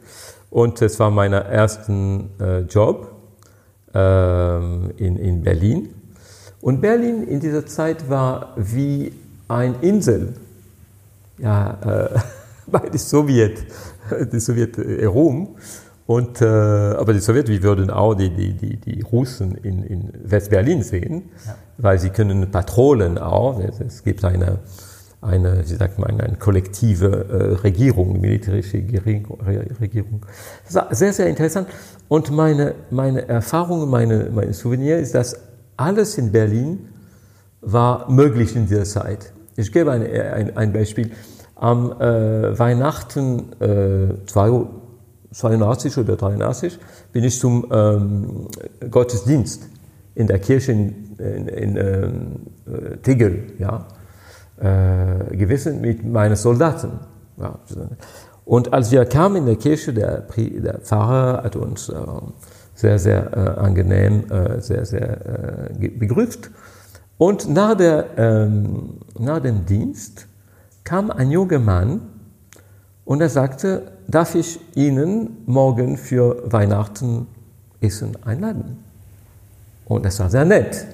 Und 0.50 0.82
es 0.82 1.00
war 1.00 1.12
mein 1.12 1.34
erster 1.34 2.24
äh, 2.40 2.62
Job 2.62 3.12
ähm, 3.94 4.92
in, 4.98 5.18
in 5.18 5.44
Berlin. 5.44 5.90
Und 6.62 6.82
Berlin 6.82 7.28
in 7.28 7.40
dieser 7.40 7.66
Zeit 7.66 8.10
war 8.10 8.54
wie 8.56 9.14
eine 9.48 9.76
Insel 9.82 10.34
ja, 11.38 11.78
äh, 12.16 12.20
bei 12.68 12.90
der 12.90 13.00
Sowjet, 13.00 13.66
die 14.32 14.40
Sowjetunion. 14.40 15.50
Und, 16.08 16.42
äh, 16.42 16.46
aber 16.46 17.12
die 17.12 17.20
Sowjets, 17.20 17.50
wir 17.50 17.62
würden 17.62 17.90
auch 17.90 18.16
die, 18.16 18.30
die, 18.30 18.54
die, 18.54 18.78
die 18.78 19.02
Russen 19.02 19.56
in, 19.56 19.84
in 19.84 20.14
West-Berlin 20.24 20.82
sehen, 20.82 21.24
ja. 21.46 21.56
weil 21.78 22.00
sie 22.00 22.12
können 22.12 22.50
Patrolen 22.50 23.18
auch. 23.18 23.60
Es 23.60 24.04
gibt 24.06 24.24
eine, 24.24 24.60
eine 25.22 25.64
wie 25.68 25.76
sagt 25.76 26.00
man, 26.00 26.22
eine 26.22 26.38
kollektive 26.38 27.26
äh, 27.30 27.62
Regierung, 27.62 28.22
militärische 28.22 28.78
Regierung. 28.78 30.22
Das 30.66 30.76
war 30.76 30.96
sehr, 30.96 31.12
sehr 31.12 31.28
interessant. 31.28 31.68
Und 32.08 32.32
meine, 32.32 32.76
meine 32.90 33.28
Erfahrung, 33.28 33.90
meine, 33.90 34.30
mein 34.34 34.54
Souvenir 34.54 35.00
ist, 35.00 35.14
dass 35.14 35.36
alles 35.76 36.18
in 36.18 36.32
Berlin 36.32 36.88
war 37.60 38.10
möglich 38.10 38.56
in 38.56 38.66
dieser 38.66 38.86
Zeit. 38.86 39.34
Ich 39.58 39.74
gebe 39.74 39.92
ein, 39.92 40.04
ein, 40.10 40.56
ein 40.56 40.72
Beispiel. 40.72 41.12
Am 41.56 41.92
äh, 42.00 42.58
Weihnachten 42.58 43.52
äh, 43.60 44.26
82 45.38 45.98
oder 46.00 46.16
83 46.16 46.80
bin 47.14 47.24
ich 47.24 47.40
zum 47.40 47.68
ähm, 47.72 48.48
Gottesdienst 48.90 49.70
in 50.16 50.26
der 50.26 50.40
Kirche 50.40 50.72
in, 50.72 51.16
in, 51.20 51.48
in 51.48 51.78
äh, 51.78 52.98
Tegel 53.04 53.54
ja, 53.60 53.88
äh, 54.58 55.36
gewesen 55.36 55.82
mit 55.82 56.04
meinen 56.04 56.36
Soldaten. 56.36 57.00
Ja. 57.38 57.60
Und 58.46 58.74
als 58.74 58.92
wir 58.92 59.06
kamen 59.06 59.36
in 59.38 59.46
der 59.46 59.58
Kirche, 59.58 59.94
der, 59.94 60.26
der 60.36 60.80
Pfarrer 60.80 61.44
hat 61.44 61.56
uns 61.56 61.90
äh, 61.90 61.96
sehr, 62.74 62.98
sehr 62.98 63.32
äh, 63.38 63.60
angenehm, 63.60 64.24
äh, 64.32 64.60
sehr, 64.60 64.86
sehr 64.86 65.70
äh, 65.80 65.88
begrüßt. 65.90 66.50
Und 67.20 67.50
nach, 67.50 67.76
der, 67.76 68.06
ähm, 68.18 69.02
nach 69.20 69.40
dem 69.40 69.66
Dienst 69.66 70.28
kam 70.84 71.12
ein 71.12 71.30
junger 71.30 71.60
Mann 71.60 72.02
und 73.06 73.22
er 73.22 73.30
sagte, 73.30 73.97
darf 74.08 74.36
ich 74.36 74.60
Ihnen 74.76 75.38
morgen 75.46 75.98
für 75.98 76.44
Weihnachten 76.52 77.28
Essen 77.82 78.18
einladen? 78.24 78.84
Und 79.86 80.06
das 80.06 80.20
war 80.20 80.30
sehr 80.30 80.46
nett. 80.46 80.86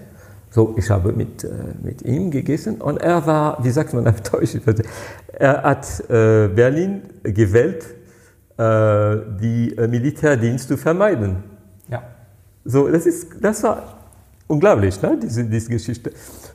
So, 0.50 0.76
ich 0.78 0.88
habe 0.90 1.14
mit, 1.14 1.44
äh, 1.44 1.50
mit 1.82 2.04
ihm 2.04 2.30
gegessen 2.30 2.80
und 2.80 3.02
er 3.02 3.26
war, 3.26 3.64
wie 3.64 3.72
sagt 3.72 3.94
man 3.94 4.08
auf 4.08 4.22
Deutsch, 4.22 4.56
er 5.34 5.64
hat 5.64 6.00
äh, 6.10 6.48
Berlin 6.48 7.02
gewählt, 7.24 7.86
äh, 8.58 9.18
die 9.42 9.76
äh, 9.76 9.88
Militärdienst 9.88 10.68
zu 10.68 10.78
vermeiden. 10.78 11.38
Ja. 11.90 12.04
So, 12.66 12.88
das, 12.88 13.08
ist, 13.08 13.30
das 13.42 13.64
war 13.64 13.82
unglaublich, 14.48 15.02
ne? 15.02 15.18
diese, 15.24 15.44
diese 15.44 15.70
Geschichte. 15.72 16.12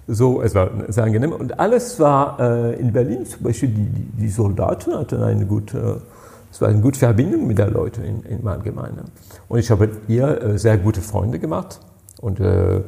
So, 0.07 0.43
es 0.43 0.55
war 0.55 0.71
sehr 0.87 1.03
angenehm. 1.03 1.33
Und 1.33 1.59
alles 1.59 1.99
war 1.99 2.39
äh, 2.39 2.79
in 2.79 2.93
Berlin, 2.93 3.27
zum 3.27 3.43
Beispiel 3.43 3.69
die, 3.69 3.87
die, 3.87 4.23
die 4.23 4.29
Soldaten 4.29 4.95
hatten 4.95 5.23
eine 5.23 5.45
gute 5.45 6.03
es 6.51 6.61
war 6.61 6.69
eine 6.69 6.81
gute 6.81 6.99
Verbindung 6.99 7.47
mit 7.47 7.59
den 7.59 7.73
Leuten 7.73 8.03
in, 8.05 8.23
in 8.23 8.43
meiner 8.43 8.63
Gemeinde. 8.63 9.05
Und 9.49 9.59
ich 9.59 9.71
habe 9.71 9.91
ihr 10.09 10.43
äh, 10.43 10.59
sehr 10.59 10.79
gute 10.79 11.01
Freunde 11.01 11.39
gemacht. 11.39 11.81
Und 12.21 12.41
äh, 12.41 12.83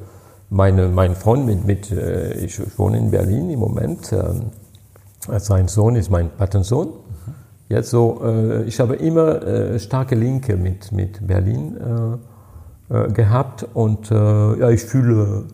meine, 0.49 0.89
mein 0.89 1.15
Freund 1.15 1.47
mit, 1.47 1.65
mit 1.65 1.91
äh, 1.91 2.33
ich 2.45 2.61
wohne 2.79 2.99
in 2.99 3.11
Berlin 3.11 3.51
im 3.51 3.61
Moment, 3.61 4.13
ähm, 4.13 4.51
Sein 5.39 5.69
Sohn 5.69 5.97
ist 5.97 6.11
mein 6.11 6.31
Patensohn. 6.31 6.89
Jetzt 7.69 7.91
so, 7.91 8.21
äh, 8.25 8.65
ich 8.65 8.81
habe 8.81 8.97
immer 8.97 9.43
äh, 9.43 9.79
starke 9.79 10.15
Linke 10.15 10.57
mit, 10.57 10.91
mit 10.93 11.25
Berlin 11.27 11.77
äh, 12.91 12.95
äh 12.95 13.13
gehabt 13.13 13.67
und 13.75 14.11
äh, 14.11 14.59
ja, 14.59 14.71
ich 14.71 14.83
fühle, 14.83 15.45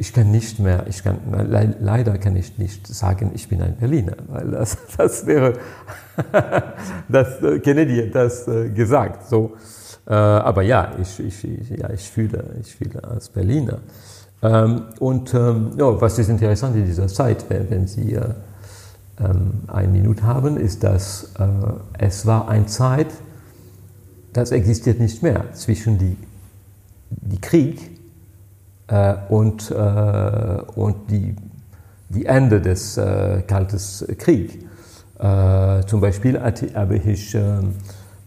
ich 0.00 0.14
kann 0.14 0.30
nicht 0.30 0.58
mehr, 0.58 0.86
ich 0.88 1.04
kann, 1.04 1.18
le 1.30 1.76
leider 1.78 2.16
kann 2.16 2.34
ich 2.34 2.56
nicht 2.56 2.86
sagen, 2.86 3.32
ich 3.34 3.48
bin 3.48 3.60
ein 3.60 3.76
Berliner, 3.76 4.16
weil 4.28 4.50
das, 4.50 4.78
das 4.96 5.26
wäre, 5.26 5.52
das 7.08 7.42
äh, 7.42 7.58
Kennedy 7.58 8.10
das 8.10 8.46
gesagt. 8.74 9.28
So. 9.28 9.52
aber 10.06 10.62
ja 10.62 10.92
ich, 11.00 11.20
ich, 11.20 11.70
ja, 11.78 11.90
ich 11.90 12.10
fühle, 12.10 12.42
ich 12.60 12.74
fühle 12.74 13.04
als 13.04 13.28
Berliner. 13.28 13.80
Ähm, 14.42 14.84
und 14.98 15.34
ähm, 15.34 15.72
ja, 15.76 16.00
was 16.00 16.18
ist 16.18 16.30
interessant 16.30 16.74
in 16.74 16.86
dieser 16.86 17.06
Zeit, 17.06 17.44
wenn, 17.50 17.68
wenn 17.70 17.86
Sie 17.86 18.14
ähm, 18.14 19.64
eine 19.66 19.88
Minute 19.88 20.22
haben, 20.22 20.56
ist, 20.56 20.82
dass 20.82 21.34
äh, 21.38 21.46
es 21.98 22.24
war 22.24 22.48
eine 22.48 22.66
Zeit, 22.66 23.08
das 24.32 24.50
existiert 24.50 24.98
nicht 24.98 25.22
mehr 25.22 25.52
zwischen 25.52 25.98
die, 25.98 26.16
die 27.10 27.40
Krieg 27.40 27.99
äh, 28.90 29.14
und, 29.28 29.70
äh, 29.70 30.62
und 30.74 31.10
die, 31.10 31.36
die 32.08 32.26
Ende 32.26 32.60
des 32.60 32.96
äh, 32.96 33.42
Kalten 33.46 33.78
Krieges. 34.18 34.56
Äh, 35.18 35.84
zum 35.86 36.00
Beispiel 36.00 36.40
habe 36.40 36.96
ich, 36.96 37.34
ähm, 37.34 37.74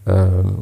ähm, 0.06 0.54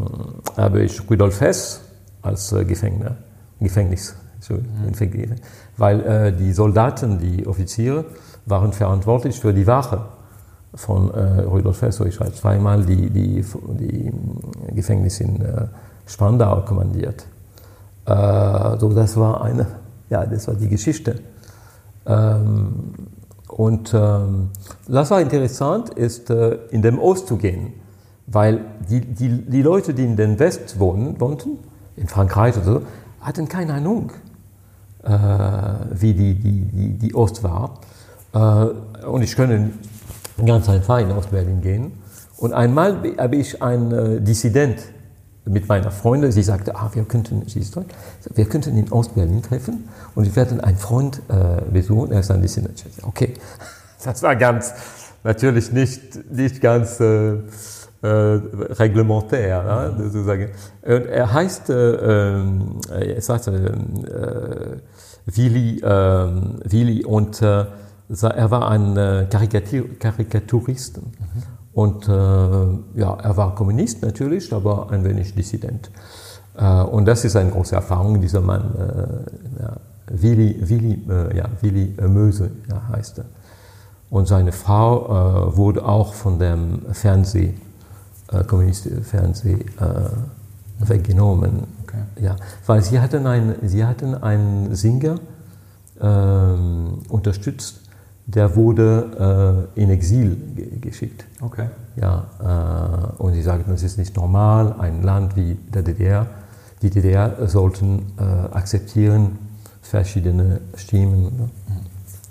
habe 0.56 0.82
ich 0.82 1.08
Rudolf 1.08 1.40
Hess 1.40 1.80
als 2.22 2.52
äh, 2.52 2.64
Gefängner, 2.64 3.16
Gefängnis, 3.60 4.14
so, 4.40 4.54
mhm. 4.54 5.36
weil 5.76 6.00
äh, 6.00 6.32
die 6.32 6.52
Soldaten, 6.52 7.18
die 7.18 7.46
Offiziere, 7.46 8.04
waren 8.46 8.72
verantwortlich 8.72 9.38
für 9.38 9.52
die 9.52 9.66
Wache 9.66 10.06
von 10.74 11.12
äh, 11.12 11.42
Rudolf 11.42 11.82
Hess. 11.82 12.00
Ich 12.00 12.18
habe 12.18 12.32
zweimal 12.32 12.84
die, 12.84 13.10
die, 13.10 13.44
die 13.78 14.12
Gefängnis 14.74 15.20
in 15.20 15.42
äh, 15.42 15.66
Spandau 16.06 16.62
kommandiert. 16.62 17.26
Äh, 18.06 18.78
so, 18.78 18.92
das 18.92 19.16
war 19.16 19.42
eine, 19.42 19.66
ja, 20.12 20.26
das 20.26 20.46
war 20.46 20.54
die 20.54 20.68
Geschichte. 20.68 21.20
Ähm, 22.06 22.94
und 23.48 23.92
ähm, 23.94 24.50
das 24.86 25.10
war 25.10 25.20
interessant, 25.20 25.90
ist 25.90 26.30
äh, 26.30 26.58
in 26.70 26.82
den 26.82 26.98
Ost 26.98 27.28
zu 27.28 27.36
gehen, 27.36 27.72
weil 28.26 28.60
die, 28.88 29.00
die, 29.00 29.28
die 29.28 29.62
Leute, 29.62 29.94
die 29.94 30.04
in 30.04 30.16
den 30.16 30.38
West 30.38 30.78
wohnen, 30.78 31.18
wohnten, 31.18 31.58
in 31.96 32.08
Frankreich 32.08 32.56
oder 32.56 32.64
so, 32.64 32.82
hatten 33.20 33.48
keine 33.48 33.74
Ahnung, 33.74 34.12
äh, 35.02 35.10
wie 35.92 36.12
die, 36.12 36.34
die, 36.34 36.60
die, 36.62 36.98
die 36.98 37.14
Ost 37.14 37.42
war. 37.42 37.80
Äh, 38.34 39.06
und 39.06 39.22
ich 39.22 39.34
kann 39.34 39.72
ganz 40.44 40.68
einfach 40.68 40.98
in 40.98 41.10
Ostberlin 41.10 41.60
gehen. 41.62 41.92
Und 42.36 42.52
einmal 42.52 42.98
habe 43.18 43.36
ich 43.36 43.62
einen 43.62 43.92
äh, 43.92 44.20
Dissident 44.20 44.78
mit 45.44 45.68
meiner 45.68 45.90
Freundin, 45.90 46.30
sie 46.30 46.42
sagte, 46.42 46.76
ah, 46.76 46.90
wir 46.92 47.04
könnten, 47.04 47.42
sie 47.48 47.60
ist 47.60 47.74
Deutsch, 47.74 47.94
wir 48.34 48.44
könnten 48.44 48.76
in 48.76 48.90
Ostberlin 48.92 49.42
treffen 49.42 49.88
und 50.14 50.24
wir 50.24 50.36
werden 50.36 50.60
einen 50.60 50.76
Freund 50.76 51.20
äh, 51.28 51.62
besuchen, 51.70 52.12
er 52.12 52.20
ist 52.20 52.30
ein 52.30 52.42
Dissident. 52.42 52.84
Okay, 53.02 53.34
das 54.04 54.22
war 54.22 54.36
ganz, 54.36 54.72
natürlich 55.24 55.72
nicht, 55.72 56.30
nicht 56.32 56.60
ganz 56.60 57.00
äh, 57.00 57.34
äh, 58.02 58.08
reglementär, 58.08 59.48
ja, 59.48 59.96
sozusagen. 59.96 60.48
Und 60.82 61.06
er 61.06 61.32
heißt, 61.32 61.70
äh, 61.70 62.40
äh, 62.40 63.14
er 63.14 63.20
sagt, 63.20 63.48
äh, 63.48 63.72
Willi, 65.26 65.80
äh, 65.80 65.86
Willi 65.86 67.04
und 67.04 67.42
äh, 67.42 67.64
er 68.08 68.50
war 68.50 68.68
ein 68.68 68.96
äh, 68.96 69.26
Karikatur, 69.30 69.84
Karikaturist 69.98 70.98
mhm. 70.98 71.12
Und 71.74 72.06
äh, 72.06 72.10
ja, 72.10 73.14
er 73.22 73.36
war 73.36 73.54
Kommunist 73.54 74.02
natürlich, 74.02 74.52
aber 74.52 74.90
ein 74.90 75.04
wenig 75.04 75.34
Dissident. 75.34 75.90
Äh, 76.56 76.82
und 76.82 77.06
das 77.06 77.24
ist 77.24 77.36
eine 77.36 77.50
große 77.50 77.74
Erfahrung, 77.74 78.20
dieser 78.20 78.40
Mann, 78.40 78.74
äh, 78.76 79.62
ja, 79.62 79.76
Willi, 80.08 80.56
Willi, 80.68 81.02
äh, 81.08 81.36
ja, 81.36 81.46
Willi 81.60 81.96
Möse 82.08 82.50
ja, 82.68 82.82
heißt 82.94 83.18
er. 83.18 83.24
Und 84.10 84.28
seine 84.28 84.52
Frau 84.52 85.06
äh, 85.06 85.56
wurde 85.56 85.86
auch 85.86 86.12
von 86.12 86.38
dem 86.38 86.82
Fernseh, 86.92 87.54
kommunistischen 88.46 89.04
Fernseh 89.04 89.66
weggenommen. 90.78 91.64
Okay. 91.82 92.24
Ja, 92.24 92.36
weil 92.66 92.82
sie 92.82 92.98
hatten, 92.98 93.26
ein, 93.26 93.56
sie 93.62 93.84
hatten 93.84 94.14
einen 94.14 94.74
Singer 94.74 95.16
ähm, 96.00 97.00
unterstützt, 97.08 97.81
der 98.26 98.54
wurde 98.56 99.68
äh, 99.76 99.80
in 99.80 99.90
Exil 99.90 100.36
ge 100.54 100.78
geschickt. 100.80 101.24
Okay. 101.40 101.68
Ja, 101.96 102.24
äh, 103.18 103.22
und 103.22 103.34
sie 103.34 103.42
sagten, 103.42 103.72
es 103.72 103.82
ist 103.82 103.98
nicht 103.98 104.16
normal, 104.16 104.76
ein 104.78 105.02
Land 105.02 105.36
wie 105.36 105.54
der 105.54 105.82
DDR, 105.82 106.26
die 106.82 106.90
DDR 106.90 107.48
sollten 107.48 108.12
äh, 108.18 108.22
akzeptieren 108.54 109.38
verschiedene 109.82 110.60
Stimmen. 110.76 111.22
Ne? 111.22 111.50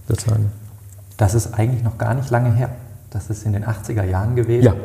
Das, 0.08 0.26
das 1.18 1.34
ist 1.36 1.54
eigentlich 1.54 1.84
noch 1.84 1.98
gar 1.98 2.14
nicht 2.14 2.30
lange 2.30 2.54
her. 2.54 2.70
Das 3.12 3.30
ist 3.30 3.46
in 3.46 3.54
den 3.54 3.66
80er 3.66 4.04
Jahren 4.04 4.36
gewesen. 4.36 4.66
Ja. 4.66 4.76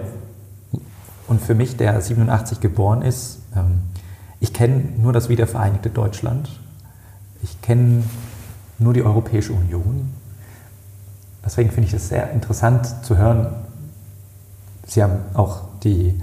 Und 1.28 1.40
für 1.40 1.54
mich, 1.54 1.76
der 1.76 2.00
87 2.00 2.60
geboren 2.60 3.02
ist, 3.02 3.38
ähm, 3.56 3.80
ich 4.40 4.52
kenne 4.52 4.84
nur 4.98 5.12
das 5.12 5.28
wiedervereinigte 5.28 5.90
Deutschland. 5.90 6.48
Ich 7.42 7.60
kenne 7.62 8.02
nur 8.78 8.92
die 8.92 9.02
Europäische 9.02 9.52
Union 9.52 10.12
Deswegen 11.46 11.70
finde 11.70 11.88
ich 11.88 11.94
es 11.94 12.08
sehr 12.08 12.32
interessant 12.32 13.04
zu 13.04 13.16
hören. 13.16 13.46
Sie 14.84 15.02
haben 15.02 15.20
auch 15.34 15.62
die 15.84 16.20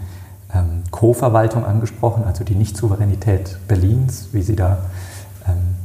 ähm, 0.54 0.84
Co-Verwaltung 0.92 1.66
angesprochen, 1.66 2.26
also 2.26 2.44
die 2.44 2.56
Nicht-Souveränität 2.56 3.58
Berlins, 3.68 4.28
wie 4.34 4.42
Sie 4.42 4.56
da 4.56 4.80
ähm, 5.48 5.76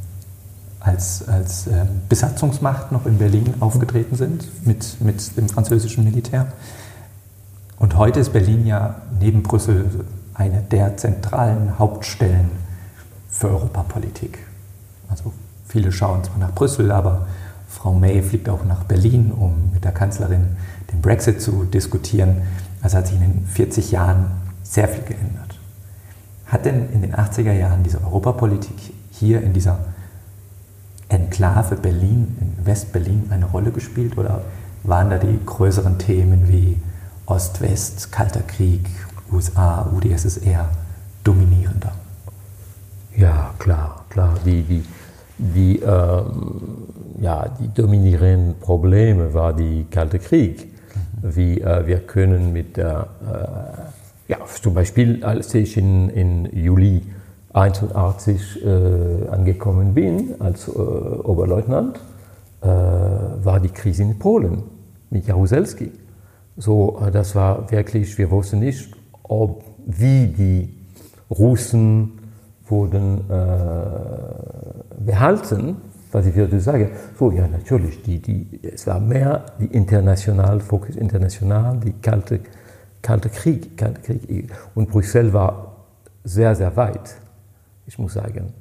als, 0.81 1.27
als 1.27 1.67
ähm, 1.67 2.01
Besatzungsmacht 2.09 2.91
noch 2.91 3.05
in 3.05 3.17
Berlin 3.17 3.53
aufgetreten 3.61 4.15
sind 4.15 4.45
mit, 4.65 4.99
mit 5.01 5.37
dem 5.37 5.47
französischen 5.47 6.03
Militär. 6.03 6.47
Und 7.77 7.97
heute 7.97 8.19
ist 8.19 8.33
Berlin 8.33 8.65
ja 8.67 8.95
neben 9.19 9.41
Brüssel 9.41 10.05
eine 10.33 10.61
der 10.61 10.97
zentralen 10.97 11.79
Hauptstellen 11.79 12.51
für 13.29 13.49
Europapolitik. 13.49 14.39
Also 15.09 15.31
viele 15.65 15.91
schauen 15.91 16.23
zwar 16.25 16.37
nach 16.37 16.53
Brüssel, 16.53 16.91
aber 16.91 17.27
Frau 17.69 17.93
May 17.93 18.21
fliegt 18.21 18.49
auch 18.49 18.65
nach 18.65 18.83
Berlin, 18.83 19.31
um 19.31 19.71
mit 19.73 19.83
der 19.85 19.91
Kanzlerin 19.91 20.57
den 20.91 21.01
Brexit 21.01 21.41
zu 21.41 21.65
diskutieren. 21.65 22.41
Also 22.81 22.97
hat 22.97 23.07
sich 23.07 23.15
in 23.15 23.21
den 23.21 23.45
40 23.45 23.91
Jahren 23.91 24.25
sehr 24.63 24.87
viel 24.87 25.03
geändert. 25.03 25.59
Hat 26.47 26.65
denn 26.65 26.89
in 26.91 27.01
den 27.01 27.13
80er 27.13 27.53
Jahren 27.53 27.83
diese 27.83 28.03
Europapolitik 28.03 28.75
hier 29.11 29.41
in 29.41 29.53
dieser 29.53 29.79
Enklave 31.09 31.75
Berlin, 31.75 32.35
in 32.41 32.65
West-Berlin, 32.65 33.27
eine 33.29 33.45
Rolle 33.45 33.71
gespielt 33.71 34.17
oder 34.17 34.41
waren 34.83 35.09
da 35.09 35.17
die 35.17 35.39
größeren 35.45 35.97
Themen 35.99 36.47
wie 36.47 36.77
Ost-West, 37.25 38.11
Kalter 38.11 38.41
Krieg, 38.41 38.87
USA, 39.31 39.87
UdSSR 39.93 40.69
dominierender? 41.23 41.93
Ja, 43.15 43.53
klar, 43.59 44.05
klar. 44.09 44.35
Die, 44.45 44.63
die, 44.63 44.85
die, 45.37 45.81
äh, 45.81 46.23
ja, 47.21 47.47
die 47.59 47.67
dominierenden 47.69 48.59
Probleme 48.59 49.33
war 49.33 49.53
die 49.53 49.85
Kalte 49.89 50.19
Krieg. 50.19 50.67
Mhm. 51.21 51.35
Wie 51.35 51.61
äh, 51.61 51.85
wir 51.87 51.99
können 51.99 52.53
mit 52.53 52.77
der, 52.77 53.07
äh, 54.27 54.31
ja, 54.31 54.37
zum 54.61 54.73
Beispiel 54.73 55.23
als 55.23 55.53
ich 55.53 55.77
in, 55.77 56.09
in 56.09 56.45
Juli 56.53 57.01
1981 57.53 58.63
äh, 58.63 59.27
angekommen 59.29 59.93
bin 59.93 60.35
als 60.39 60.67
äh, 60.67 60.71
Oberleutnant, 60.71 61.99
äh, 62.61 62.67
war 62.67 63.59
die 63.59 63.69
Krise 63.69 64.03
in 64.03 64.19
Polen 64.19 64.63
mit 65.09 65.27
Jaruzelski. 65.27 65.91
So, 66.57 67.01
äh, 67.05 67.11
das 67.11 67.35
war 67.35 67.71
wirklich, 67.71 68.17
wir 68.17 68.29
wussten 68.29 68.59
nicht, 68.59 68.91
ob, 69.23 69.63
wie 69.85 70.27
die 70.27 70.69
Russen 71.29 72.19
wurden 72.67 73.21
behalten, 74.99 75.77
was 76.11 76.25
ich 76.25 76.35
würde 76.35 76.59
sagen, 76.59 76.89
so 77.17 77.31
ja 77.31 77.47
natürlich, 77.47 78.01
die, 78.01 78.19
die, 78.19 78.59
es 78.63 78.87
war 78.87 78.99
mehr 78.99 79.45
die 79.59 79.65
international, 79.65 80.59
Fokus 80.59 80.95
international, 80.95 81.77
die 81.77 81.93
kalte, 81.93 82.39
kalte 83.01 83.29
Krieg, 83.29 83.77
kalte 83.77 84.01
Krieg. 84.01 84.51
Und 84.75 84.89
Brüssel 84.89 85.31
war 85.33 85.75
sehr, 86.23 86.55
sehr 86.55 86.75
weit, 86.75 87.15
ich 87.85 87.97
muss 87.99 88.13
sagen. 88.13 88.53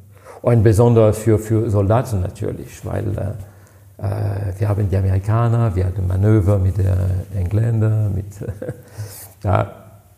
Und 0.42 0.62
besonders 0.62 1.18
für, 1.18 1.38
für 1.38 1.70
Soldaten 1.70 2.20
natürlich, 2.20 2.84
weil 2.84 3.06
äh, 3.08 4.06
äh 4.06 4.52
wir 4.58 4.68
haben 4.68 4.88
die 4.88 4.96
Amerikaner, 4.96 5.74
wir 5.74 5.86
hatten 5.86 6.06
Manöver 6.06 6.58
mit 6.58 6.76
den 6.76 6.86
Engländern, 7.34 8.14
mit 8.14 8.26
ja, 9.42 9.72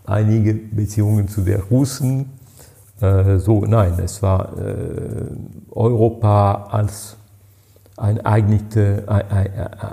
einige 0.04 0.54
Beziehungen 0.54 1.28
zu 1.28 1.42
den 1.42 1.60
Russen. 1.60 2.30
Äh, 3.00 3.38
so, 3.38 3.64
nein, 3.64 3.94
es 4.04 4.20
war 4.20 4.58
äh, 4.58 5.70
Europa 5.70 6.68
als 6.70 7.16
ein, 8.00 8.24
einigte, 8.24 9.04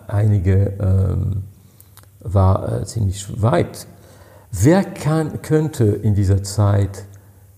einige 0.08 0.74
ähm, 0.80 1.44
war 2.20 2.82
äh, 2.82 2.86
ziemlich 2.86 3.42
weit. 3.42 3.88
Wer 4.52 4.84
kann, 4.84 5.42
könnte 5.42 5.86
in 5.86 6.16
dieser 6.16 6.42
Zeit 6.44 7.06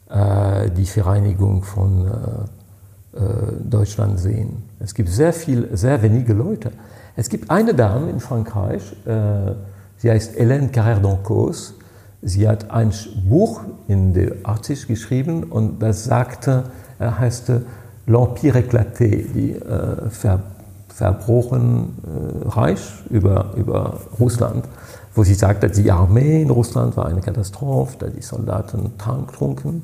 äh, 0.10 0.70
die 0.72 0.86
Vereinigung 0.86 1.64
von 1.64 2.08
äh, 2.08 3.18
äh, 3.18 3.22
Deutschland 3.64 4.20
sehen? 4.20 4.64
Es 4.80 4.93
gibt 4.93 5.10
sehr 5.10 5.34
viel, 5.34 5.70
sehr 5.78 6.02
wenige 6.02 6.34
Leute. 6.34 6.72
Es 7.16 7.30
gibt 7.30 7.50
eine 7.52 7.74
Dame 7.74 8.10
in 8.10 8.20
Frankreich, 8.20 8.82
äh, 9.06 9.54
sie 9.97 10.10
heißt 10.10 10.36
Hélène 10.36 10.72
Carrère 10.72 11.02
d'Ancos. 11.02 11.74
Sie 12.22 12.47
hat 12.47 12.70
ein 12.72 12.91
Buch 13.30 13.62
in 13.88 14.14
den 14.14 14.45
80 14.45 14.88
geschrieben 14.88 15.43
und 15.43 15.80
das 15.80 16.04
sagte, 16.04 16.66
er 16.97 17.18
heißt 17.18 17.52
L'Empire 18.10 18.55
éclaté, 18.55 19.28
die 19.34 19.51
äh, 19.51 20.10
Ver 20.10 20.39
Verbrochen 20.88 21.95
äh, 22.03 22.49
Reich 22.49 22.82
über, 23.10 23.53
über 23.55 23.99
Russland, 24.20 24.66
wo 25.16 25.24
sie 25.24 25.36
sagte, 25.36 25.70
die 25.70 25.89
Armee 25.89 26.41
in 26.41 26.49
Russland 26.49 26.97
war 26.97 27.05
eine 27.05 27.22
Katastrophe, 27.22 27.95
da 27.99 28.07
die 28.07 28.22
Soldaten 28.22 28.97
Tank 28.97 29.32
trunken, 29.32 29.84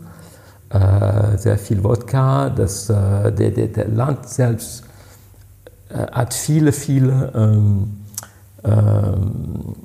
äh, 0.72 1.38
sehr 1.38 1.58
viel 1.58 1.82
Wodka, 1.84 2.50
das, 2.50 2.90
äh, 2.90 3.32
der, 3.32 3.52
der, 3.52 3.68
der 3.68 3.88
Land 3.88 4.28
selbst 4.28 4.84
äh, 5.88 6.06
hat 6.12 6.34
viele, 6.34 6.74
viele 6.74 7.32
ähm, 7.34 8.02
ähm, 8.66 9.76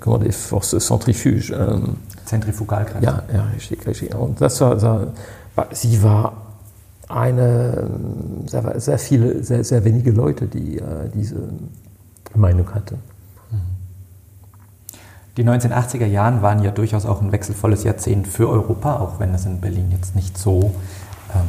comment 0.00 0.24
dire, 0.24 0.32
Forces 0.32 0.86
centrifuges. 0.86 1.50
Ähm, 1.50 1.96
Zentrifugalkräfte. 2.26 3.06
Ja, 3.06 3.22
ja, 3.32 3.44
richtig, 3.54 3.86
richtig. 3.86 4.14
Und 4.14 4.40
das 4.40 4.60
war, 4.60 5.12
sie 5.72 6.02
war 6.02 6.43
eine, 7.08 7.90
sehr, 8.46 8.80
sehr 8.80 8.98
viele, 8.98 9.42
sehr, 9.42 9.64
sehr 9.64 9.84
wenige 9.84 10.10
Leute, 10.10 10.46
die 10.46 10.78
äh, 10.78 11.10
diese 11.12 11.48
Meinung 12.34 12.74
hatten. 12.74 12.98
Die 15.36 15.44
1980er 15.44 16.06
Jahre 16.06 16.42
waren 16.42 16.62
ja 16.62 16.70
durchaus 16.70 17.06
auch 17.06 17.20
ein 17.20 17.32
wechselvolles 17.32 17.82
Jahrzehnt 17.82 18.28
für 18.28 18.48
Europa, 18.48 19.00
auch 19.00 19.18
wenn 19.18 19.32
das 19.32 19.46
in 19.46 19.60
Berlin 19.60 19.90
jetzt 19.90 20.14
nicht 20.14 20.38
so 20.38 20.72
ähm, 21.34 21.40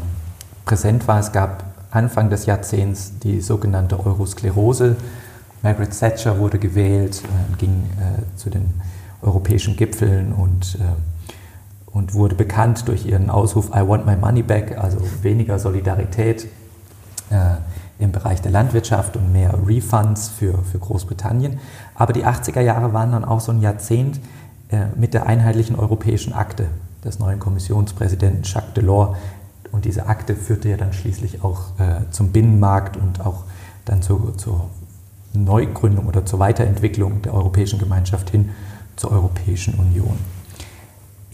präsent 0.66 1.08
war. 1.08 1.20
Es 1.20 1.32
gab 1.32 1.64
Anfang 1.92 2.32
des 2.32 2.48
Jahrzehnts 2.48 3.20
die 3.20 3.42
sogenannte 3.42 4.04
Eurosklerose. 4.04 4.96
Margaret 5.62 5.98
Thatcher 5.98 6.40
wurde 6.40 6.58
gewählt, 6.58 7.22
äh, 7.24 7.58
ging 7.58 7.84
äh, 8.00 8.38
zu 8.38 8.50
den 8.50 8.74
europäischen 9.22 9.76
Gipfeln 9.76 10.34
und, 10.34 10.80
äh, 10.82 11.15
und 11.96 12.14
wurde 12.14 12.36
bekannt 12.36 12.88
durch 12.90 13.06
ihren 13.06 13.30
Ausruf 13.30 13.70
I 13.70 13.88
want 13.88 14.06
my 14.06 14.18
money 14.18 14.44
back, 14.44 14.78
also 14.78 14.98
weniger 15.22 15.58
Solidarität 15.58 16.46
äh, 17.30 17.56
im 17.98 18.12
Bereich 18.12 18.42
der 18.42 18.52
Landwirtschaft 18.52 19.16
und 19.16 19.32
mehr 19.32 19.58
Refunds 19.66 20.28
für, 20.28 20.60
für 20.60 20.78
Großbritannien. 20.78 21.58
Aber 21.96 22.12
die 22.12 22.26
80er 22.26 22.60
Jahre 22.60 22.92
waren 22.92 23.14
dann 23.14 23.24
auch 23.24 23.40
so 23.40 23.54
ein 23.54 23.62
Jahrzehnt 23.62 24.20
äh, 24.70 24.88
mit 24.98 25.14
der 25.14 25.26
einheitlichen 25.26 25.78
europäischen 25.78 26.34
Akte 26.34 26.68
des 27.06 27.20
neuen 27.20 27.40
Kommissionspräsidenten 27.40 28.44
Jacques 28.44 28.74
Delors, 28.74 29.16
und 29.72 29.84
diese 29.84 30.06
Akte 30.08 30.36
führte 30.36 30.70
ja 30.70 30.78
dann 30.78 30.94
schließlich 30.94 31.44
auch 31.44 31.78
äh, 31.80 32.10
zum 32.12 32.32
Binnenmarkt 32.32 32.96
und 32.96 33.26
auch 33.26 33.44
dann 33.84 34.02
zu, 34.02 34.32
zur 34.38 34.70
Neugründung 35.34 36.08
oder 36.08 36.26
zur 36.26 36.40
Weiterentwicklung 36.40 37.22
der 37.24 37.34
Europäischen 37.34 37.80
Gemeinschaft 37.80 38.30
hin 38.30 38.52
zur 38.96 39.12
Europäischen 39.12 39.74
Union. 39.74 40.18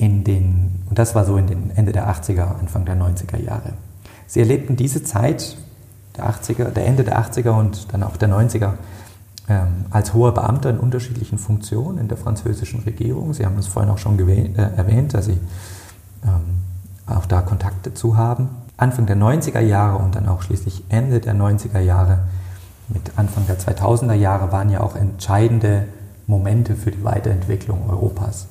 In 0.02 0.24
den, 0.24 0.82
und 0.90 0.98
das 0.98 1.14
war 1.14 1.26
so 1.26 1.38
in 1.38 1.46
den 1.46 1.70
Ende 1.76 1.92
der 1.92 2.10
80er, 2.10 2.60
Anfang 2.60 2.86
der 2.86 2.96
90er 2.96 3.38
Jahre. 3.38 3.74
Sie 4.26 4.40
erlebten 4.40 4.76
diese 4.76 5.04
Zeit 5.04 5.58
der, 6.18 6.28
80er, 6.28 6.72
der 6.72 6.88
Ende 6.88 7.04
der 7.04 7.20
80er 7.20 7.52
und 7.52 7.94
dann 7.94 8.02
auch 8.02 8.18
der 8.18 8.28
90er 8.28 8.74
ähm, 9.48 9.86
als 9.92 10.16
hoher 10.16 10.34
Beamter 10.34 10.72
in 10.72 10.80
unterschiedlichen 10.80 11.38
Funktionen 11.38 12.00
in 12.00 12.08
der 12.08 12.18
französischen 12.18 12.80
Regierung. 12.80 13.36
Sie 13.36 13.46
haben 13.46 13.60
es 13.60 13.68
vorhin 13.68 13.92
auch 13.92 14.00
schon 14.00 14.18
gewähnt, 14.18 14.58
äh, 14.58 14.72
erwähnt, 14.76 15.14
dass 15.14 15.26
Sie 15.26 15.38
ähm, 16.24 16.64
auch 17.06 17.28
da 17.28 17.44
Kontakte 17.44 17.94
zu 17.94 18.18
haben. 18.18 18.50
Anfang 18.78 19.06
der 19.06 19.18
90er 19.18 19.60
Jahre 19.60 20.00
und 20.04 20.16
dann 20.16 20.28
auch 20.28 20.42
schließlich 20.42 20.84
Ende 20.90 21.20
der 21.20 21.36
90er 21.36 21.80
Jahre 21.80 22.22
mit 22.90 23.12
Anfang 23.18 23.46
der 23.46 23.60
2000er 23.60 24.16
Jahre 24.16 24.52
waren 24.52 24.72
ja 24.72 24.82
auch 24.82 24.96
entscheidende 24.96 25.86
Momente 26.26 26.76
für 26.76 26.90
die 26.90 27.04
Weiterentwicklung 27.04 27.88
Europas. 27.88 28.48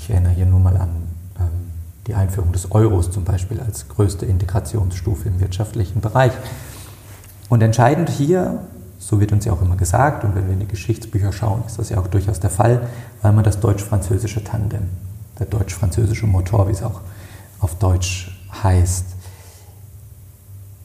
Ich 0.00 0.10
erinnere 0.10 0.32
hier 0.32 0.46
nur 0.46 0.60
mal 0.60 0.76
an 0.76 0.90
ähm, 1.40 1.48
die 2.06 2.14
Einführung 2.14 2.52
des 2.52 2.70
Euros 2.70 3.10
zum 3.10 3.24
Beispiel 3.24 3.60
als 3.60 3.88
größte 3.88 4.26
Integrationsstufe 4.26 5.28
im 5.28 5.40
wirtschaftlichen 5.40 6.00
Bereich. 6.00 6.32
Und 7.48 7.62
entscheidend 7.62 8.08
hier, 8.08 8.60
so 8.98 9.20
wird 9.20 9.32
uns 9.32 9.44
ja 9.44 9.52
auch 9.52 9.60
immer 9.60 9.76
gesagt, 9.76 10.24
und 10.24 10.36
wenn 10.36 10.46
wir 10.46 10.52
in 10.52 10.60
die 10.60 10.68
Geschichtsbücher 10.68 11.32
schauen, 11.32 11.64
ist 11.66 11.78
das 11.78 11.88
ja 11.88 11.98
auch 11.98 12.06
durchaus 12.06 12.38
der 12.38 12.50
Fall, 12.50 12.88
war 13.22 13.32
immer 13.32 13.42
das 13.42 13.58
deutsch-französische 13.58 14.44
Tandem, 14.44 14.88
der 15.38 15.46
deutsch-französische 15.46 16.26
Motor, 16.26 16.68
wie 16.68 16.72
es 16.72 16.82
auch 16.82 17.00
auf 17.58 17.74
Deutsch 17.74 18.40
heißt. 18.62 19.04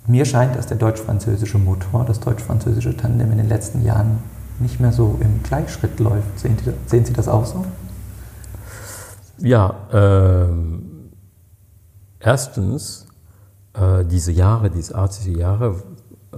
Mir 0.08 0.26
scheint, 0.26 0.56
dass 0.56 0.66
der 0.66 0.78
deutsch-französische 0.78 1.60
Motor, 1.60 2.04
das 2.04 2.20
deutsch-französische 2.20 2.98
Tandem 2.98 3.32
in 3.32 3.38
den 3.38 3.48
letzten 3.48 3.86
Jahren 3.86 4.18
nicht 4.60 4.80
mehr 4.80 4.92
so 4.92 5.20
im 5.22 5.44
Gleichschritt 5.44 6.00
läuft. 6.00 6.40
Sehen 6.40 7.06
Sie 7.06 7.14
das 7.14 7.28
auch 7.28 7.46
so? 7.46 7.64
Ja, 9.40 9.88
äh, 9.92 10.48
erstens, 12.20 13.08
äh, 13.74 14.06
diese 14.06 14.32
Jahre, 14.32 14.70
diese 14.70 14.96
80er 14.96 15.38
Jahre, 15.38 15.84
äh, 16.34 16.38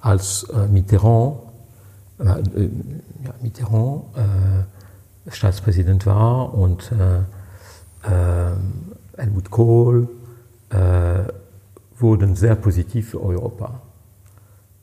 als 0.00 0.44
äh, 0.44 0.68
Mitterrand, 0.68 1.38
äh, 2.18 2.24
äh, 2.24 2.70
ja, 3.24 3.34
Mitterrand 3.40 4.04
Staatspräsident 5.28 6.06
war 6.06 6.54
und 6.54 6.92
Helmut 9.16 9.50
Kohl 9.50 10.08
wurden 11.98 12.36
sehr 12.36 12.54
positiv 12.54 13.10
für 13.10 13.20
Europa. 13.20 13.80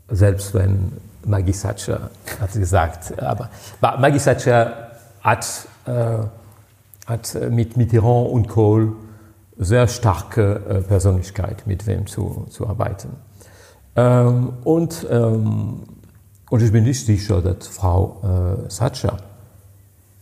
Selbst 0.10 0.54
wenn 0.54 0.92
Maggie 1.26 1.54
Thatcher 1.54 2.10
hat 2.42 2.52
gesagt, 2.52 3.18
aber 3.22 3.50
Maggie 3.80 4.20
Thatcher 4.20 4.92
hat, 5.22 5.46
äh, 5.86 6.18
hat 7.06 7.38
mit 7.52 7.78
Mitterrand 7.78 8.30
und 8.30 8.48
Kohl 8.48 8.94
sehr 9.58 9.88
starke 9.88 10.56
äh, 10.68 10.82
Persönlichkeit, 10.82 11.68
mit 11.68 11.86
wem 11.88 12.08
zu, 12.08 12.48
zu 12.50 12.68
arbeiten. 12.68 13.10
Ähm, 13.96 14.54
und, 14.64 15.06
ähm, 15.10 15.84
und 16.50 16.62
ich 16.62 16.72
bin 16.72 16.84
nicht 16.84 17.06
sicher, 17.06 17.42
dass 17.42 17.68
Frau 17.68 18.22
äh, 18.24 18.68
Thatcher 18.70 19.18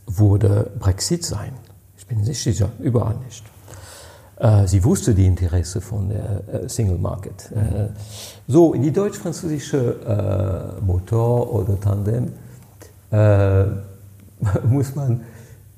würde 0.08 0.72
Brexit 0.80 1.26
sein. 1.26 1.54
Ich 1.98 2.06
bin 2.08 2.22
nicht 2.22 2.44
sicher, 2.44 2.70
überall 2.80 3.16
nicht. 3.26 3.46
Äh, 4.38 4.68
sie 4.68 4.84
wusste 4.84 5.16
die 5.16 5.26
Interesse 5.26 5.80
von 5.80 6.10
der 6.10 6.64
äh, 6.64 6.70
Single 6.70 6.98
Market. 6.98 7.52
So, 8.48 8.74
in 8.74 8.82
die 8.82 8.92
deutsch-französische 8.92 10.76
Motor 10.82 11.54
oder 11.54 11.80
Tandem 11.80 12.34
muss 14.70 14.96
man 14.96 15.22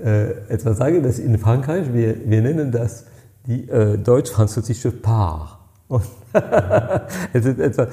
etwas 0.03 0.77
sagen, 0.77 1.01
dass 1.01 1.17
in 1.17 1.37
Frankreich, 1.37 1.93
wir, 1.93 2.29
wir 2.29 2.41
nennen 2.41 2.71
das 2.71 3.05
die 3.47 3.67
deutsch-französische 3.67 4.91
Paar. 4.91 5.59
Es 7.33 7.45
ist 7.45 7.59
etwa, 7.59 7.87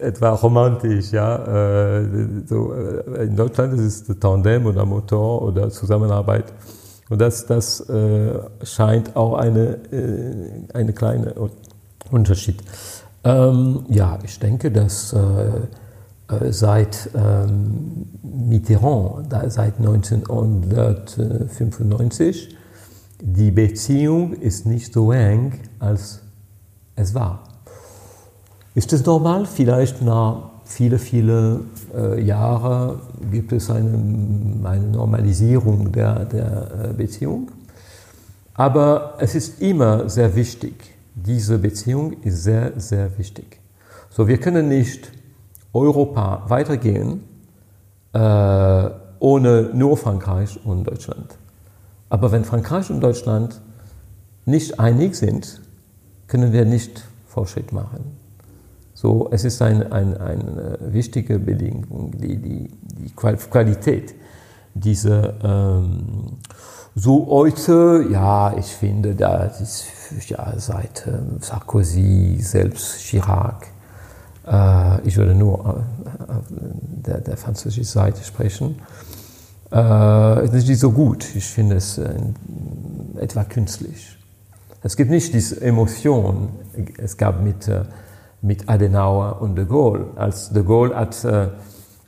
etwa 0.00 0.30
romantisch, 0.30 1.10
ja. 1.12 2.00
So, 2.46 2.72
in 2.72 3.36
Deutschland 3.36 3.74
ist 3.74 4.08
es 4.08 4.18
Tandem 4.18 4.66
oder 4.66 4.86
Motor 4.86 5.42
oder 5.42 5.70
Zusammenarbeit 5.70 6.44
und 7.08 7.20
das, 7.20 7.46
das 7.46 7.80
äh, 7.88 8.38
scheint 8.62 9.16
auch 9.16 9.34
eine, 9.34 9.78
äh, 9.92 10.74
eine 10.74 10.92
kleine 10.92 11.34
Unterschied. 12.10 12.62
Ähm, 13.24 13.84
ja, 13.88 14.18
ich 14.22 14.38
denke, 14.38 14.70
dass 14.70 15.12
äh, 15.12 15.18
äh 15.18 15.60
seit 16.50 17.10
ähm, 17.14 18.06
Mitterrand, 18.22 19.32
seit 19.48 19.78
1995, 19.78 22.54
die 23.20 23.50
Beziehung 23.50 24.34
ist 24.34 24.64
nicht 24.66 24.92
so 24.92 25.10
eng, 25.12 25.54
als 25.78 26.20
es 26.94 27.14
war. 27.14 27.44
Ist 28.74 28.92
es 28.92 29.02
normal? 29.04 29.46
Vielleicht 29.46 30.02
nach 30.02 30.50
viele, 30.64 30.98
viele 30.98 31.60
äh, 31.96 32.22
Jahre 32.22 33.00
gibt 33.30 33.52
es 33.52 33.70
eine, 33.70 33.98
eine 34.64 34.86
Normalisierung 34.86 35.90
der, 35.90 36.26
der 36.26 36.90
äh, 36.90 36.92
Beziehung. 36.92 37.50
Aber 38.54 39.14
es 39.18 39.34
ist 39.34 39.62
immer 39.62 40.08
sehr 40.08 40.36
wichtig. 40.36 40.94
Diese 41.14 41.58
Beziehung 41.58 42.12
ist 42.22 42.44
sehr, 42.44 42.72
sehr 42.76 43.18
wichtig. 43.18 43.60
So, 44.10 44.28
wir 44.28 44.38
können 44.38 44.68
nicht 44.68 45.10
Europa 45.72 46.44
weitergehen 46.48 47.24
äh, 48.12 48.90
ohne 49.20 49.70
nur 49.74 49.96
Frankreich 49.96 50.58
und 50.64 50.84
Deutschland. 50.84 51.36
Aber 52.08 52.32
wenn 52.32 52.44
Frankreich 52.44 52.90
und 52.90 53.00
Deutschland 53.00 53.60
nicht 54.44 54.80
einig 54.80 55.14
sind, 55.14 55.60
können 56.26 56.52
wir 56.52 56.64
nicht 56.64 57.04
Fortschritt 57.26 57.72
machen. 57.72 58.16
So, 58.94 59.28
es 59.30 59.44
ist 59.44 59.62
eine 59.62 59.92
ein, 59.92 60.16
ein 60.16 60.76
wichtige 60.80 61.38
Bedingung, 61.38 62.12
die, 62.18 62.36
die, 62.36 62.70
die 62.82 63.10
Qualität 63.14 64.14
dieser 64.74 65.34
ähm, 65.44 66.38
so 66.94 67.28
heute, 67.28 68.06
ja, 68.10 68.56
ich 68.56 68.66
finde, 68.66 69.14
das 69.14 69.60
ist 69.60 70.30
ja 70.30 70.52
seit 70.56 71.06
ähm, 71.06 71.38
Sarkozy, 71.40 72.38
selbst 72.40 72.98
Chirac, 72.98 73.66
äh, 73.66 73.77
ich 75.04 75.16
würde 75.16 75.34
nur 75.34 75.84
äh, 76.28 76.32
der, 77.06 77.20
der 77.20 77.36
französischen 77.36 77.84
Seite 77.84 78.24
sprechen, 78.24 78.76
äh, 79.72 80.44
ist 80.44 80.68
nicht 80.68 80.78
so 80.78 80.92
gut. 80.92 81.24
Ich 81.34 81.46
finde 81.46 81.76
es 81.76 81.98
äh, 81.98 82.14
etwa 83.16 83.44
künstlich. 83.44 84.16
Es 84.82 84.96
gibt 84.96 85.10
nicht 85.10 85.34
diese 85.34 85.60
Emotion, 85.60 86.50
es 86.98 87.16
gab 87.16 87.42
mit, 87.42 87.68
äh, 87.68 87.82
mit 88.40 88.68
Adenauer 88.68 89.42
und 89.42 89.56
de 89.56 89.66
Gaulle. 89.66 90.06
Als 90.16 90.50
de 90.50 90.62
Gaulle 90.62 90.96
hat, 90.96 91.24
äh, 91.24 91.48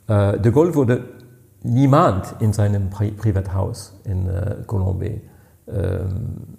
äh 0.07 0.39
de 0.39 0.51
Gaulle 0.51 0.73
wurde 0.73 1.03
niemand 1.63 2.35
in 2.39 2.53
seinem 2.53 2.89
Pri 2.89 3.11
Privathaus 3.11 3.93
in 4.05 4.27
äh, 4.27 4.55
Colombie 4.65 5.21
ähm, 5.67 6.57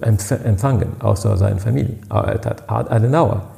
empfangen, 0.00 1.00
außer 1.00 1.36
seine 1.36 1.60
Familie. 1.60 1.98
Er 2.08 2.40
hat 2.44 2.68
Adenauer. 2.68 3.53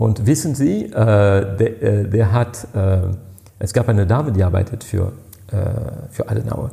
Und 0.00 0.26
wissen 0.26 0.54
Sie, 0.54 0.86
äh, 0.86 0.90
der, 0.94 1.82
äh, 1.82 2.08
der, 2.08 2.32
hat, 2.32 2.66
äh, 2.74 3.00
es 3.58 3.74
gab 3.74 3.86
eine 3.86 4.06
Dame, 4.06 4.32
die 4.32 4.42
arbeitet 4.42 4.82
für, 4.82 5.12
äh, 5.52 5.56
für 6.10 6.26
Adenauer. 6.26 6.70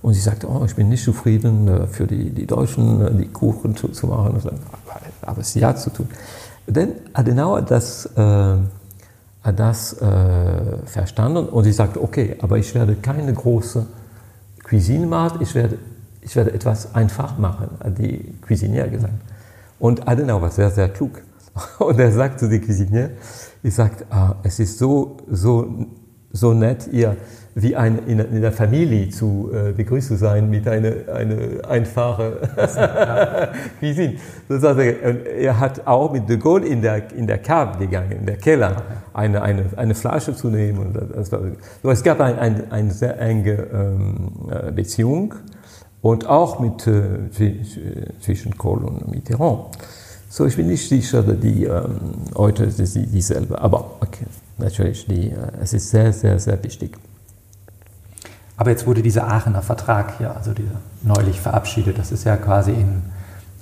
Und 0.00 0.14
sie 0.14 0.20
sagte, 0.20 0.48
oh, 0.48 0.62
ich 0.64 0.76
bin 0.76 0.88
nicht 0.88 1.02
zufrieden, 1.02 1.66
äh, 1.66 1.88
für 1.88 2.06
die, 2.06 2.30
die 2.30 2.46
Deutschen 2.46 3.18
die 3.18 3.26
Kuchen 3.26 3.74
zu, 3.74 3.88
zu 3.88 4.06
machen. 4.06 4.34
Und 4.34 4.42
so, 4.42 4.50
aber 5.22 5.42
sie 5.42 5.66
hat 5.66 5.80
zu 5.80 5.90
tun. 5.90 6.08
Denn 6.68 6.92
Adenauer, 7.14 7.62
das 7.62 8.10
hat 8.14 9.58
das 9.58 9.94
äh, 9.94 10.06
verstanden 10.84 11.46
und 11.46 11.64
sie 11.64 11.72
sagte, 11.72 12.00
okay, 12.00 12.36
aber 12.40 12.58
ich 12.58 12.74
werde 12.74 12.94
keine 12.94 13.32
große 13.32 13.86
Cuisine 14.62 15.06
machen, 15.06 15.40
ich 15.40 15.54
werde, 15.54 15.78
ich 16.20 16.36
werde 16.36 16.52
etwas 16.52 16.94
einfach 16.94 17.38
machen, 17.38 17.70
hat 17.82 17.98
die 17.98 18.34
Cuisinier 18.46 18.86
gesagt. 18.86 19.14
Und 19.80 20.06
Adenauer 20.06 20.42
war 20.42 20.50
sehr, 20.50 20.70
sehr 20.70 20.88
klug. 20.90 21.22
Und 21.78 21.98
er 21.98 22.12
sagt 22.12 22.40
zu 22.40 22.48
den 22.48 22.64
Cuisinier, 22.64 23.10
ich 23.62 23.74
sagt, 23.74 24.04
ah, 24.10 24.36
es 24.42 24.58
ist 24.58 24.78
so, 24.78 25.16
so, 25.28 25.86
so 26.32 26.54
nett, 26.54 26.88
ihr 26.92 27.16
wie 27.60 27.74
ein, 27.74 28.06
in, 28.06 28.20
in, 28.20 28.40
der 28.40 28.52
Familie 28.52 29.08
zu 29.08 29.50
äh, 29.52 29.72
begrüßt 29.72 30.08
zu 30.08 30.16
sein 30.16 30.48
mit 30.48 30.68
einer 30.68 30.92
eine 31.12 31.60
einfachen 31.68 32.32
Cuisine. 33.80 34.14
Das 34.48 34.62
heißt, 34.62 34.78
er 34.78 35.58
hat 35.58 35.86
auch 35.86 36.12
mit 36.12 36.28
de 36.28 36.36
Gaulle 36.36 36.66
in 36.66 36.82
der, 36.82 37.12
in 37.12 37.26
der 37.26 37.38
Cave 37.38 37.78
gegangen, 37.78 38.12
in 38.12 38.26
der 38.26 38.36
Keller, 38.36 38.82
eine, 39.12 39.42
eine, 39.42 39.64
eine 39.76 39.94
Flasche 39.94 40.34
zu 40.34 40.48
nehmen. 40.48 40.78
Und 40.78 41.16
das 41.16 41.32
war, 41.32 41.40
so, 41.82 41.90
es 41.90 42.02
gab 42.02 42.20
eine 42.20 42.38
ein, 42.38 42.70
ein 42.70 42.90
sehr 42.90 43.20
enge 43.20 43.66
ähm, 43.72 44.30
äh, 44.50 44.70
Beziehung 44.70 45.34
und 46.00 46.26
auch 46.28 46.60
mit, 46.60 46.86
äh, 46.86 47.28
zwischen 48.20 48.56
Kohl 48.56 48.84
und 48.84 49.08
Mitterrand. 49.08 49.76
So, 50.30 50.44
ich 50.44 50.56
bin 50.56 50.66
nicht 50.66 50.86
sicher, 50.86 51.22
dass 51.22 51.40
die 51.40 51.64
ähm, 51.64 51.98
heute 52.34 52.66
dieselbe, 52.66 53.58
aber 53.60 53.96
okay, 54.00 54.26
natürlich, 54.58 55.06
die, 55.06 55.30
äh, 55.30 55.36
es 55.62 55.72
ist 55.72 55.90
sehr, 55.90 56.12
sehr, 56.12 56.38
sehr 56.38 56.62
wichtig. 56.62 56.98
Aber 58.58 58.70
jetzt 58.70 58.86
wurde 58.86 59.02
dieser 59.02 59.26
Aachener 59.28 59.62
Vertrag 59.62 60.18
hier, 60.18 60.36
also 60.36 60.52
dieser 60.52 60.80
neulich 61.02 61.40
verabschiedet. 61.40 61.96
Das 61.96 62.12
ist 62.12 62.24
ja 62.24 62.36
quasi 62.36 62.72
in 62.72 63.02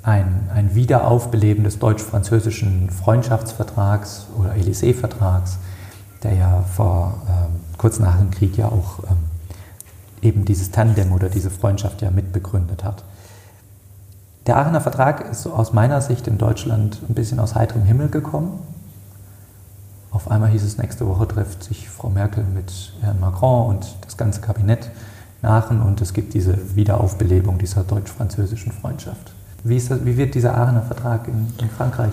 ein, 0.03 0.49
ein 0.55 0.75
Wiederaufbeleben 0.75 1.65
des 1.65 1.79
deutsch-französischen 1.79 2.91
Freundschaftsvertrags 2.91 4.27
oder 4.37 4.55
Élysée-Vertrags, 4.55 5.59
der 6.23 6.35
ja 6.35 6.63
vor 6.63 7.23
ähm, 7.29 7.61
kurz 7.77 7.99
nach 7.99 8.17
dem 8.19 8.31
Krieg 8.31 8.57
ja 8.57 8.67
auch 8.67 9.05
ähm, 9.05 9.19
eben 10.23 10.45
dieses 10.45 10.71
Tandem 10.71 11.13
oder 11.13 11.29
diese 11.29 11.51
Freundschaft 11.51 12.03
ja 12.03 12.11
mitbegründet 12.11 12.83
hat. 12.83 13.05
Der 14.47 14.59
Aachener 14.59 14.81
Vertrag 14.81 15.29
ist 15.29 15.47
aus 15.47 15.73
meiner 15.73 16.01
Sicht 16.01 16.29
in 16.29 16.39
Deutschland 16.39 17.01
ein 17.09 17.15
bisschen 17.15 17.41
aus 17.41 17.57
heiterem 17.57 17.83
Himmel 17.83 18.09
gekommen. 18.09 18.61
Auf 20.13 20.31
einmal 20.31 20.51
hieß 20.51 20.63
es, 20.63 20.79
nächste 20.79 21.07
Woche 21.09 21.27
trifft 21.27 21.65
sich 21.65 21.89
Frau 21.89 22.11
Merkel 22.11 22.45
mit 22.55 22.93
Herrn 23.01 23.19
Macron 23.19 23.67
und 23.69 23.97
das 24.03 24.17
ganze 24.17 24.41
Kabinett 24.41 24.91
Aachen 25.43 25.83
und 25.83 26.01
es 26.01 26.13
gibt 26.13 26.35
diese 26.35 26.77
Wiederaufbelebung 26.77 27.59
dieser 27.59 27.85
deutsch-französischen 27.85 28.73
Freundschaft. 28.73 29.33
Wie, 29.63 29.79
das, 29.79 30.05
wie, 30.05 30.17
wird 30.17 30.35
dieser 30.35 30.57
Aachener 30.57 30.83
Vertrag 30.83 31.29
in, 31.29 31.53
in 31.61 31.69
Frankreich 31.69 32.13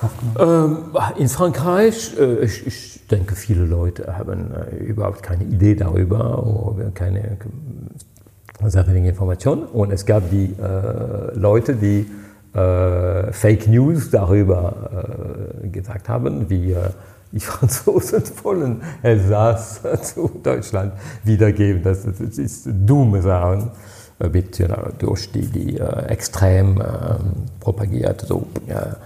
aufgenommen? 0.00 0.86
Ähm, 0.94 1.00
in 1.18 1.28
Frankreich, 1.28 2.16
äh, 2.18 2.44
ich, 2.44 2.66
ich, 2.66 3.06
denke, 3.10 3.34
viele 3.34 3.64
Leute 3.64 4.16
haben 4.16 4.52
äh, 4.54 4.76
überhaupt 4.76 5.22
keine 5.22 5.44
Idee 5.44 5.74
darüber 5.74 6.46
oder 6.46 6.90
keine 6.90 7.36
wenige 8.64 9.08
Informationen. 9.08 9.64
Und 9.64 9.92
es 9.92 10.06
gab 10.06 10.28
die 10.30 10.54
äh, 10.60 11.36
Leute, 11.38 11.74
die 11.74 12.06
äh, 12.54 13.32
Fake 13.32 13.66
News 13.68 14.10
darüber 14.10 14.74
äh, 15.64 15.68
gesagt 15.68 16.08
haben, 16.08 16.48
wie 16.50 16.76
die 17.32 17.40
Franzosen 17.40 18.22
wollen 18.42 18.82
Elsass 19.02 19.80
zu 20.02 20.30
Deutschland 20.42 20.92
wiedergeben. 21.24 21.82
Das, 21.82 22.04
das 22.04 22.38
ist 22.38 22.68
dumme 22.68 23.22
Sachen, 23.22 23.70
wird 24.18 24.60
äh, 24.60 24.68
durch 24.98 25.30
die, 25.32 25.46
die 25.46 25.78
äh, 25.78 26.06
extrem 26.06 26.80
äh, 26.80 26.84
propagiert. 27.60 28.20
So, 28.22 28.46
ja. 28.66 28.96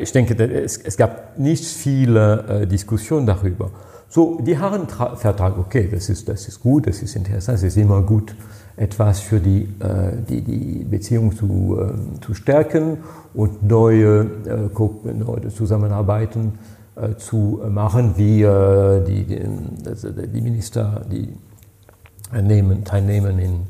Ich 0.00 0.12
denke, 0.12 0.34
es, 0.42 0.78
es, 0.78 0.96
gab 0.96 1.38
nicht 1.38 1.62
viele 1.62 2.62
äh, 2.62 2.66
Diskussionen 2.66 3.26
darüber. 3.26 3.70
So, 4.08 4.40
die 4.40 4.58
Herrenvertrag, 4.58 5.58
okay, 5.58 5.90
das 5.92 6.08
ist, 6.08 6.26
das 6.26 6.48
ist 6.48 6.60
gut, 6.60 6.86
das 6.86 7.02
ist 7.02 7.14
interessant, 7.14 7.58
es 7.58 7.64
ist 7.64 7.76
immer 7.76 8.00
gut, 8.00 8.34
etwas 8.78 9.20
für 9.20 9.40
die, 9.40 9.62
äh, 9.80 10.22
die, 10.28 10.40
die 10.40 10.84
Beziehung 10.84 11.34
zu, 11.34 11.78
äh, 11.80 12.20
zu 12.20 12.34
stärken 12.34 12.98
und 13.34 13.62
neue, 13.62 14.30
äh, 14.46 15.12
neue 15.12 15.48
Zusammenarbeiten 15.48 16.52
äh, 16.94 17.16
zu 17.16 17.60
machen, 17.68 18.14
wie 18.16 18.42
äh, 18.42 19.04
die, 19.04 19.24
die, 19.24 20.28
die, 20.32 20.40
Minister, 20.40 21.02
die 21.10 21.32
nehmen, 22.40 22.84
teilnehmen 22.84 23.38
in, 23.38 23.60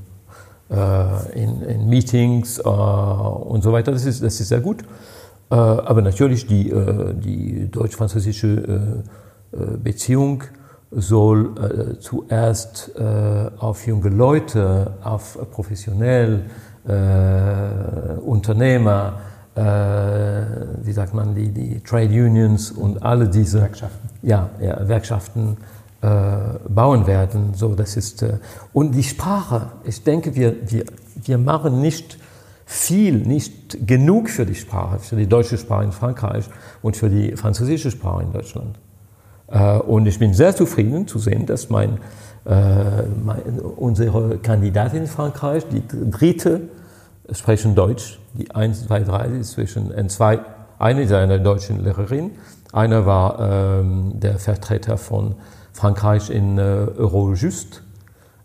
äh, 0.70 1.42
in, 1.42 1.62
in 1.62 1.88
Meetings 1.88 2.58
und 2.58 3.62
so 3.62 3.72
weiter. 3.72 3.92
Das 3.92 4.06
ist, 4.06 4.22
das 4.22 4.40
ist 4.40 4.48
sehr 4.48 4.60
gut. 4.60 4.84
aber 5.50 6.02
natürlich 6.02 6.46
die, 6.46 6.72
die 7.24 7.70
deutsch-französische 7.70 9.02
Beziehung 9.82 10.44
soll 10.90 11.54
äh, 11.56 11.98
zuerst 11.98 12.92
äh, 12.96 13.50
auf 13.58 13.86
junge 13.86 14.08
Leute, 14.08 14.94
auf 15.02 15.38
professionell, 15.50 16.44
äh, 16.86 18.20
Unternehmer, 18.20 19.20
äh, 19.54 19.60
wie 20.82 20.92
sagt 20.92 21.14
man, 21.14 21.34
die, 21.34 21.50
die 21.50 21.80
Trade 21.80 22.06
Unions 22.06 22.70
und 22.70 23.02
alle 23.02 23.28
diese 23.28 23.60
Werkschaften, 23.60 24.08
ja, 24.22 24.48
ja, 24.60 24.88
Werkschaften 24.88 25.56
äh, 26.00 26.08
bauen 26.68 27.06
werden. 27.06 27.54
So, 27.54 27.74
das 27.74 27.96
ist, 27.96 28.22
äh, 28.22 28.38
und 28.72 28.92
die 28.92 29.02
Sprache, 29.02 29.72
ich 29.84 30.02
denke, 30.02 30.34
wir, 30.34 30.70
wir, 30.70 30.84
wir 31.24 31.38
machen 31.38 31.80
nicht 31.80 32.18
viel, 32.64 33.18
nicht 33.18 33.86
genug 33.86 34.30
für 34.30 34.46
die 34.46 34.54
Sprache, 34.54 34.98
für 35.00 35.16
die 35.16 35.26
deutsche 35.26 35.58
Sprache 35.58 35.84
in 35.84 35.92
Frankreich 35.92 36.44
und 36.82 36.96
für 36.96 37.10
die 37.10 37.36
französische 37.36 37.90
Sprache 37.90 38.22
in 38.22 38.32
Deutschland. 38.32 38.78
Äh, 39.50 39.78
und 39.78 40.06
ich 40.06 40.18
bin 40.18 40.34
sehr 40.34 40.54
zufrieden 40.54 41.06
zu 41.06 41.18
sehen, 41.18 41.46
dass 41.46 41.70
mein, 41.70 41.98
äh, 42.44 43.02
mein, 43.24 43.60
unsere 43.76 44.38
Kandidatin 44.38 45.02
in 45.02 45.06
Frankreich, 45.06 45.64
die 45.68 45.82
dritte, 46.10 46.62
sprechen 47.32 47.74
Deutsch. 47.74 48.18
Die 48.34 48.54
1, 48.54 48.86
2, 48.86 49.00
3 49.00 49.26
ist 49.40 49.52
zwischen 49.52 49.92
N2. 49.92 50.40
Eine 50.78 51.02
ist 51.02 51.12
eine 51.12 51.40
deutsche 51.40 51.72
Lehrerin, 51.72 52.32
einer 52.72 53.06
war 53.06 53.40
ähm, 53.40 54.12
der 54.20 54.38
Vertreter 54.38 54.96
von 54.98 55.34
Frankreich 55.72 56.30
in 56.30 56.58
äh, 56.58 56.60
Eurojust. 56.60 57.82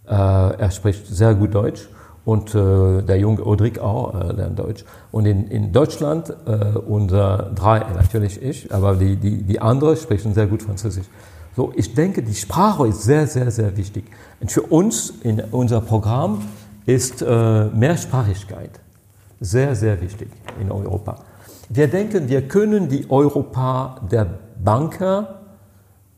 Äh, 0.07 0.11
er 0.11 0.71
spricht 0.71 1.07
sehr 1.07 1.35
gut 1.35 1.53
Deutsch 1.53 1.87
und 2.25 2.55
äh, 2.55 3.01
der 3.01 3.17
junge 3.17 3.45
Audric 3.45 3.79
auch 3.79 4.13
äh, 4.13 4.31
lernt 4.31 4.59
Deutsch. 4.59 4.85
Und 5.11 5.25
in, 5.25 5.47
in 5.47 5.73
Deutschland, 5.73 6.33
äh, 6.45 6.77
unser 6.77 7.51
drei, 7.55 7.79
natürlich 7.95 8.41
ich, 8.41 8.73
aber 8.73 8.95
die, 8.95 9.17
die, 9.17 9.43
die 9.43 9.59
anderen 9.59 9.97
sprechen 9.97 10.33
sehr 10.33 10.47
gut 10.47 10.63
Französisch. 10.63 11.05
So, 11.55 11.71
ich 11.75 11.93
denke, 11.93 12.23
die 12.23 12.33
Sprache 12.33 12.87
ist 12.87 13.03
sehr, 13.03 13.27
sehr, 13.27 13.51
sehr 13.51 13.75
wichtig. 13.77 14.05
Und 14.39 14.51
für 14.51 14.63
uns 14.63 15.13
in 15.21 15.41
unser 15.51 15.81
Programm 15.81 16.41
ist 16.85 17.21
äh, 17.21 17.65
Mehrsprachigkeit 17.65 18.71
sehr, 19.39 19.75
sehr 19.75 20.01
wichtig 20.01 20.29
in 20.59 20.71
Europa. 20.71 21.17
Wir 21.69 21.87
denken, 21.87 22.29
wir 22.29 22.47
können 22.47 22.89
die 22.89 23.09
Europa 23.09 24.01
der 24.09 24.27
Banker, 24.63 25.41
äh, 25.41 25.42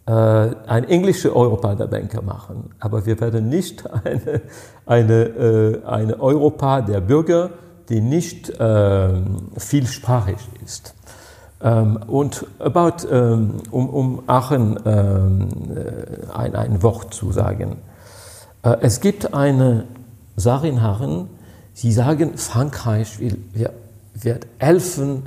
ein 0.07 0.83
englisches 0.83 1.31
Europa 1.31 1.73
der 1.73 1.87
Banker 1.87 2.21
machen, 2.21 2.69
aber 2.79 3.07
wir 3.07 3.19
werden 3.19 3.49
nicht 3.49 3.83
eine, 4.03 4.41
eine, 4.85 5.23
äh, 5.23 5.85
eine 5.85 6.19
Europa 6.19 6.81
der 6.81 7.01
Bürger, 7.01 7.49
die 7.89 8.01
nicht 8.01 8.49
äh, 8.49 9.09
vielsprachig 9.57 10.37
ist. 10.63 10.93
Ähm, 11.61 11.97
und 12.07 12.45
about, 12.59 13.07
ähm, 13.09 13.55
um, 13.71 13.89
um 13.89 14.23
Aachen 14.27 14.77
ähm, 14.85 15.49
äh, 15.75 16.31
ein, 16.33 16.55
ein 16.55 16.83
Wort 16.83 17.13
zu 17.13 17.31
sagen. 17.31 17.77
Äh, 18.61 18.77
es 18.81 19.01
gibt 19.01 19.33
eine 19.33 19.85
Sache 20.35 20.67
in 20.67 20.77
Aachen, 20.77 21.29
sie 21.73 21.91
sagen, 21.91 22.37
Frankreich 22.37 23.19
will, 23.19 23.37
wird 24.13 24.47
helfen, 24.59 25.23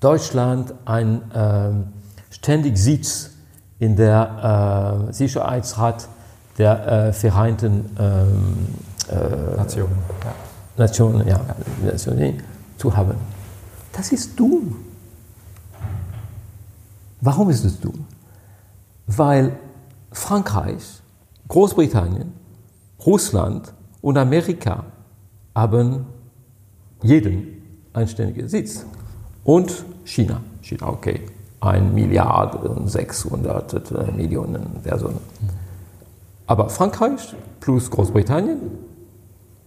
Deutschland 0.00 0.74
ein 0.84 1.22
ähm, 1.34 1.84
ständig 2.30 2.76
Sitz 2.78 3.35
in 3.78 3.96
der 3.96 5.06
äh, 5.08 5.12
Sicherheitsrat 5.12 6.08
der 6.58 7.08
äh, 7.08 7.12
Vereinten 7.12 7.90
ähm, 7.98 8.68
äh, 9.08 9.56
Nationen, 9.56 9.98
ja. 10.24 10.34
Nationen, 10.76 11.26
ja, 11.26 11.36
ja. 11.36 11.90
Nationen 11.90 12.42
zu 12.78 12.96
haben. 12.96 13.14
Das 13.92 14.12
ist 14.12 14.38
dumm. 14.38 14.76
Warum 17.20 17.50
ist 17.50 17.64
es 17.64 17.80
dumm? 17.80 18.06
Weil 19.06 19.58
Frankreich, 20.12 21.02
Großbritannien, 21.48 22.32
Russland 23.04 23.72
und 24.00 24.16
Amerika 24.18 24.84
haben 25.54 26.06
jeden 27.02 27.62
einständigen 27.92 28.48
Sitz. 28.48 28.84
Und 29.44 29.84
China. 30.04 30.40
China, 30.60 30.88
okay. 30.88 31.20
1 31.66 31.92
Milliarde 31.92 32.70
600 32.86 34.16
Millionen 34.16 34.80
Personen. 34.82 35.20
Aber 36.46 36.68
Frankreich 36.68 37.34
plus 37.60 37.90
Großbritannien 37.90 38.58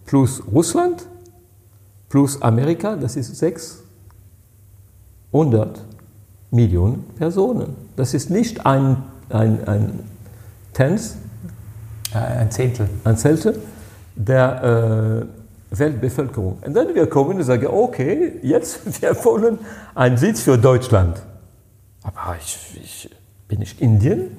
plus 0.06 0.42
Russland 0.52 1.06
plus 2.08 2.40
Amerika, 2.42 2.96
das 2.96 3.16
ist 3.16 3.36
600 3.36 5.84
Millionen 6.50 7.04
Personen. 7.16 7.76
Das 7.96 8.14
ist 8.14 8.30
nicht 8.30 8.66
ein, 8.66 8.96
ein, 9.28 9.68
ein 9.68 10.00
Tenth, 10.72 11.16
äh, 12.12 12.18
ein 12.18 12.50
Zehntel, 12.50 12.88
ein 13.04 13.16
Zehntel 13.16 13.60
der 14.16 15.26
äh, 15.72 15.78
Weltbevölkerung. 15.78 16.58
Und 16.66 16.74
dann 16.74 16.94
wir 16.94 17.06
kommen 17.06 17.36
und 17.36 17.44
sagen, 17.44 17.68
okay, 17.68 18.40
jetzt 18.42 18.80
wir 19.02 19.24
wollen 19.24 19.58
einen 19.94 20.16
Sitz 20.16 20.42
für 20.42 20.58
Deutschland. 20.58 21.22
Aber 22.02 22.36
ich, 22.38 22.80
ich 22.82 23.10
bin 23.48 23.58
nicht 23.60 23.80
Indien 23.80 24.36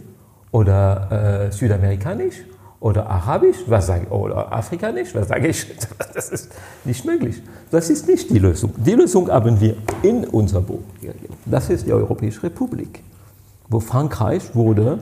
oder 0.51 1.47
äh, 1.47 1.51
südamerikanisch 1.51 2.38
oder 2.80 3.07
arabisch, 3.07 3.57
was 3.68 3.88
sage 3.88 4.05
ich, 4.05 4.12
oder 4.12 4.51
afrikanisch, 4.51 5.14
was 5.14 5.28
sage 5.28 5.47
ich? 5.47 5.68
Das 6.14 6.30
ist 6.30 6.51
nicht 6.84 7.05
möglich. 7.05 7.41
Das 7.70 7.89
ist 7.89 8.07
nicht 8.07 8.30
die 8.30 8.39
Lösung. 8.39 8.74
Die 8.78 8.93
Lösung 8.93 9.30
haben 9.30 9.59
wir 9.62 9.76
in 10.01 10.26
unser 10.26 10.62
Buch. 10.62 10.82
Das 11.45 11.70
ist 11.70 11.86
die 11.86 11.93
Europäische 11.93 12.43
Republik, 12.43 13.03
wo 13.70 13.80
Frankreich 13.80 14.53
wurde, 14.53 14.99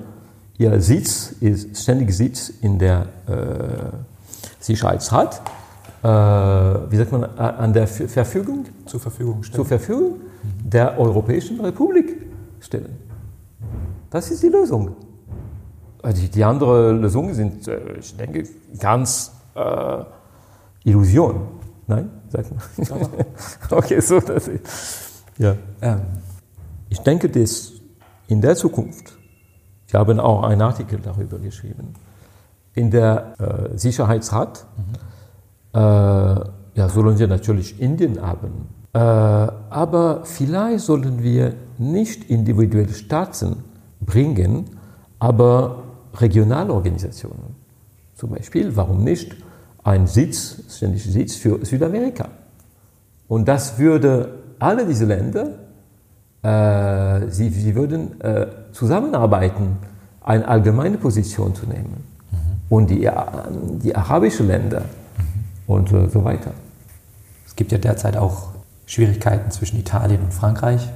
ihr 0.58 0.80
Sitz 0.82 1.32
ist 1.40 1.82
ständig 1.82 2.16
Sitz 2.16 2.50
in 2.62 2.78
der 2.78 3.08
äh, 3.28 3.34
Sicherheitsrat, 4.60 5.42
äh, 6.04 6.08
wie 6.08 6.98
sagt 6.98 7.12
man, 7.12 7.24
an 7.24 7.74
der 7.74 7.88
Verfügung? 7.88 8.66
Zur 8.86 9.00
Verfügung 9.00 9.44
stellen. 9.44 9.56
Zur 9.56 9.66
Verfügung 9.66 10.14
der 10.64 11.00
Europäischen 11.00 11.60
Republik 11.60 12.29
stellen. 12.60 12.98
Das 14.10 14.32
ist 14.32 14.44
die 14.44 14.50
Lösung. 14.50 14.96
Also 16.02 16.22
die, 16.22 16.30
die 16.30 16.44
andere 16.44 16.92
Lösungen 16.94 17.34
sind, 17.34 17.68
äh, 17.68 17.98
ich 18.00 18.16
denke, 18.16 18.44
ganz 18.80 19.34
äh, 19.56 20.04
Illusion. 20.84 21.42
Nein? 21.88 22.10
Sagt 22.30 22.52
man. 22.52 23.02
okay, 23.78 24.00
so. 24.00 24.20
Das 24.20 24.48
ist, 24.48 25.24
ja. 25.38 25.56
Ähm. 25.82 26.02
Ich 26.90 27.00
denke, 27.00 27.30
dass 27.30 27.74
in 28.28 28.42
der 28.42 28.56
Zukunft, 28.56 29.18
wir 29.88 30.00
haben 30.00 30.20
auch 30.20 30.44
einen 30.44 30.62
Artikel 30.62 31.00
darüber 31.00 31.38
geschrieben, 31.38 31.94
in 32.74 32.90
der 32.90 33.34
äh, 33.40 33.78
Sicherheitsrat 33.78 34.66
mhm. 34.78 35.80
äh, 35.80 35.80
ja, 35.80 36.90
sollen 36.90 37.20
wir 37.20 37.28
natürlich 37.28 37.80
Indien 37.80 38.22
haben. 38.22 38.70
Äh, 38.94 39.00
aber 39.00 40.22
vielleicht 40.24 40.86
sollen 40.86 41.22
wir 41.22 41.54
nicht 41.80 42.30
individuelle 42.30 42.94
Staaten 42.94 43.64
bringen, 44.02 44.66
aber 45.18 45.84
Regionalorganisationen. 46.16 47.56
Zum 48.16 48.32
Beispiel, 48.32 48.76
warum 48.76 49.04
nicht 49.04 49.36
ein 49.84 50.08
Sitz, 50.08 50.62
ständiger 50.70 51.10
Sitz 51.10 51.36
für 51.36 51.64
Südamerika? 51.66 52.28
Und 53.28 53.48
das 53.48 53.78
würde 53.78 54.40
alle 54.60 54.86
diese 54.86 55.06
Länder, 55.06 55.52
äh, 56.42 57.30
sie, 57.30 57.50
sie 57.50 57.76
würden 57.76 58.20
äh, 58.22 58.48
zusammenarbeiten, 58.72 59.78
eine 60.22 60.48
allgemeine 60.48 60.98
Position 60.98 61.56
zu 61.56 61.66
nehmen. 61.66 62.04
Mhm. 62.32 62.38
Und 62.70 62.90
die, 62.90 63.10
die 63.84 63.96
arabischen 63.96 64.48
Länder 64.48 64.82
mhm. 64.82 65.74
und 65.74 65.92
äh, 65.94 66.10
so 66.10 66.24
weiter. 66.24 66.52
Es 67.46 67.56
gibt 67.56 67.72
ja 67.72 67.78
derzeit 67.78 68.18
auch 68.18 68.50
Schwierigkeiten 68.86 69.52
zwischen 69.52 69.80
Italien 69.80 70.22
und 70.22 70.34
Frankreich. 70.34 70.90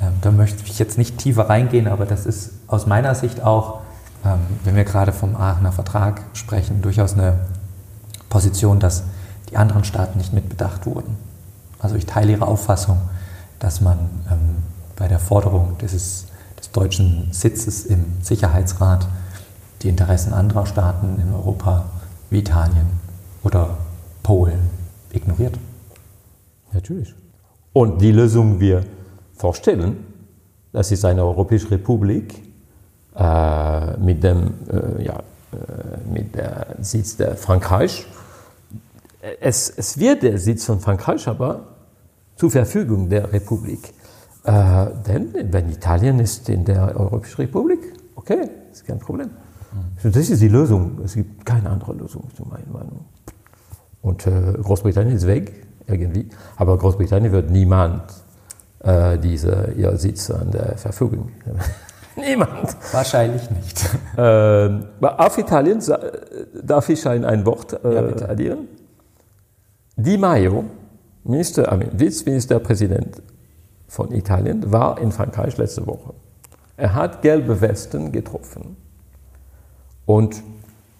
Ähm, 0.00 0.12
da 0.20 0.30
möchte 0.30 0.62
ich 0.64 0.78
jetzt 0.78 0.98
nicht 0.98 1.18
tiefer 1.18 1.48
reingehen, 1.48 1.88
aber 1.88 2.06
das 2.06 2.26
ist 2.26 2.52
aus 2.66 2.86
meiner 2.86 3.14
Sicht 3.14 3.42
auch, 3.42 3.80
ähm, 4.24 4.40
wenn 4.64 4.76
wir 4.76 4.84
gerade 4.84 5.12
vom 5.12 5.36
Aachener 5.36 5.72
Vertrag 5.72 6.22
sprechen, 6.32 6.82
durchaus 6.82 7.14
eine 7.14 7.38
Position, 8.28 8.80
dass 8.80 9.04
die 9.50 9.56
anderen 9.56 9.84
Staaten 9.84 10.18
nicht 10.18 10.32
mitbedacht 10.32 10.86
wurden. 10.86 11.16
Also 11.78 11.96
ich 11.96 12.06
teile 12.06 12.32
Ihre 12.32 12.46
Auffassung, 12.46 12.98
dass 13.58 13.80
man 13.80 13.98
ähm, 14.30 14.62
bei 14.96 15.08
der 15.08 15.18
Forderung 15.18 15.76
dieses, 15.80 16.26
des 16.58 16.70
deutschen 16.70 17.32
Sitzes 17.32 17.84
im 17.84 18.04
Sicherheitsrat 18.22 19.06
die 19.82 19.88
Interessen 19.88 20.32
anderer 20.32 20.66
Staaten 20.66 21.20
in 21.20 21.32
Europa 21.32 21.84
wie 22.30 22.38
Italien 22.38 22.86
oder 23.42 23.76
Polen 24.22 24.70
ignoriert. 25.12 25.58
Natürlich. 26.72 27.14
Und 27.72 28.00
die 28.00 28.12
Lösung 28.12 28.60
wir 28.60 28.84
vorstellen, 29.36 30.04
das 30.72 30.90
ist 30.90 31.04
eine 31.04 31.22
Europäische 31.24 31.70
Republik 31.70 32.34
äh, 33.16 33.96
mit 33.98 34.22
dem 34.22 34.54
äh, 34.70 35.04
ja, 35.04 35.22
äh, 35.52 36.12
mit 36.12 36.34
der 36.34 36.76
Sitz 36.80 37.16
der 37.16 37.36
Frankreich. 37.36 38.06
Es, 39.40 39.70
es, 39.70 39.98
wird 39.98 40.22
der 40.22 40.38
Sitz 40.38 40.64
von 40.64 40.80
Frankreich 40.80 41.26
aber 41.28 41.60
zur 42.36 42.50
Verfügung 42.50 43.08
der 43.08 43.32
Republik. 43.32 43.94
Äh, 44.44 44.86
denn 45.06 45.32
wenn 45.50 45.70
Italien 45.70 46.18
ist 46.18 46.48
in 46.48 46.64
der 46.64 46.98
Europäischen 46.98 47.42
Republik, 47.42 47.80
okay, 48.16 48.48
ist 48.70 48.84
kein 48.86 48.98
Problem. 48.98 49.28
Mhm. 49.28 50.12
Das 50.12 50.28
ist 50.28 50.42
die 50.42 50.48
Lösung. 50.48 50.98
Es 51.04 51.14
gibt 51.14 51.46
keine 51.46 51.70
andere 51.70 51.94
Lösung, 51.94 52.28
zu 52.36 52.44
meiner 52.44 52.70
Meinung. 52.70 53.04
Und 54.02 54.26
äh, 54.26 54.52
Großbritannien 54.60 55.16
ist 55.16 55.26
weg, 55.26 55.66
irgendwie. 55.86 56.28
Aber 56.56 56.76
Großbritannien 56.76 57.32
wird 57.32 57.50
niemand 57.50 58.02
äh, 58.84 59.18
diese, 59.18 59.72
ihr 59.76 59.96
Sitz 59.96 60.30
an 60.30 60.50
der 60.50 60.76
Verfügung. 60.76 61.30
Niemand. 62.16 62.76
Wahrscheinlich 62.92 63.50
nicht. 63.50 63.84
Äh, 64.16 64.70
auf 65.00 65.38
Italien 65.38 65.82
darf 66.62 66.88
ich 66.88 67.06
ein, 67.08 67.24
ein 67.24 67.44
Wort 67.44 67.84
äh, 67.84 67.94
ja, 67.94 68.28
addieren. 68.28 68.68
Di 69.96 70.16
Maio, 70.16 70.64
Minister, 71.24 71.80
Vizeministerpräsident 71.92 73.22
von 73.88 74.12
Italien, 74.12 74.70
war 74.70 75.00
in 75.00 75.10
Frankreich 75.12 75.56
letzte 75.56 75.86
Woche. 75.86 76.14
Er 76.76 76.94
hat 76.94 77.22
gelbe 77.22 77.60
Westen 77.60 78.12
getroffen. 78.12 78.76
Und 80.06 80.42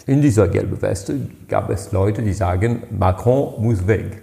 in 0.06 0.20
dieser 0.20 0.48
gelben 0.48 0.80
Weste 0.82 1.18
gab 1.48 1.70
es 1.70 1.92
Leute, 1.92 2.22
die 2.22 2.32
sagen, 2.32 2.82
Macron 2.90 3.62
muss 3.62 3.86
weg. 3.86 4.22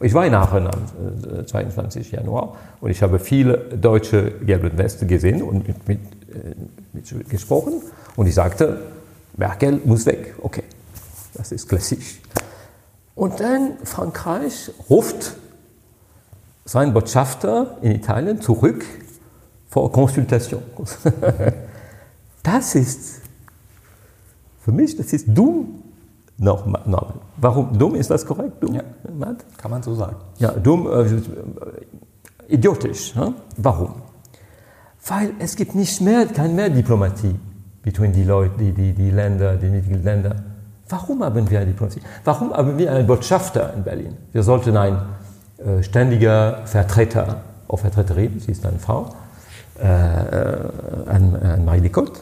Ich 0.00 0.14
war 0.14 0.24
in 0.24 0.34
Aachen 0.34 0.68
am 0.68 1.46
22. 1.46 2.12
Äh, 2.12 2.16
Januar 2.16 2.56
und 2.80 2.90
ich 2.90 3.02
habe 3.02 3.18
viele 3.18 3.58
deutsche 3.58 4.30
gelbe 4.30 4.76
Weste 4.78 5.06
gesehen 5.06 5.42
und 5.42 5.66
mit, 5.66 5.88
mit, 5.88 5.98
äh, 5.98 6.54
mit, 6.92 7.28
gesprochen 7.28 7.82
und 8.14 8.26
ich 8.26 8.34
sagte, 8.34 8.80
Merkel 9.36 9.80
muss 9.84 10.06
weg. 10.06 10.36
Okay, 10.40 10.62
das 11.34 11.50
ist 11.50 11.68
klassisch. 11.68 12.20
Und 13.16 13.40
dann 13.40 13.78
Frankreich 13.82 14.70
ruft 14.88 15.34
seinen 16.64 16.92
Botschafter 16.92 17.78
in 17.82 17.92
Italien 17.92 18.40
zurück 18.40 18.84
vor 19.68 19.90
Konsultation. 19.90 20.62
Das 22.40 22.74
ist 22.76 23.20
für 24.60 24.72
mich, 24.72 24.96
das 24.96 25.12
ist 25.12 25.26
dumm 25.28 25.82
Namen. 26.38 27.20
Warum? 27.36 27.76
Dumm, 27.78 27.94
ist 27.96 28.10
das 28.10 28.24
korrekt? 28.24 28.62
Dumm? 28.62 28.74
Ja, 28.74 28.82
kann 29.56 29.70
man 29.70 29.82
so 29.82 29.94
sagen. 29.94 30.16
Ja, 30.38 30.52
dumm, 30.52 30.86
äh, 30.86 32.52
idiotisch. 32.52 33.14
Hm? 33.14 33.34
Warum? 33.56 33.94
Weil 35.06 35.32
es 35.38 35.56
gibt 35.56 35.74
nicht 35.74 36.00
mehr, 36.00 36.26
keine 36.26 36.54
mehr 36.54 36.70
Diplomatie 36.70 37.34
zwischen 37.82 38.12
die 38.12 38.24
Leute, 38.24 38.54
die, 38.58 38.72
die, 38.72 38.92
die 38.92 39.10
Länder, 39.10 39.56
die 39.56 39.70
niedrigen 39.70 40.04
Länder. 40.04 40.36
Warum 40.88 41.22
haben 41.24 41.48
wir 41.50 41.60
eine 41.60 41.70
Diplomatie? 41.70 42.02
Warum 42.24 42.52
haben 42.52 42.78
wir 42.78 42.92
einen 42.92 43.06
Botschafter 43.06 43.72
in 43.74 43.82
Berlin? 43.82 44.16
Wir 44.32 44.42
sollten 44.42 44.76
ein 44.76 44.98
äh, 45.58 45.82
ständiger 45.82 46.66
Vertreter 46.66 47.42
auch 47.68 47.78
Vertreterin, 47.78 48.40
sie 48.40 48.52
ist 48.52 48.64
eine 48.64 48.78
Frau, 48.78 49.10
äh, 49.78 49.84
ein, 49.86 51.36
ein 51.36 51.64
Marie-Lecotte 51.64 52.20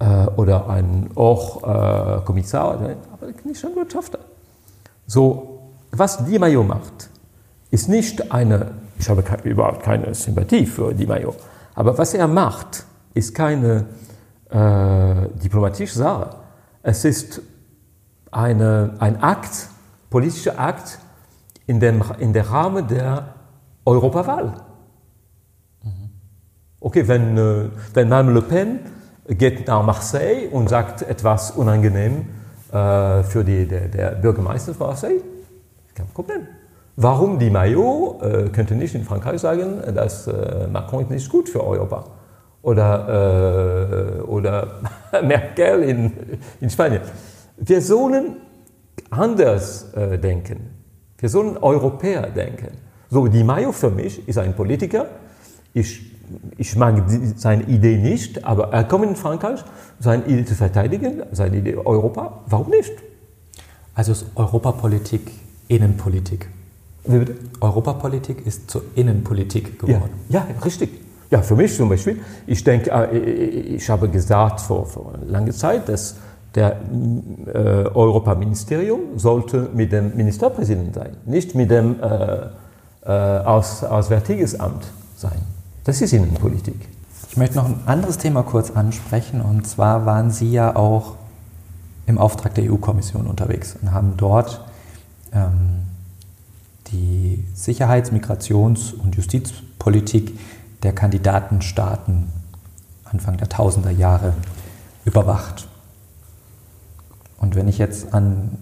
äh, 0.00 0.26
oder 0.36 0.68
ein 0.68 1.10
auch 1.14 1.62
äh, 1.62 2.24
Kommissar, 2.24 2.74
aber 2.74 3.26
nicht 3.44 3.64
ein 3.64 3.76
Wirtschafter. 3.76 4.18
So, 5.06 5.60
was 5.92 6.24
Di 6.24 6.38
Maio 6.38 6.62
macht, 6.64 7.10
ist 7.70 7.88
nicht 7.88 8.32
eine, 8.32 8.72
ich 8.98 9.08
habe 9.08 9.22
keine, 9.22 9.42
überhaupt 9.42 9.82
keine 9.82 10.14
Sympathie 10.14 10.66
für 10.66 10.92
Di 10.94 11.06
Maio, 11.06 11.34
aber 11.74 11.96
was 11.96 12.14
er 12.14 12.26
macht, 12.26 12.84
ist 13.14 13.34
keine 13.34 13.86
äh, 14.50 15.28
diplomatische 15.42 15.98
Sache. 15.98 16.30
Es 16.82 17.04
ist 17.04 17.42
eine, 18.30 18.94
ein 18.98 19.22
Akt, 19.22 19.68
politischer 20.08 20.58
Akt 20.58 20.98
in, 21.66 21.78
dem, 21.78 22.02
in 22.18 22.32
der 22.32 22.48
Rahmen 22.50 22.88
der 22.88 23.34
Europawahl. 23.84 24.54
Okay, 26.80 27.06
wenn, 27.06 27.36
äh, 27.36 27.68
wenn 27.92 28.08
Mme 28.08 28.32
Le 28.32 28.42
Pen 28.42 28.78
geht 29.28 29.66
nach 29.66 29.84
Marseille 29.84 30.48
und 30.50 30.68
sagt 30.68 31.02
etwas 31.02 31.50
unangenehm 31.52 32.26
äh, 32.72 33.22
für 33.22 33.44
die, 33.44 33.66
der, 33.66 33.88
der 33.88 34.10
Bürgermeister 34.12 34.74
von 34.74 34.88
Marseille, 34.88 35.20
kein 35.94 36.06
Problem. 36.08 36.46
Warum 36.96 37.38
die 37.38 37.50
Maillot 37.50 38.22
äh, 38.22 38.48
könnte 38.50 38.74
nicht 38.74 38.94
in 38.94 39.04
Frankreich 39.04 39.40
sagen, 39.40 39.80
dass 39.94 40.26
äh, 40.26 40.66
Macron 40.70 41.02
ist 41.04 41.10
nicht 41.10 41.30
gut 41.30 41.48
für 41.48 41.64
Europa? 41.64 42.04
Oder, 42.62 44.18
äh, 44.18 44.22
oder 44.22 44.80
Merkel 45.22 45.82
in, 45.82 46.12
in 46.60 46.68
Spanien. 46.68 47.00
Wir 47.56 47.80
sollen 47.80 48.36
anders 49.10 49.94
äh, 49.94 50.18
denken. 50.18 50.70
Wir 51.18 51.28
sollen 51.28 51.56
Europäer 51.56 52.28
denken. 52.30 52.68
So, 53.08 53.26
Di 53.26 53.44
Maio 53.44 53.72
für 53.72 53.90
mich 53.90 54.26
ist 54.28 54.38
ein 54.38 54.54
Politiker. 54.54 55.06
Ich, 55.72 56.19
ich 56.56 56.76
mag 56.76 57.06
die, 57.08 57.32
seine 57.36 57.64
Idee 57.64 57.96
nicht, 57.98 58.44
aber 58.44 58.72
er 58.72 58.84
kommt 58.84 59.04
in 59.04 59.16
Frankreich, 59.16 59.64
seine 59.98 60.24
Idee 60.26 60.44
zu 60.44 60.54
verteidigen, 60.54 61.22
seine 61.32 61.58
Idee 61.58 61.76
Europa. 61.76 62.40
Warum 62.46 62.70
nicht? 62.70 62.92
Also 63.94 64.12
ist 64.12 64.26
Europapolitik 64.34 65.30
Innenpolitik. 65.68 66.48
Wie 67.04 67.18
bitte? 67.18 67.36
Europapolitik 67.60 68.46
ist 68.46 68.70
zur 68.70 68.82
Innenpolitik 68.94 69.78
geworden. 69.78 70.10
Ja, 70.28 70.46
ja, 70.48 70.64
richtig. 70.64 70.90
Ja, 71.30 71.42
für 71.42 71.54
mich 71.54 71.76
zum 71.76 71.88
Beispiel. 71.88 72.18
Ich 72.46 72.64
denke, 72.64 72.90
äh, 72.90 73.16
ich 73.16 73.88
habe 73.88 74.08
gesagt 74.08 74.60
vor, 74.60 74.86
vor 74.86 75.14
langer 75.26 75.52
Zeit, 75.52 75.88
dass 75.88 76.16
der 76.54 76.80
äh, 77.46 77.58
Europaministerium 77.94 79.16
sollte 79.16 79.68
mit 79.72 79.92
dem 79.92 80.16
Ministerpräsidenten 80.16 80.92
sein, 80.92 81.16
nicht 81.24 81.54
mit 81.54 81.70
dem 81.70 82.00
äh, 82.00 82.48
äh, 83.06 83.10
Aus, 83.44 83.84
Auswärtiges 83.84 84.58
Amt 84.58 84.84
sein. 85.16 85.40
Das 85.84 86.00
ist 86.02 86.12
Innenpolitik. 86.12 86.88
Ich 87.30 87.36
möchte 87.36 87.56
noch 87.56 87.66
ein 87.66 87.80
anderes 87.86 88.18
Thema 88.18 88.42
kurz 88.42 88.70
ansprechen. 88.70 89.40
Und 89.40 89.66
zwar 89.66 90.04
waren 90.04 90.30
Sie 90.30 90.50
ja 90.50 90.76
auch 90.76 91.16
im 92.06 92.18
Auftrag 92.18 92.54
der 92.54 92.70
EU-Kommission 92.70 93.26
unterwegs 93.26 93.76
und 93.80 93.92
haben 93.92 94.14
dort 94.16 94.60
ähm, 95.32 95.84
die 96.88 97.44
Sicherheits-, 97.54 98.12
Migrations- 98.12 98.92
und 98.92 99.16
Justizpolitik 99.16 100.38
der 100.82 100.92
Kandidatenstaaten 100.92 102.28
Anfang 103.04 103.36
der 103.36 103.48
Tausender 103.48 103.90
Jahre 103.90 104.34
überwacht. 105.04 105.68
Und 107.38 107.54
wenn 107.54 107.68
ich 107.68 107.78
jetzt 107.78 108.12
an 108.12 108.58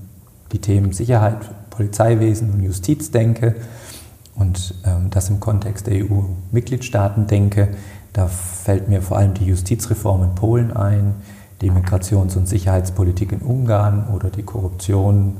die 0.52 0.60
Themen 0.60 0.92
Sicherheit, 0.92 1.38
Polizeiwesen 1.70 2.50
und 2.50 2.62
Justiz 2.62 3.10
denke 3.10 3.56
und 4.38 4.74
ähm, 4.84 5.10
das 5.10 5.28
im 5.30 5.40
Kontext 5.40 5.86
der 5.86 6.04
EU-Mitgliedstaaten 6.04 7.26
denke, 7.26 7.68
da 8.12 8.26
fällt 8.26 8.88
mir 8.88 9.02
vor 9.02 9.18
allem 9.18 9.34
die 9.34 9.46
Justizreform 9.46 10.22
in 10.22 10.34
Polen 10.34 10.72
ein, 10.76 11.14
die 11.60 11.70
Migrations- 11.70 12.36
und 12.36 12.48
Sicherheitspolitik 12.48 13.32
in 13.32 13.40
Ungarn 13.40 14.06
oder 14.14 14.30
die 14.30 14.44
Korruption 14.44 15.36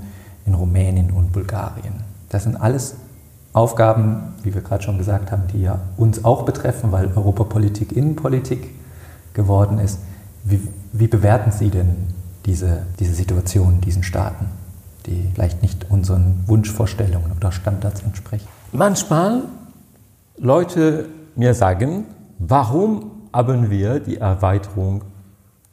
in 0.46 0.54
Rumänien 0.54 1.10
und 1.10 1.32
Bulgarien. 1.32 1.94
Das 2.28 2.42
sind 2.42 2.56
alles 2.56 2.96
Aufgaben, 3.52 4.34
wie 4.42 4.54
wir 4.54 4.62
gerade 4.62 4.82
schon 4.82 4.98
gesagt 4.98 5.32
haben, 5.32 5.44
die 5.52 5.62
ja 5.62 5.80
uns 5.96 6.24
auch 6.24 6.44
betreffen, 6.44 6.92
weil 6.92 7.06
Europapolitik 7.14 7.92
Innenpolitik 7.92 8.70
geworden 9.32 9.78
ist. 9.78 10.00
Wie, 10.44 10.60
wie 10.92 11.08
bewerten 11.08 11.52
Sie 11.52 11.70
denn 11.70 11.96
diese, 12.46 12.82
diese 12.98 13.14
Situation, 13.14 13.80
diesen 13.80 14.02
Staaten, 14.02 14.46
die 15.06 15.30
vielleicht 15.34 15.62
nicht 15.62 15.90
unseren 15.90 16.44
Wunschvorstellungen 16.46 17.32
oder 17.36 17.52
Standards 17.52 18.02
entsprechen? 18.02 18.48
Manchmal 18.72 19.44
Leute 20.36 21.08
mir 21.36 21.54
sagen, 21.54 22.04
warum 22.38 23.10
haben 23.32 23.70
wir 23.70 24.00
die 24.00 24.18
Erweiterung 24.18 25.02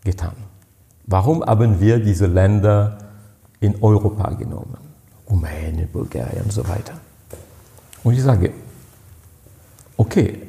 getan? 0.03 0.35
Warum 1.05 1.43
haben 1.43 1.79
wir 1.79 1.99
diese 1.99 2.25
Länder 2.25 2.97
in 3.59 3.75
Europa 3.81 4.31
genommen? 4.33 4.77
Rumänien, 5.29 5.89
Bulgarien 5.91 6.43
und 6.43 6.53
so 6.53 6.67
weiter. 6.67 6.93
Und 8.03 8.13
ich 8.13 8.23
sage, 8.23 8.51
okay, 9.97 10.39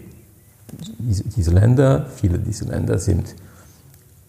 diese, 0.99 1.51
Länder, 1.51 2.07
viele 2.15 2.39
dieser 2.39 2.67
Länder 2.67 2.99
sind 2.99 3.35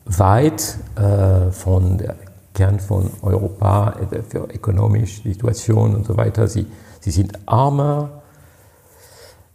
weit 0.06 0.78
äh, 0.96 1.52
von 1.52 1.98
der 1.98 2.16
Kern 2.54 2.80
von 2.80 3.12
Europa, 3.22 3.96
äh, 4.12 4.22
für 4.24 4.48
ökonomische 4.54 5.22
Situation 5.24 5.96
und 5.96 6.06
so 6.06 6.16
weiter. 6.18 6.48
Sie, 6.48 6.66
sie 7.08 7.12
sind 7.12 7.48
armer. 7.48 8.22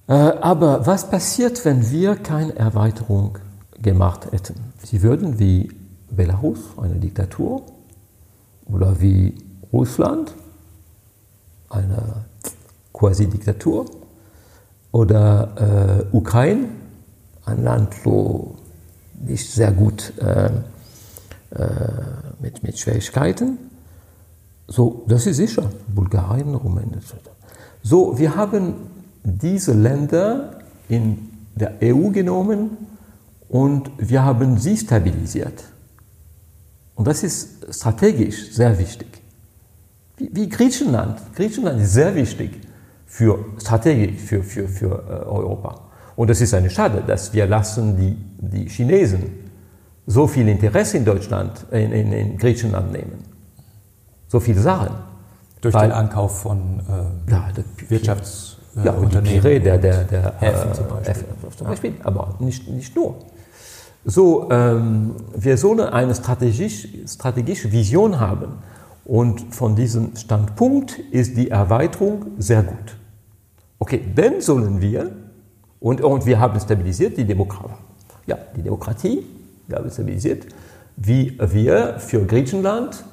Äh, 0.09 0.13
aber 0.13 0.87
was 0.87 1.11
passiert, 1.11 1.67
wenn 1.67 1.91
wir 1.91 2.17
keine 2.17 2.57
Erweiterung 2.57 3.39
gemacht 3.81 4.33
hätten? 4.33 4.55
Sie 4.83 5.03
würden 5.03 5.39
wie 5.39 5.71
Belarus, 6.11 6.59
eine 6.81 6.95
Diktatur, 6.95 7.63
oder 8.67 9.01
wie 9.01 9.35
Russland, 9.71 10.33
eine 11.69 12.25
Quasi-Diktatur, 12.95 13.85
oder 14.91 16.07
äh, 16.11 16.17
Ukraine, 16.17 16.69
ein 17.45 17.65
Land, 17.65 18.05
wo 18.05 18.55
nicht 19.21 19.51
sehr 19.51 19.73
gut 19.73 20.13
äh, 20.19 20.47
äh, 20.47 20.53
mit, 22.41 22.63
mit 22.63 22.79
Schwierigkeiten. 22.79 23.59
So, 24.69 25.05
das 25.07 25.27
ist 25.27 25.37
sicher. 25.37 25.71
Bulgarien, 25.89 26.55
Rumänien 26.55 26.95
etc. 26.95 27.32
So, 27.83 28.19
wir 28.19 28.37
haben 28.37 28.75
diese 29.25 29.73
Länder 29.73 30.59
in 30.89 31.31
der 31.55 31.75
EU 31.83 32.11
genommen 32.11 32.77
und 33.49 33.91
wir 33.99 34.25
haben 34.25 34.59
sie 34.59 34.77
stabilisiert. 34.77 35.65
Und 36.95 37.07
das 37.07 37.23
ist 37.23 37.75
strategisch 37.75 38.53
sehr 38.53 38.79
wichtig. 38.79 39.09
Wie, 40.17 40.31
wie 40.33 40.49
Griechenland. 40.49 41.19
Griechenland 41.35 41.81
ist 41.81 41.95
sehr 41.95 42.15
wichtig 42.15 42.61
für 43.07 43.45
strategisch 43.59 44.21
für, 44.23 44.43
für, 44.43 44.69
für 44.69 45.05
äh, 45.09 45.27
Europa. 45.27 45.81
Und 46.17 46.31
es 46.31 46.41
ist 46.41 46.55
eine 46.55 46.71
Schade, 46.71 47.03
dass 47.07 47.33
wir 47.33 47.47
lassen 47.47 47.97
die, 47.97 48.17
die 48.39 48.69
Chinesen 48.69 49.25
so 50.07 50.27
viel 50.27 50.49
Interesse 50.49 50.99
in 50.99 51.05
Deutschland, 51.05 51.67
in, 51.71 51.93
in, 51.93 52.13
in 52.13 52.39
Griechenland 52.39 52.93
nehmen. 52.93 53.25
So 54.29 54.41
viele 54.41 54.61
Sachen. 54.61 55.12
Durch 55.63 55.75
Weil, 55.75 55.89
den 55.89 55.93
Ankauf 55.93 56.41
von 56.41 56.81
äh, 57.29 57.31
ja, 57.31 57.49
Wirtschaftsunternehmen. 57.89 58.85
Ja, 58.85 58.93
und 58.93 59.27
die 59.27 59.41
Pire, 59.41 59.61
der, 59.61 59.79
der, 59.79 60.05
der 60.05 60.35
Häfen 60.39 60.75
zum 60.75 60.89
Beispiel. 60.89 61.25
Äh, 61.25 61.57
zum 61.57 61.67
Beispiel. 61.67 61.91
Ja. 61.99 62.05
Aber 62.05 62.35
nicht, 62.41 62.69
nicht 62.69 62.95
nur. 62.95 63.15
So, 64.05 64.51
ähm, 64.51 65.15
wir 65.35 65.57
sollen 65.57 65.81
eine 65.81 66.15
strategisch, 66.15 66.89
strategische 67.07 67.71
Vision 67.71 68.19
haben. 68.19 68.59
Und 69.05 69.55
von 69.55 69.75
diesem 69.77 70.17
Standpunkt 70.17 70.99
ist 71.11 71.37
die 71.37 71.51
Erweiterung 71.51 72.27
sehr 72.39 72.63
gut. 72.63 72.97
Okay, 73.79 74.01
dann 74.15 74.41
sollen 74.41 74.81
wir 74.81 75.11
und, 75.81 76.01
und 76.01 76.27
wir 76.27 76.39
haben 76.39 76.59
stabilisiert 76.61 77.17
die 77.17 77.25
Demokratie. 77.25 77.75
Ja, 78.27 78.39
die 78.57 78.63
Demokratie, 78.63 79.27
wir 79.67 79.79
haben 79.79 79.91
stabilisiert, 79.91 80.47
wie 80.97 81.37
wir 81.41 81.99
für 81.99 82.25
Griechenland, 82.25 83.05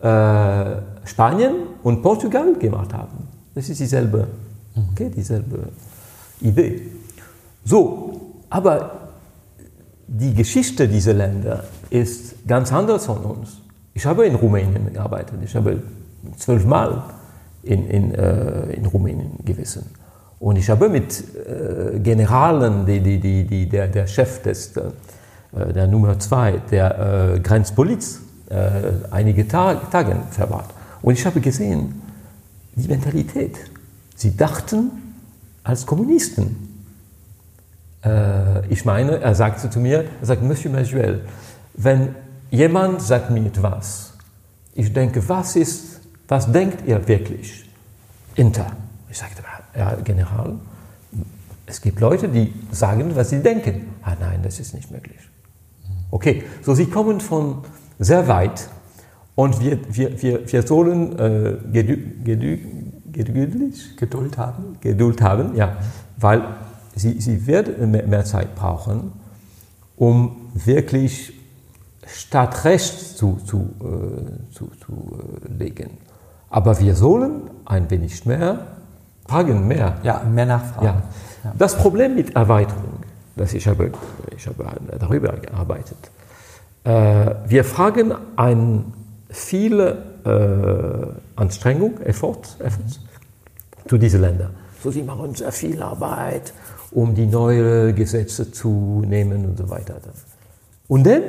äh, 0.00 0.76
Spanien 1.08 1.54
und 1.82 2.02
Portugal 2.02 2.54
gemacht 2.54 2.92
haben. 2.92 3.28
Das 3.54 3.68
ist 3.68 3.80
dieselbe, 3.80 4.28
okay, 4.92 5.10
dieselbe 5.14 5.68
Idee. 6.40 6.82
So, 7.64 8.20
aber 8.50 9.08
die 10.06 10.34
Geschichte 10.34 10.88
dieser 10.88 11.14
Länder 11.14 11.64
ist 11.90 12.46
ganz 12.46 12.72
anders 12.72 13.06
von 13.06 13.18
uns. 13.18 13.58
Ich 13.94 14.06
habe 14.06 14.26
in 14.26 14.34
Rumänien 14.34 14.92
gearbeitet. 14.92 15.38
Ich 15.44 15.54
habe 15.54 15.82
zwölfmal 16.36 17.02
in, 17.62 17.88
in, 17.88 18.14
äh, 18.14 18.72
in 18.72 18.86
Rumänien 18.86 19.32
gewesen. 19.44 19.86
Und 20.40 20.56
ich 20.56 20.70
habe 20.70 20.88
mit 20.88 21.24
äh, 21.34 21.98
Generalen, 21.98 22.86
die, 22.86 23.00
die, 23.00 23.18
die, 23.18 23.44
die, 23.44 23.68
der, 23.68 23.88
der 23.88 24.06
Chef 24.06 24.42
des, 24.42 24.76
äh, 24.76 25.72
der 25.72 25.86
Nummer 25.88 26.18
zwei 26.18 26.60
der 26.70 27.34
äh, 27.34 27.40
Grenzpoliz, 27.40 28.20
äh, 28.48 28.56
einige 29.10 29.48
Tag, 29.48 29.90
Tage 29.90 30.16
verbracht. 30.30 30.77
Und 31.02 31.14
ich 31.14 31.24
habe 31.26 31.40
gesehen, 31.40 32.02
die 32.74 32.88
Mentalität. 32.88 33.56
Sie 34.14 34.36
dachten, 34.36 34.90
als 35.64 35.84
Kommunisten. 35.84 36.84
Äh, 38.04 38.66
ich 38.68 38.84
meine, 38.84 39.20
er 39.20 39.34
sagte 39.34 39.68
zu 39.68 39.80
mir, 39.80 40.04
er 40.20 40.26
sagt, 40.26 40.42
Monsieur 40.42 40.72
Majuel, 40.72 41.24
wenn 41.74 42.14
jemand 42.50 43.02
sagt 43.02 43.30
mir 43.30 43.44
etwas, 43.44 44.14
ich 44.74 44.92
denke, 44.92 45.28
was 45.28 45.56
ist, 45.56 46.00
was 46.26 46.50
denkt 46.50 46.86
ihr 46.86 47.06
wirklich? 47.06 47.68
Inter. 48.34 48.72
Ich 49.10 49.18
sagte, 49.18 49.42
Herr 49.72 49.96
General, 50.02 50.54
es 51.66 51.80
gibt 51.80 52.00
Leute, 52.00 52.28
die 52.28 52.54
sagen, 52.70 53.14
was 53.14 53.30
sie 53.30 53.42
denken. 53.42 53.88
Ah 54.02 54.16
nein, 54.18 54.40
das 54.42 54.60
ist 54.60 54.74
nicht 54.74 54.90
möglich. 54.90 55.18
Okay, 56.10 56.44
so 56.62 56.74
sie 56.74 56.86
kommen 56.86 57.20
von 57.20 57.64
sehr 57.98 58.26
weit 58.28 58.68
und 59.38 59.60
wir, 59.60 59.78
wir, 59.88 60.20
wir, 60.20 60.52
wir 60.52 60.62
sollen 60.62 61.16
äh, 61.16 61.58
gedü, 61.72 62.24
gedü, 62.24 62.58
geduldig, 63.12 63.96
Geduld 63.96 64.36
haben. 64.36 64.76
Geduld 64.80 65.22
haben, 65.22 65.54
ja, 65.54 65.76
weil 66.16 66.42
sie, 66.96 67.20
sie 67.20 67.46
werden 67.46 67.88
mehr, 67.92 68.04
mehr 68.08 68.24
Zeit 68.24 68.56
brauchen, 68.56 69.12
um 69.94 70.50
wirklich 70.54 71.32
Stadtrecht 72.04 73.16
zu, 73.16 73.38
zu, 73.46 73.70
äh, 73.80 74.52
zu, 74.52 74.72
zu 74.84 75.20
äh, 75.44 75.52
legen. 75.56 75.90
Aber 76.50 76.80
wir 76.80 76.96
sollen 76.96 77.42
ein 77.64 77.88
wenig 77.92 78.26
mehr 78.26 78.66
fragen, 79.24 79.68
mehr. 79.68 79.98
Ja, 80.02 80.24
mehr 80.24 80.46
nachfragen. 80.46 80.84
Ja. 80.84 81.02
Ja. 81.44 81.54
Das 81.56 81.76
Problem 81.76 82.16
mit 82.16 82.34
Erweiterung, 82.34 83.04
das 83.36 83.54
ich 83.54 83.68
habe, 83.68 83.92
ich 84.36 84.48
habe 84.48 84.64
darüber 84.98 85.30
gearbeitet, 85.34 86.10
äh, 86.82 87.36
wir 87.46 87.62
fragen 87.62 88.12
ein 88.34 88.94
viele 89.28 90.02
äh, 90.24 91.40
Anstrengung, 91.40 92.00
Effort, 92.00 92.56
Effort 92.58 92.84
mhm. 92.84 93.88
zu 93.88 93.98
diesen 93.98 94.20
Ländern. 94.20 94.54
So, 94.82 94.90
sie 94.90 95.02
machen 95.02 95.34
sehr 95.34 95.52
viel 95.52 95.82
Arbeit, 95.82 96.52
um 96.92 97.14
die 97.14 97.26
neuen 97.26 97.94
Gesetze 97.94 98.50
zu 98.50 99.02
nehmen 99.06 99.44
und 99.44 99.58
so 99.58 99.68
weiter. 99.68 99.96
Und 100.86 101.06
dann, 101.06 101.22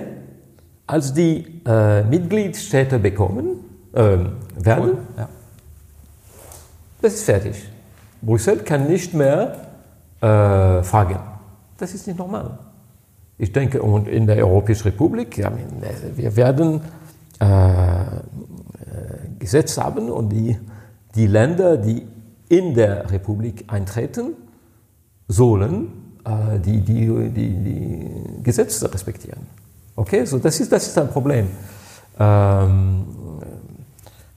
als 0.87 1.13
die 1.13 1.61
äh, 1.65 2.03
Mitgliedstaaten 2.03 3.01
bekommen, 3.01 3.59
äh, 3.93 4.17
werden, 4.55 4.97
ja. 5.17 5.29
das 7.01 7.15
ist 7.15 7.23
fertig. 7.23 7.55
Brüssel 8.21 8.57
kann 8.59 8.87
nicht 8.87 9.13
mehr 9.13 9.55
äh, 10.21 10.83
fragen. 10.83 11.19
Das 11.77 11.93
ist 11.93 12.07
nicht 12.07 12.19
normal. 12.19 12.59
Ich 13.37 13.53
denke, 13.53 13.81
und 13.81 14.07
in 14.07 14.27
der 14.27 14.37
Europäischen 14.45 14.83
Republik, 14.83 15.37
ja, 15.37 15.51
wir 16.15 16.35
werden 16.35 16.81
äh, 17.39 17.45
äh, 17.45 18.19
Gesetz 19.39 19.77
haben 19.77 20.09
und 20.09 20.29
die, 20.29 20.57
die 21.15 21.27
Länder, 21.27 21.77
die 21.77 22.05
in 22.49 22.73
der 22.73 23.09
Republik 23.11 23.65
eintreten, 23.67 24.33
sollen 25.27 26.15
äh, 26.25 26.59
die, 26.59 26.81
die, 26.81 27.29
die, 27.29 27.49
die 27.63 28.43
Gesetze 28.43 28.91
respektieren. 28.91 29.47
Okay, 29.95 30.25
so 30.25 30.39
das 30.39 30.59
ist, 30.59 30.71
das 30.71 30.87
ist 30.87 30.97
ein 30.97 31.09
Problem. 31.09 31.47
Ähm, 32.19 33.05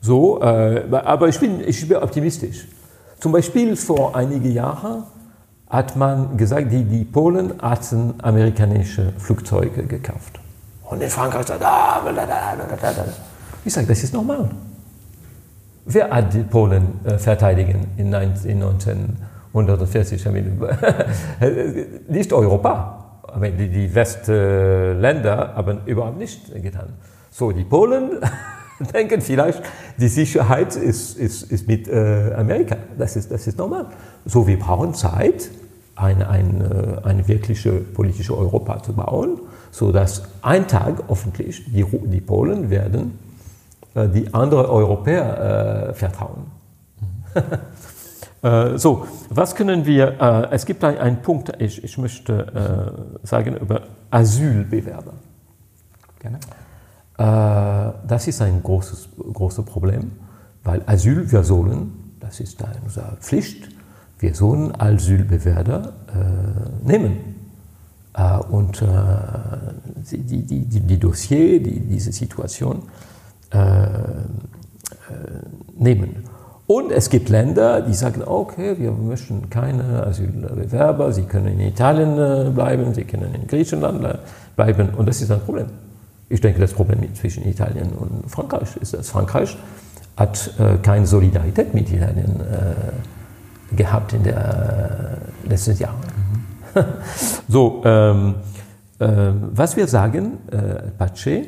so, 0.00 0.40
äh, 0.42 0.84
aber 0.90 1.28
ich 1.28 1.38
bin, 1.38 1.60
ich 1.60 1.88
bin 1.88 1.96
optimistisch. 1.96 2.66
Zum 3.18 3.32
Beispiel 3.32 3.76
vor 3.76 4.16
einigen 4.16 4.50
Jahren 4.52 5.04
hat 5.68 5.96
man 5.96 6.36
gesagt, 6.36 6.70
die, 6.70 6.84
die 6.84 7.04
Polen 7.04 7.54
hatten 7.62 8.14
amerikanische 8.20 9.12
Flugzeuge 9.16 9.84
gekauft. 9.86 10.41
Und 10.92 11.00
in 11.00 11.08
Frankreich 11.08 11.46
sagt, 11.46 11.64
ah, 11.64 12.02
ich 13.64 13.72
sage, 13.72 13.86
das 13.86 14.02
ist 14.04 14.12
normal. 14.12 14.50
Wer 15.86 16.10
hat 16.10 16.34
die 16.34 16.42
Polen 16.42 17.00
äh, 17.04 17.16
verteidigen 17.16 17.86
in, 17.96 18.12
in 18.12 18.62
1940? 18.62 20.26
nicht 22.08 22.30
Europa. 22.30 22.98
Die, 23.40 23.68
die 23.68 23.94
Westländer 23.94 25.54
haben 25.56 25.80
überhaupt 25.86 26.18
nicht 26.18 26.52
getan. 26.62 26.90
So, 27.30 27.52
die 27.52 27.64
Polen 27.64 28.20
denken 28.92 29.22
vielleicht, 29.22 29.62
die 29.96 30.08
Sicherheit 30.08 30.76
ist, 30.76 31.16
ist, 31.16 31.50
ist 31.50 31.66
mit 31.66 31.88
äh, 31.88 32.34
Amerika. 32.36 32.76
Das 32.98 33.16
ist, 33.16 33.32
das 33.32 33.46
ist 33.46 33.56
normal. 33.56 33.86
So, 34.26 34.46
wir 34.46 34.58
brauchen 34.58 34.92
Zeit, 34.92 35.48
ein, 35.96 36.22
ein, 36.22 36.60
äh, 36.60 36.98
eine 37.08 37.26
wirkliche 37.28 37.72
politische 37.72 38.36
Europa 38.36 38.82
zu 38.82 38.92
bauen, 38.92 39.40
sodass 39.72 40.22
ein 40.42 40.68
Tag 40.68 41.02
hoffentlich 41.08 41.64
die, 41.64 41.84
die 41.84 42.20
Polen 42.20 42.70
werden 42.70 43.18
äh, 43.94 44.08
die 44.08 44.32
anderen 44.32 44.66
Europäer 44.66 45.88
äh, 45.88 45.94
vertrauen. 45.94 46.46
Mhm. 48.42 48.78
so, 48.78 49.06
was 49.30 49.54
können 49.54 49.84
wir, 49.86 50.20
äh, 50.20 50.54
es 50.54 50.66
gibt 50.66 50.84
einen 50.84 51.22
Punkt, 51.22 51.52
ich, 51.58 51.82
ich 51.82 51.98
möchte 51.98 52.92
äh, 53.22 53.26
sagen 53.26 53.56
über 53.56 53.80
Asylbewerber. 54.10 55.14
Gerne. 56.20 56.38
Äh, 57.18 57.92
das 58.06 58.28
ist 58.28 58.42
ein 58.42 58.62
großes, 58.62 59.08
großes 59.32 59.64
Problem, 59.64 60.12
weil 60.64 60.82
Asyl, 60.86 61.30
wir 61.32 61.42
sollen, 61.44 62.14
das 62.20 62.40
ist 62.40 62.62
unsere 62.84 63.16
Pflicht, 63.20 63.68
wir 64.18 64.34
sollen 64.34 64.78
Asylbewerber 64.78 65.92
äh, 66.08 66.86
nehmen. 66.86 67.41
Äh, 68.14 68.36
und 68.50 68.82
äh, 68.82 68.86
die, 70.10 70.42
die, 70.42 70.64
die, 70.66 70.80
die 70.80 70.98
Dossier, 70.98 71.62
die, 71.62 71.80
diese 71.80 72.12
Situation 72.12 72.82
äh, 73.50 73.86
nehmen. 75.78 76.24
Und 76.66 76.92
es 76.92 77.10
gibt 77.10 77.28
Länder, 77.28 77.82
die 77.82 77.92
sagen, 77.92 78.22
okay, 78.24 78.76
wir 78.78 78.92
möchten 78.92 79.50
keine 79.50 80.06
Asylbewerber, 80.06 81.12
sie 81.12 81.24
können 81.24 81.48
in 81.48 81.60
Italien 81.60 82.54
bleiben, 82.54 82.94
sie 82.94 83.04
können 83.04 83.34
in 83.34 83.46
Griechenland 83.46 84.06
bleiben. 84.56 84.90
Und 84.96 85.06
das 85.06 85.20
ist 85.20 85.30
ein 85.30 85.40
Problem. 85.40 85.66
Ich 86.30 86.40
denke, 86.40 86.60
das 86.60 86.72
Problem 86.72 87.14
zwischen 87.14 87.46
Italien 87.46 87.90
und 87.92 88.30
Frankreich 88.30 88.76
ist, 88.80 88.94
dass 88.94 89.10
Frankreich 89.10 89.54
hat 90.16 90.50
keine 90.82 91.06
Solidarität 91.06 91.74
mit 91.74 91.92
Italien 91.92 92.40
äh, 92.40 93.76
gehabt 93.76 94.14
in 94.14 94.22
den 94.22 94.34
letzten 95.44 95.76
Jahren. 95.76 96.21
So, 97.48 97.82
ähm, 97.84 98.36
äh, 98.98 99.06
was 99.52 99.76
wir 99.76 99.86
sagen, 99.88 100.38
äh, 100.50 100.90
Pace, 100.96 101.46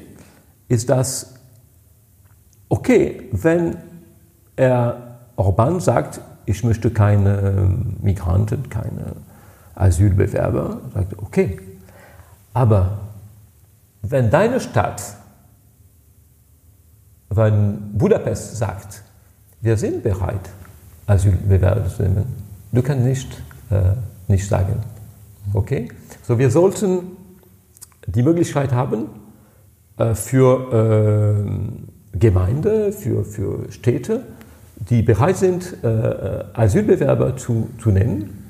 ist, 0.69 0.89
dass, 0.91 1.35
okay, 2.69 3.29
wenn 3.33 3.77
er 4.57 5.19
Orban 5.37 5.81
sagt, 5.81 6.21
ich 6.47 6.63
möchte 6.65 6.91
keine 6.91 7.69
Migranten, 8.01 8.69
keine 8.69 9.17
Asylbewerber, 9.75 10.81
sagt 10.93 11.19
okay, 11.19 11.59
aber 12.53 12.99
wenn 14.03 14.31
deine 14.31 14.61
Stadt, 14.61 15.03
wenn 17.31 17.97
Budapest 17.97 18.57
sagt, 18.57 19.03
wir 19.61 19.77
sind 19.77 20.03
bereit, 20.03 20.51
Asylbewerber 21.07 21.89
zu 21.89 22.03
nehmen. 22.03 22.27
Du 22.73 22.83
kannst 22.83 23.05
nicht, 23.05 23.43
äh, 23.71 23.93
nicht 24.29 24.47
sagen. 24.47 24.81
Okay? 25.55 25.89
So, 26.23 26.39
wir 26.39 26.51
sollten 26.51 27.17
die 28.07 28.23
Möglichkeit 28.23 28.73
haben, 28.73 29.07
äh, 29.97 30.15
für 30.15 31.45
äh, 32.15 32.19
Gemeinde, 32.19 32.93
für, 32.93 33.25
für 33.25 33.71
Städte, 33.71 34.23
die 34.77 35.03
bereit 35.03 35.37
sind, 35.37 35.77
äh, 35.83 35.89
äh, 35.89 36.45
Asylbewerber 36.53 37.37
zu, 37.37 37.69
zu 37.81 37.91
nennen, 37.91 38.49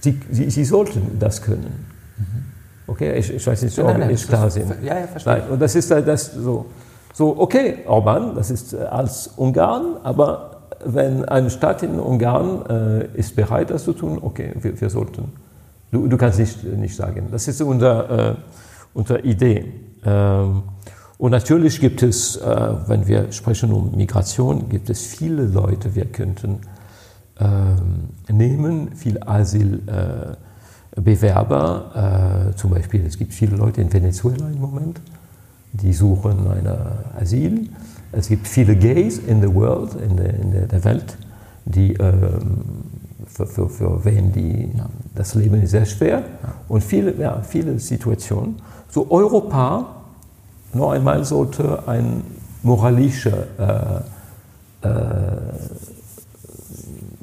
sie, 0.00 0.18
sie, 0.30 0.50
sie 0.50 0.64
sollten 0.64 1.18
das 1.18 1.42
können. 1.42 1.84
Mhm. 2.16 2.44
Okay, 2.86 3.18
ich, 3.18 3.34
ich 3.34 3.46
weiß 3.46 3.62
nicht, 3.62 3.78
ob 3.78 3.86
nein, 3.86 4.00
nein, 4.00 4.10
ich 4.10 4.26
klar 4.26 4.50
sind. 4.50 4.74
Ja, 4.82 4.98
ja, 4.98 5.06
verstehe. 5.06 5.34
Nein, 5.34 5.42
und 5.50 5.60
das 5.60 5.74
ist 5.74 5.90
das 5.90 6.32
so, 6.32 6.66
so, 7.12 7.38
okay, 7.38 7.80
Orban, 7.86 8.34
das 8.34 8.50
ist 8.50 8.74
als 8.74 9.28
Ungarn, 9.36 9.98
aber 10.02 10.62
wenn 10.84 11.24
eine 11.26 11.50
Stadt 11.50 11.82
in 11.82 12.00
Ungarn 12.00 12.64
äh, 13.14 13.18
ist 13.18 13.36
bereit, 13.36 13.70
das 13.70 13.84
zu 13.84 13.92
tun, 13.92 14.18
okay, 14.22 14.52
wir, 14.60 14.80
wir 14.80 14.88
sollten. 14.88 15.32
Du, 15.90 16.06
du, 16.06 16.16
kannst 16.16 16.38
nicht, 16.38 16.64
nicht 16.64 16.94
sagen. 16.94 17.28
Das 17.30 17.48
ist 17.48 17.62
unsere, 17.62 18.36
äh, 18.36 18.36
unsere 18.94 19.20
Idee. 19.20 19.72
Ähm, 20.04 20.62
und 21.16 21.30
natürlich 21.30 21.80
gibt 21.80 22.02
es, 22.02 22.36
äh, 22.36 22.70
wenn 22.86 23.06
wir 23.08 23.32
sprechen 23.32 23.72
um 23.72 23.96
Migration, 23.96 24.68
gibt 24.68 24.90
es 24.90 25.06
viele 25.06 25.44
Leute, 25.46 25.94
wir 25.94 26.04
könnten 26.04 26.60
ähm, 27.40 28.10
nehmen, 28.28 28.90
viele 28.94 29.26
Asylbewerber. 29.26 30.36
Äh, 32.52 32.56
zum 32.56 32.70
Beispiel, 32.70 33.06
es 33.06 33.16
gibt 33.16 33.32
viele 33.32 33.56
Leute 33.56 33.80
in 33.80 33.92
Venezuela 33.92 34.48
im 34.48 34.60
Moment, 34.60 35.00
die 35.72 35.92
suchen 35.92 36.46
ein 36.50 36.68
Asyl. 37.18 37.68
Es 38.12 38.28
gibt 38.28 38.46
viele 38.46 38.76
Gays 38.76 39.18
in 39.18 39.40
the 39.40 39.52
world, 39.52 39.94
in 39.94 40.16
der, 40.16 40.34
in 40.34 40.68
der 40.68 40.84
Welt, 40.84 41.16
die 41.64 41.94
ähm, 41.94 42.64
für, 43.38 43.46
für, 43.46 43.68
für 43.68 44.04
wen 44.04 44.32
die, 44.32 44.72
ja, 44.76 44.86
das 45.14 45.34
Leben 45.34 45.62
ist 45.62 45.70
sehr 45.70 45.86
schwer 45.86 46.24
und 46.68 46.82
viele, 46.82 47.14
ja, 47.14 47.40
viele 47.42 47.78
Situationen. 47.78 48.56
So 48.90 49.06
Europa 49.10 49.86
noch 50.72 50.90
einmal 50.90 51.24
sollte 51.24 51.86
ein 51.86 52.22
moralischer 52.62 54.02
äh, 54.82 54.88
äh, 54.88 54.90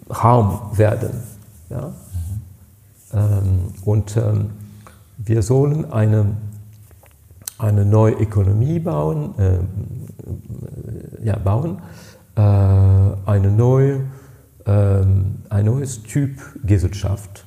Raum 0.10 0.60
werden. 0.74 1.12
Ja? 1.70 1.92
Ähm, 3.14 3.74
und 3.84 4.16
ähm, 4.16 4.52
wir 5.18 5.42
sollen 5.42 5.92
eine, 5.92 6.38
eine 7.58 7.84
neue 7.84 8.14
Ökonomie 8.14 8.80
bauen, 8.80 9.34
äh, 9.38 9.60
ja, 11.26 11.38
bauen 11.38 11.80
äh, 12.36 12.42
eine 12.42 13.52
neue, 13.52 14.02
äh, 14.66 14.72
ein 15.50 15.66
neues 15.66 16.04
Typ 16.04 16.40
Gesellschaft 16.64 17.46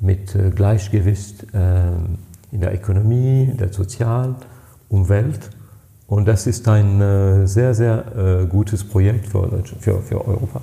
mit 0.00 0.34
äh, 0.34 0.50
Gleichgewicht 0.50 1.46
ähm, 1.52 2.18
in 2.50 2.60
der 2.60 2.74
Ökonomie, 2.74 3.52
der 3.58 3.72
Sozial- 3.72 4.36
Umwelt. 4.88 5.50
Und 6.06 6.26
das 6.26 6.46
ist 6.46 6.66
ein 6.68 7.00
äh, 7.00 7.46
sehr, 7.46 7.74
sehr 7.74 8.16
äh, 8.16 8.46
gutes 8.46 8.82
Projekt 8.84 9.26
für, 9.26 9.62
für, 9.80 10.00
für 10.00 10.26
Europa. 10.26 10.62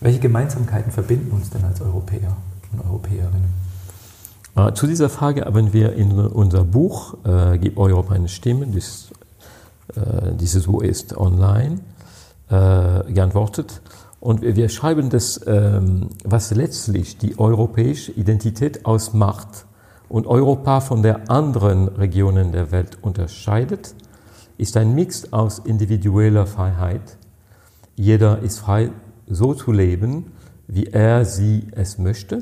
Welche 0.00 0.18
Gemeinsamkeiten 0.18 0.90
verbinden 0.90 1.30
uns 1.30 1.50
denn 1.50 1.64
als 1.64 1.80
Europäer 1.80 2.36
und 2.72 2.84
Europäerinnen? 2.84 3.54
Äh, 4.56 4.72
zu 4.72 4.88
dieser 4.88 5.08
Frage 5.08 5.44
haben 5.44 5.72
wir 5.72 5.92
in 5.92 6.12
unser 6.12 6.64
Buch 6.64 7.16
äh, 7.24 7.58
Gib 7.58 7.78
Europa 7.78 8.14
eine 8.14 8.28
Stimme, 8.28 8.66
dies, 8.66 9.10
äh, 9.94 10.32
dieses 10.32 10.64
Buch 10.66 10.82
ist 10.82 11.16
online, 11.16 11.78
äh, 12.50 13.12
geantwortet. 13.12 13.80
Und 14.24 14.40
wir 14.40 14.70
schreiben 14.70 15.10
das, 15.10 15.38
ähm, 15.46 16.08
was 16.24 16.50
letztlich 16.50 17.18
die 17.18 17.38
europäische 17.38 18.10
Identität 18.12 18.86
ausmacht 18.86 19.66
und 20.08 20.26
Europa 20.26 20.80
von 20.80 21.02
der 21.02 21.30
anderen 21.30 21.88
Regionen 21.88 22.50
der 22.50 22.72
Welt 22.72 22.96
unterscheidet, 23.02 23.94
ist 24.56 24.78
ein 24.78 24.94
Mix 24.94 25.30
aus 25.34 25.58
individueller 25.58 26.46
Freiheit. 26.46 27.18
Jeder 27.96 28.38
ist 28.38 28.60
frei, 28.60 28.92
so 29.28 29.52
zu 29.52 29.72
leben, 29.72 30.32
wie 30.68 30.86
er 30.86 31.26
sie 31.26 31.66
es 31.72 31.98
möchte. 31.98 32.38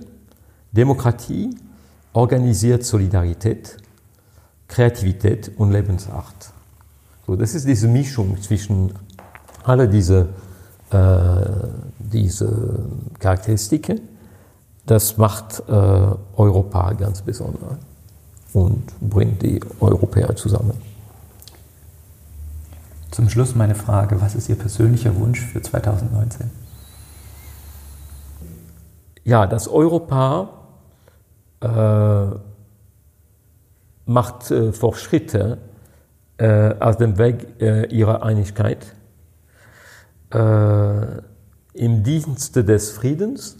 Demokratie 0.70 1.50
organisiert 2.12 2.84
Solidarität, 2.84 3.76
Kreativität 4.68 5.50
und 5.56 5.72
Lebensart. 5.72 6.52
So, 7.26 7.34
das 7.34 7.56
ist 7.56 7.66
diese 7.66 7.88
Mischung 7.88 8.40
zwischen 8.40 8.92
alle 9.64 9.88
diese, 9.88 10.28
äh, 10.93 11.69
diese 11.98 12.81
Charakteristiken 13.19 14.01
das 14.86 15.16
macht 15.16 15.62
äh, 15.69 15.73
Europa 15.73 16.93
ganz 16.94 17.23
besonders 17.23 17.78
und 18.52 18.93
bringt 19.01 19.43
die 19.43 19.60
Europäer 19.81 20.35
zusammen. 20.35 20.74
Zum 23.10 23.28
Schluss 23.28 23.55
meine 23.55 23.74
Frage, 23.74 24.20
was 24.20 24.35
ist 24.35 24.48
Ihr 24.48 24.56
persönlicher 24.56 25.14
Wunsch 25.16 25.40
für 25.40 25.62
2019? 25.62 26.51
Ja, 29.24 29.47
das 29.47 29.69
Europa 29.69 30.48
äh, 31.60 32.27
macht 34.06 34.51
äh, 34.51 34.73
Fortschritte 34.73 35.59
äh, 36.39 36.74
aus 36.81 36.97
dem 36.97 37.19
Weg 37.19 37.60
äh, 37.60 37.86
ihrer 37.86 38.24
Einigkeit 38.24 38.94
im 40.34 42.02
Dienste 42.02 42.64
des 42.64 42.90
Friedens 42.90 43.59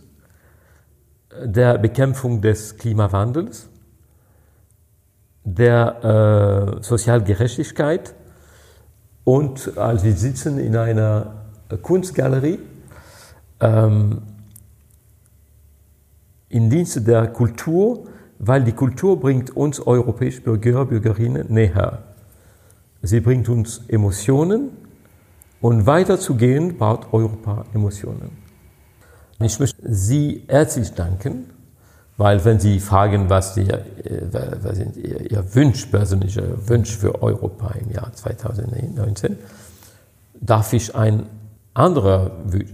der 1.45 1.79
Bekämpfung 1.79 2.41
des 2.41 2.77
Klimawandels, 2.77 3.69
der 5.45 6.79
äh, 6.79 6.83
Sozialgerechtigkeit 6.83 8.15
und 9.25 9.77
also 9.77 10.05
wir 10.05 10.15
sitzen 10.15 10.59
in 10.59 10.77
einer 10.77 11.43
Kunstgalerie 11.83 12.59
ähm, 13.61 14.23
im 16.49 16.69
Dienste 16.69 17.01
der 17.01 17.29
Kultur, 17.29 18.07
weil 18.39 18.63
die 18.63 18.73
Kultur 18.73 19.19
bringt 19.19 19.57
uns 19.57 19.81
europäische 19.81 20.43
Bürger, 20.43 20.85
Bürgerinnen 20.85 21.47
näher. 21.49 22.03
Sie 23.01 23.21
bringt 23.21 23.49
uns 23.49 23.83
Emotionen 23.89 24.71
und 25.63 25.87
weiterzugehen 25.87 26.77
braucht 26.77 27.13
Europa 27.13 27.65
Emotionen. 27.73 28.37
Ich 29.41 29.59
möchte 29.59 29.81
Sie 29.93 30.45
herzlich 30.49 30.93
danken, 30.93 31.51
weil 32.17 32.45
wenn 32.45 32.61
Sie 32.61 32.81
fragen, 32.81 33.31
was, 33.31 33.55
die, 33.55 33.71
äh, 33.71 33.81
was 34.63 34.77
sind 34.77 34.97
Ihr, 34.97 35.31
Ihr 35.31 35.55
Wunsch, 35.55 35.87
persönlicher 35.87 36.69
Wunsch 36.69 36.97
für 36.97 37.23
Europa 37.23 37.75
im 37.81 37.91
Jahr 37.93 38.13
2019, 38.13 39.39
darf 40.41 40.73
ich 40.73 40.95
ein 40.95 41.27
anderer 41.75 42.33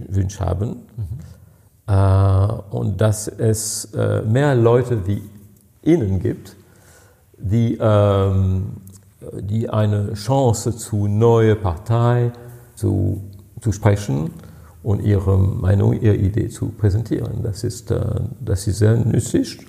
Wunsch 0.09 0.39
haben. 0.39 0.69
Mhm. 0.97 1.93
Äh, 1.93 2.75
und 2.75 2.99
dass 2.99 3.27
es 3.27 3.85
äh, 3.93 4.23
mehr 4.23 4.55
Leute 4.55 5.07
wie 5.07 5.21
Ihnen 5.83 6.19
gibt, 6.19 6.55
die, 7.37 7.77
ähm, 7.79 8.77
die 9.39 9.69
eine 9.69 10.13
Chance 10.13 10.75
zu 10.75 11.07
neue 11.07 11.55
Partei 11.55 12.31
zu, 12.79 13.21
zu 13.61 13.71
sprechen 13.71 14.31
und 14.81 15.01
ihre 15.01 15.37
Meinung, 15.37 15.99
ihre 15.99 16.15
Idee 16.15 16.49
zu 16.49 16.69
präsentieren. 16.69 17.43
Das 17.43 17.63
ist, 17.63 17.91
äh, 17.91 17.99
das 18.39 18.67
ist 18.67 18.79
sehr 18.79 18.95
nützlich 18.95 19.59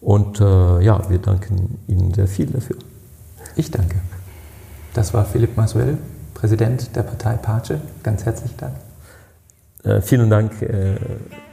und 0.00 0.40
äh, 0.40 0.80
ja, 0.82 1.08
wir 1.08 1.18
danken 1.18 1.78
Ihnen 1.86 2.12
sehr 2.14 2.26
viel 2.26 2.46
dafür. 2.46 2.76
Ich 3.56 3.70
danke. 3.70 3.96
Das 4.94 5.12
war 5.12 5.24
Philipp 5.24 5.56
Masuel, 5.56 5.98
Präsident 6.34 6.94
der 6.96 7.02
Partei 7.02 7.36
Pace. 7.36 7.74
Ganz 8.02 8.24
herzlichen 8.24 8.56
Dank. 8.56 8.74
Äh, 9.84 10.00
vielen 10.00 10.30
Dank, 10.30 10.52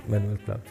Manuel 0.07 0.37
Platt. 0.45 0.61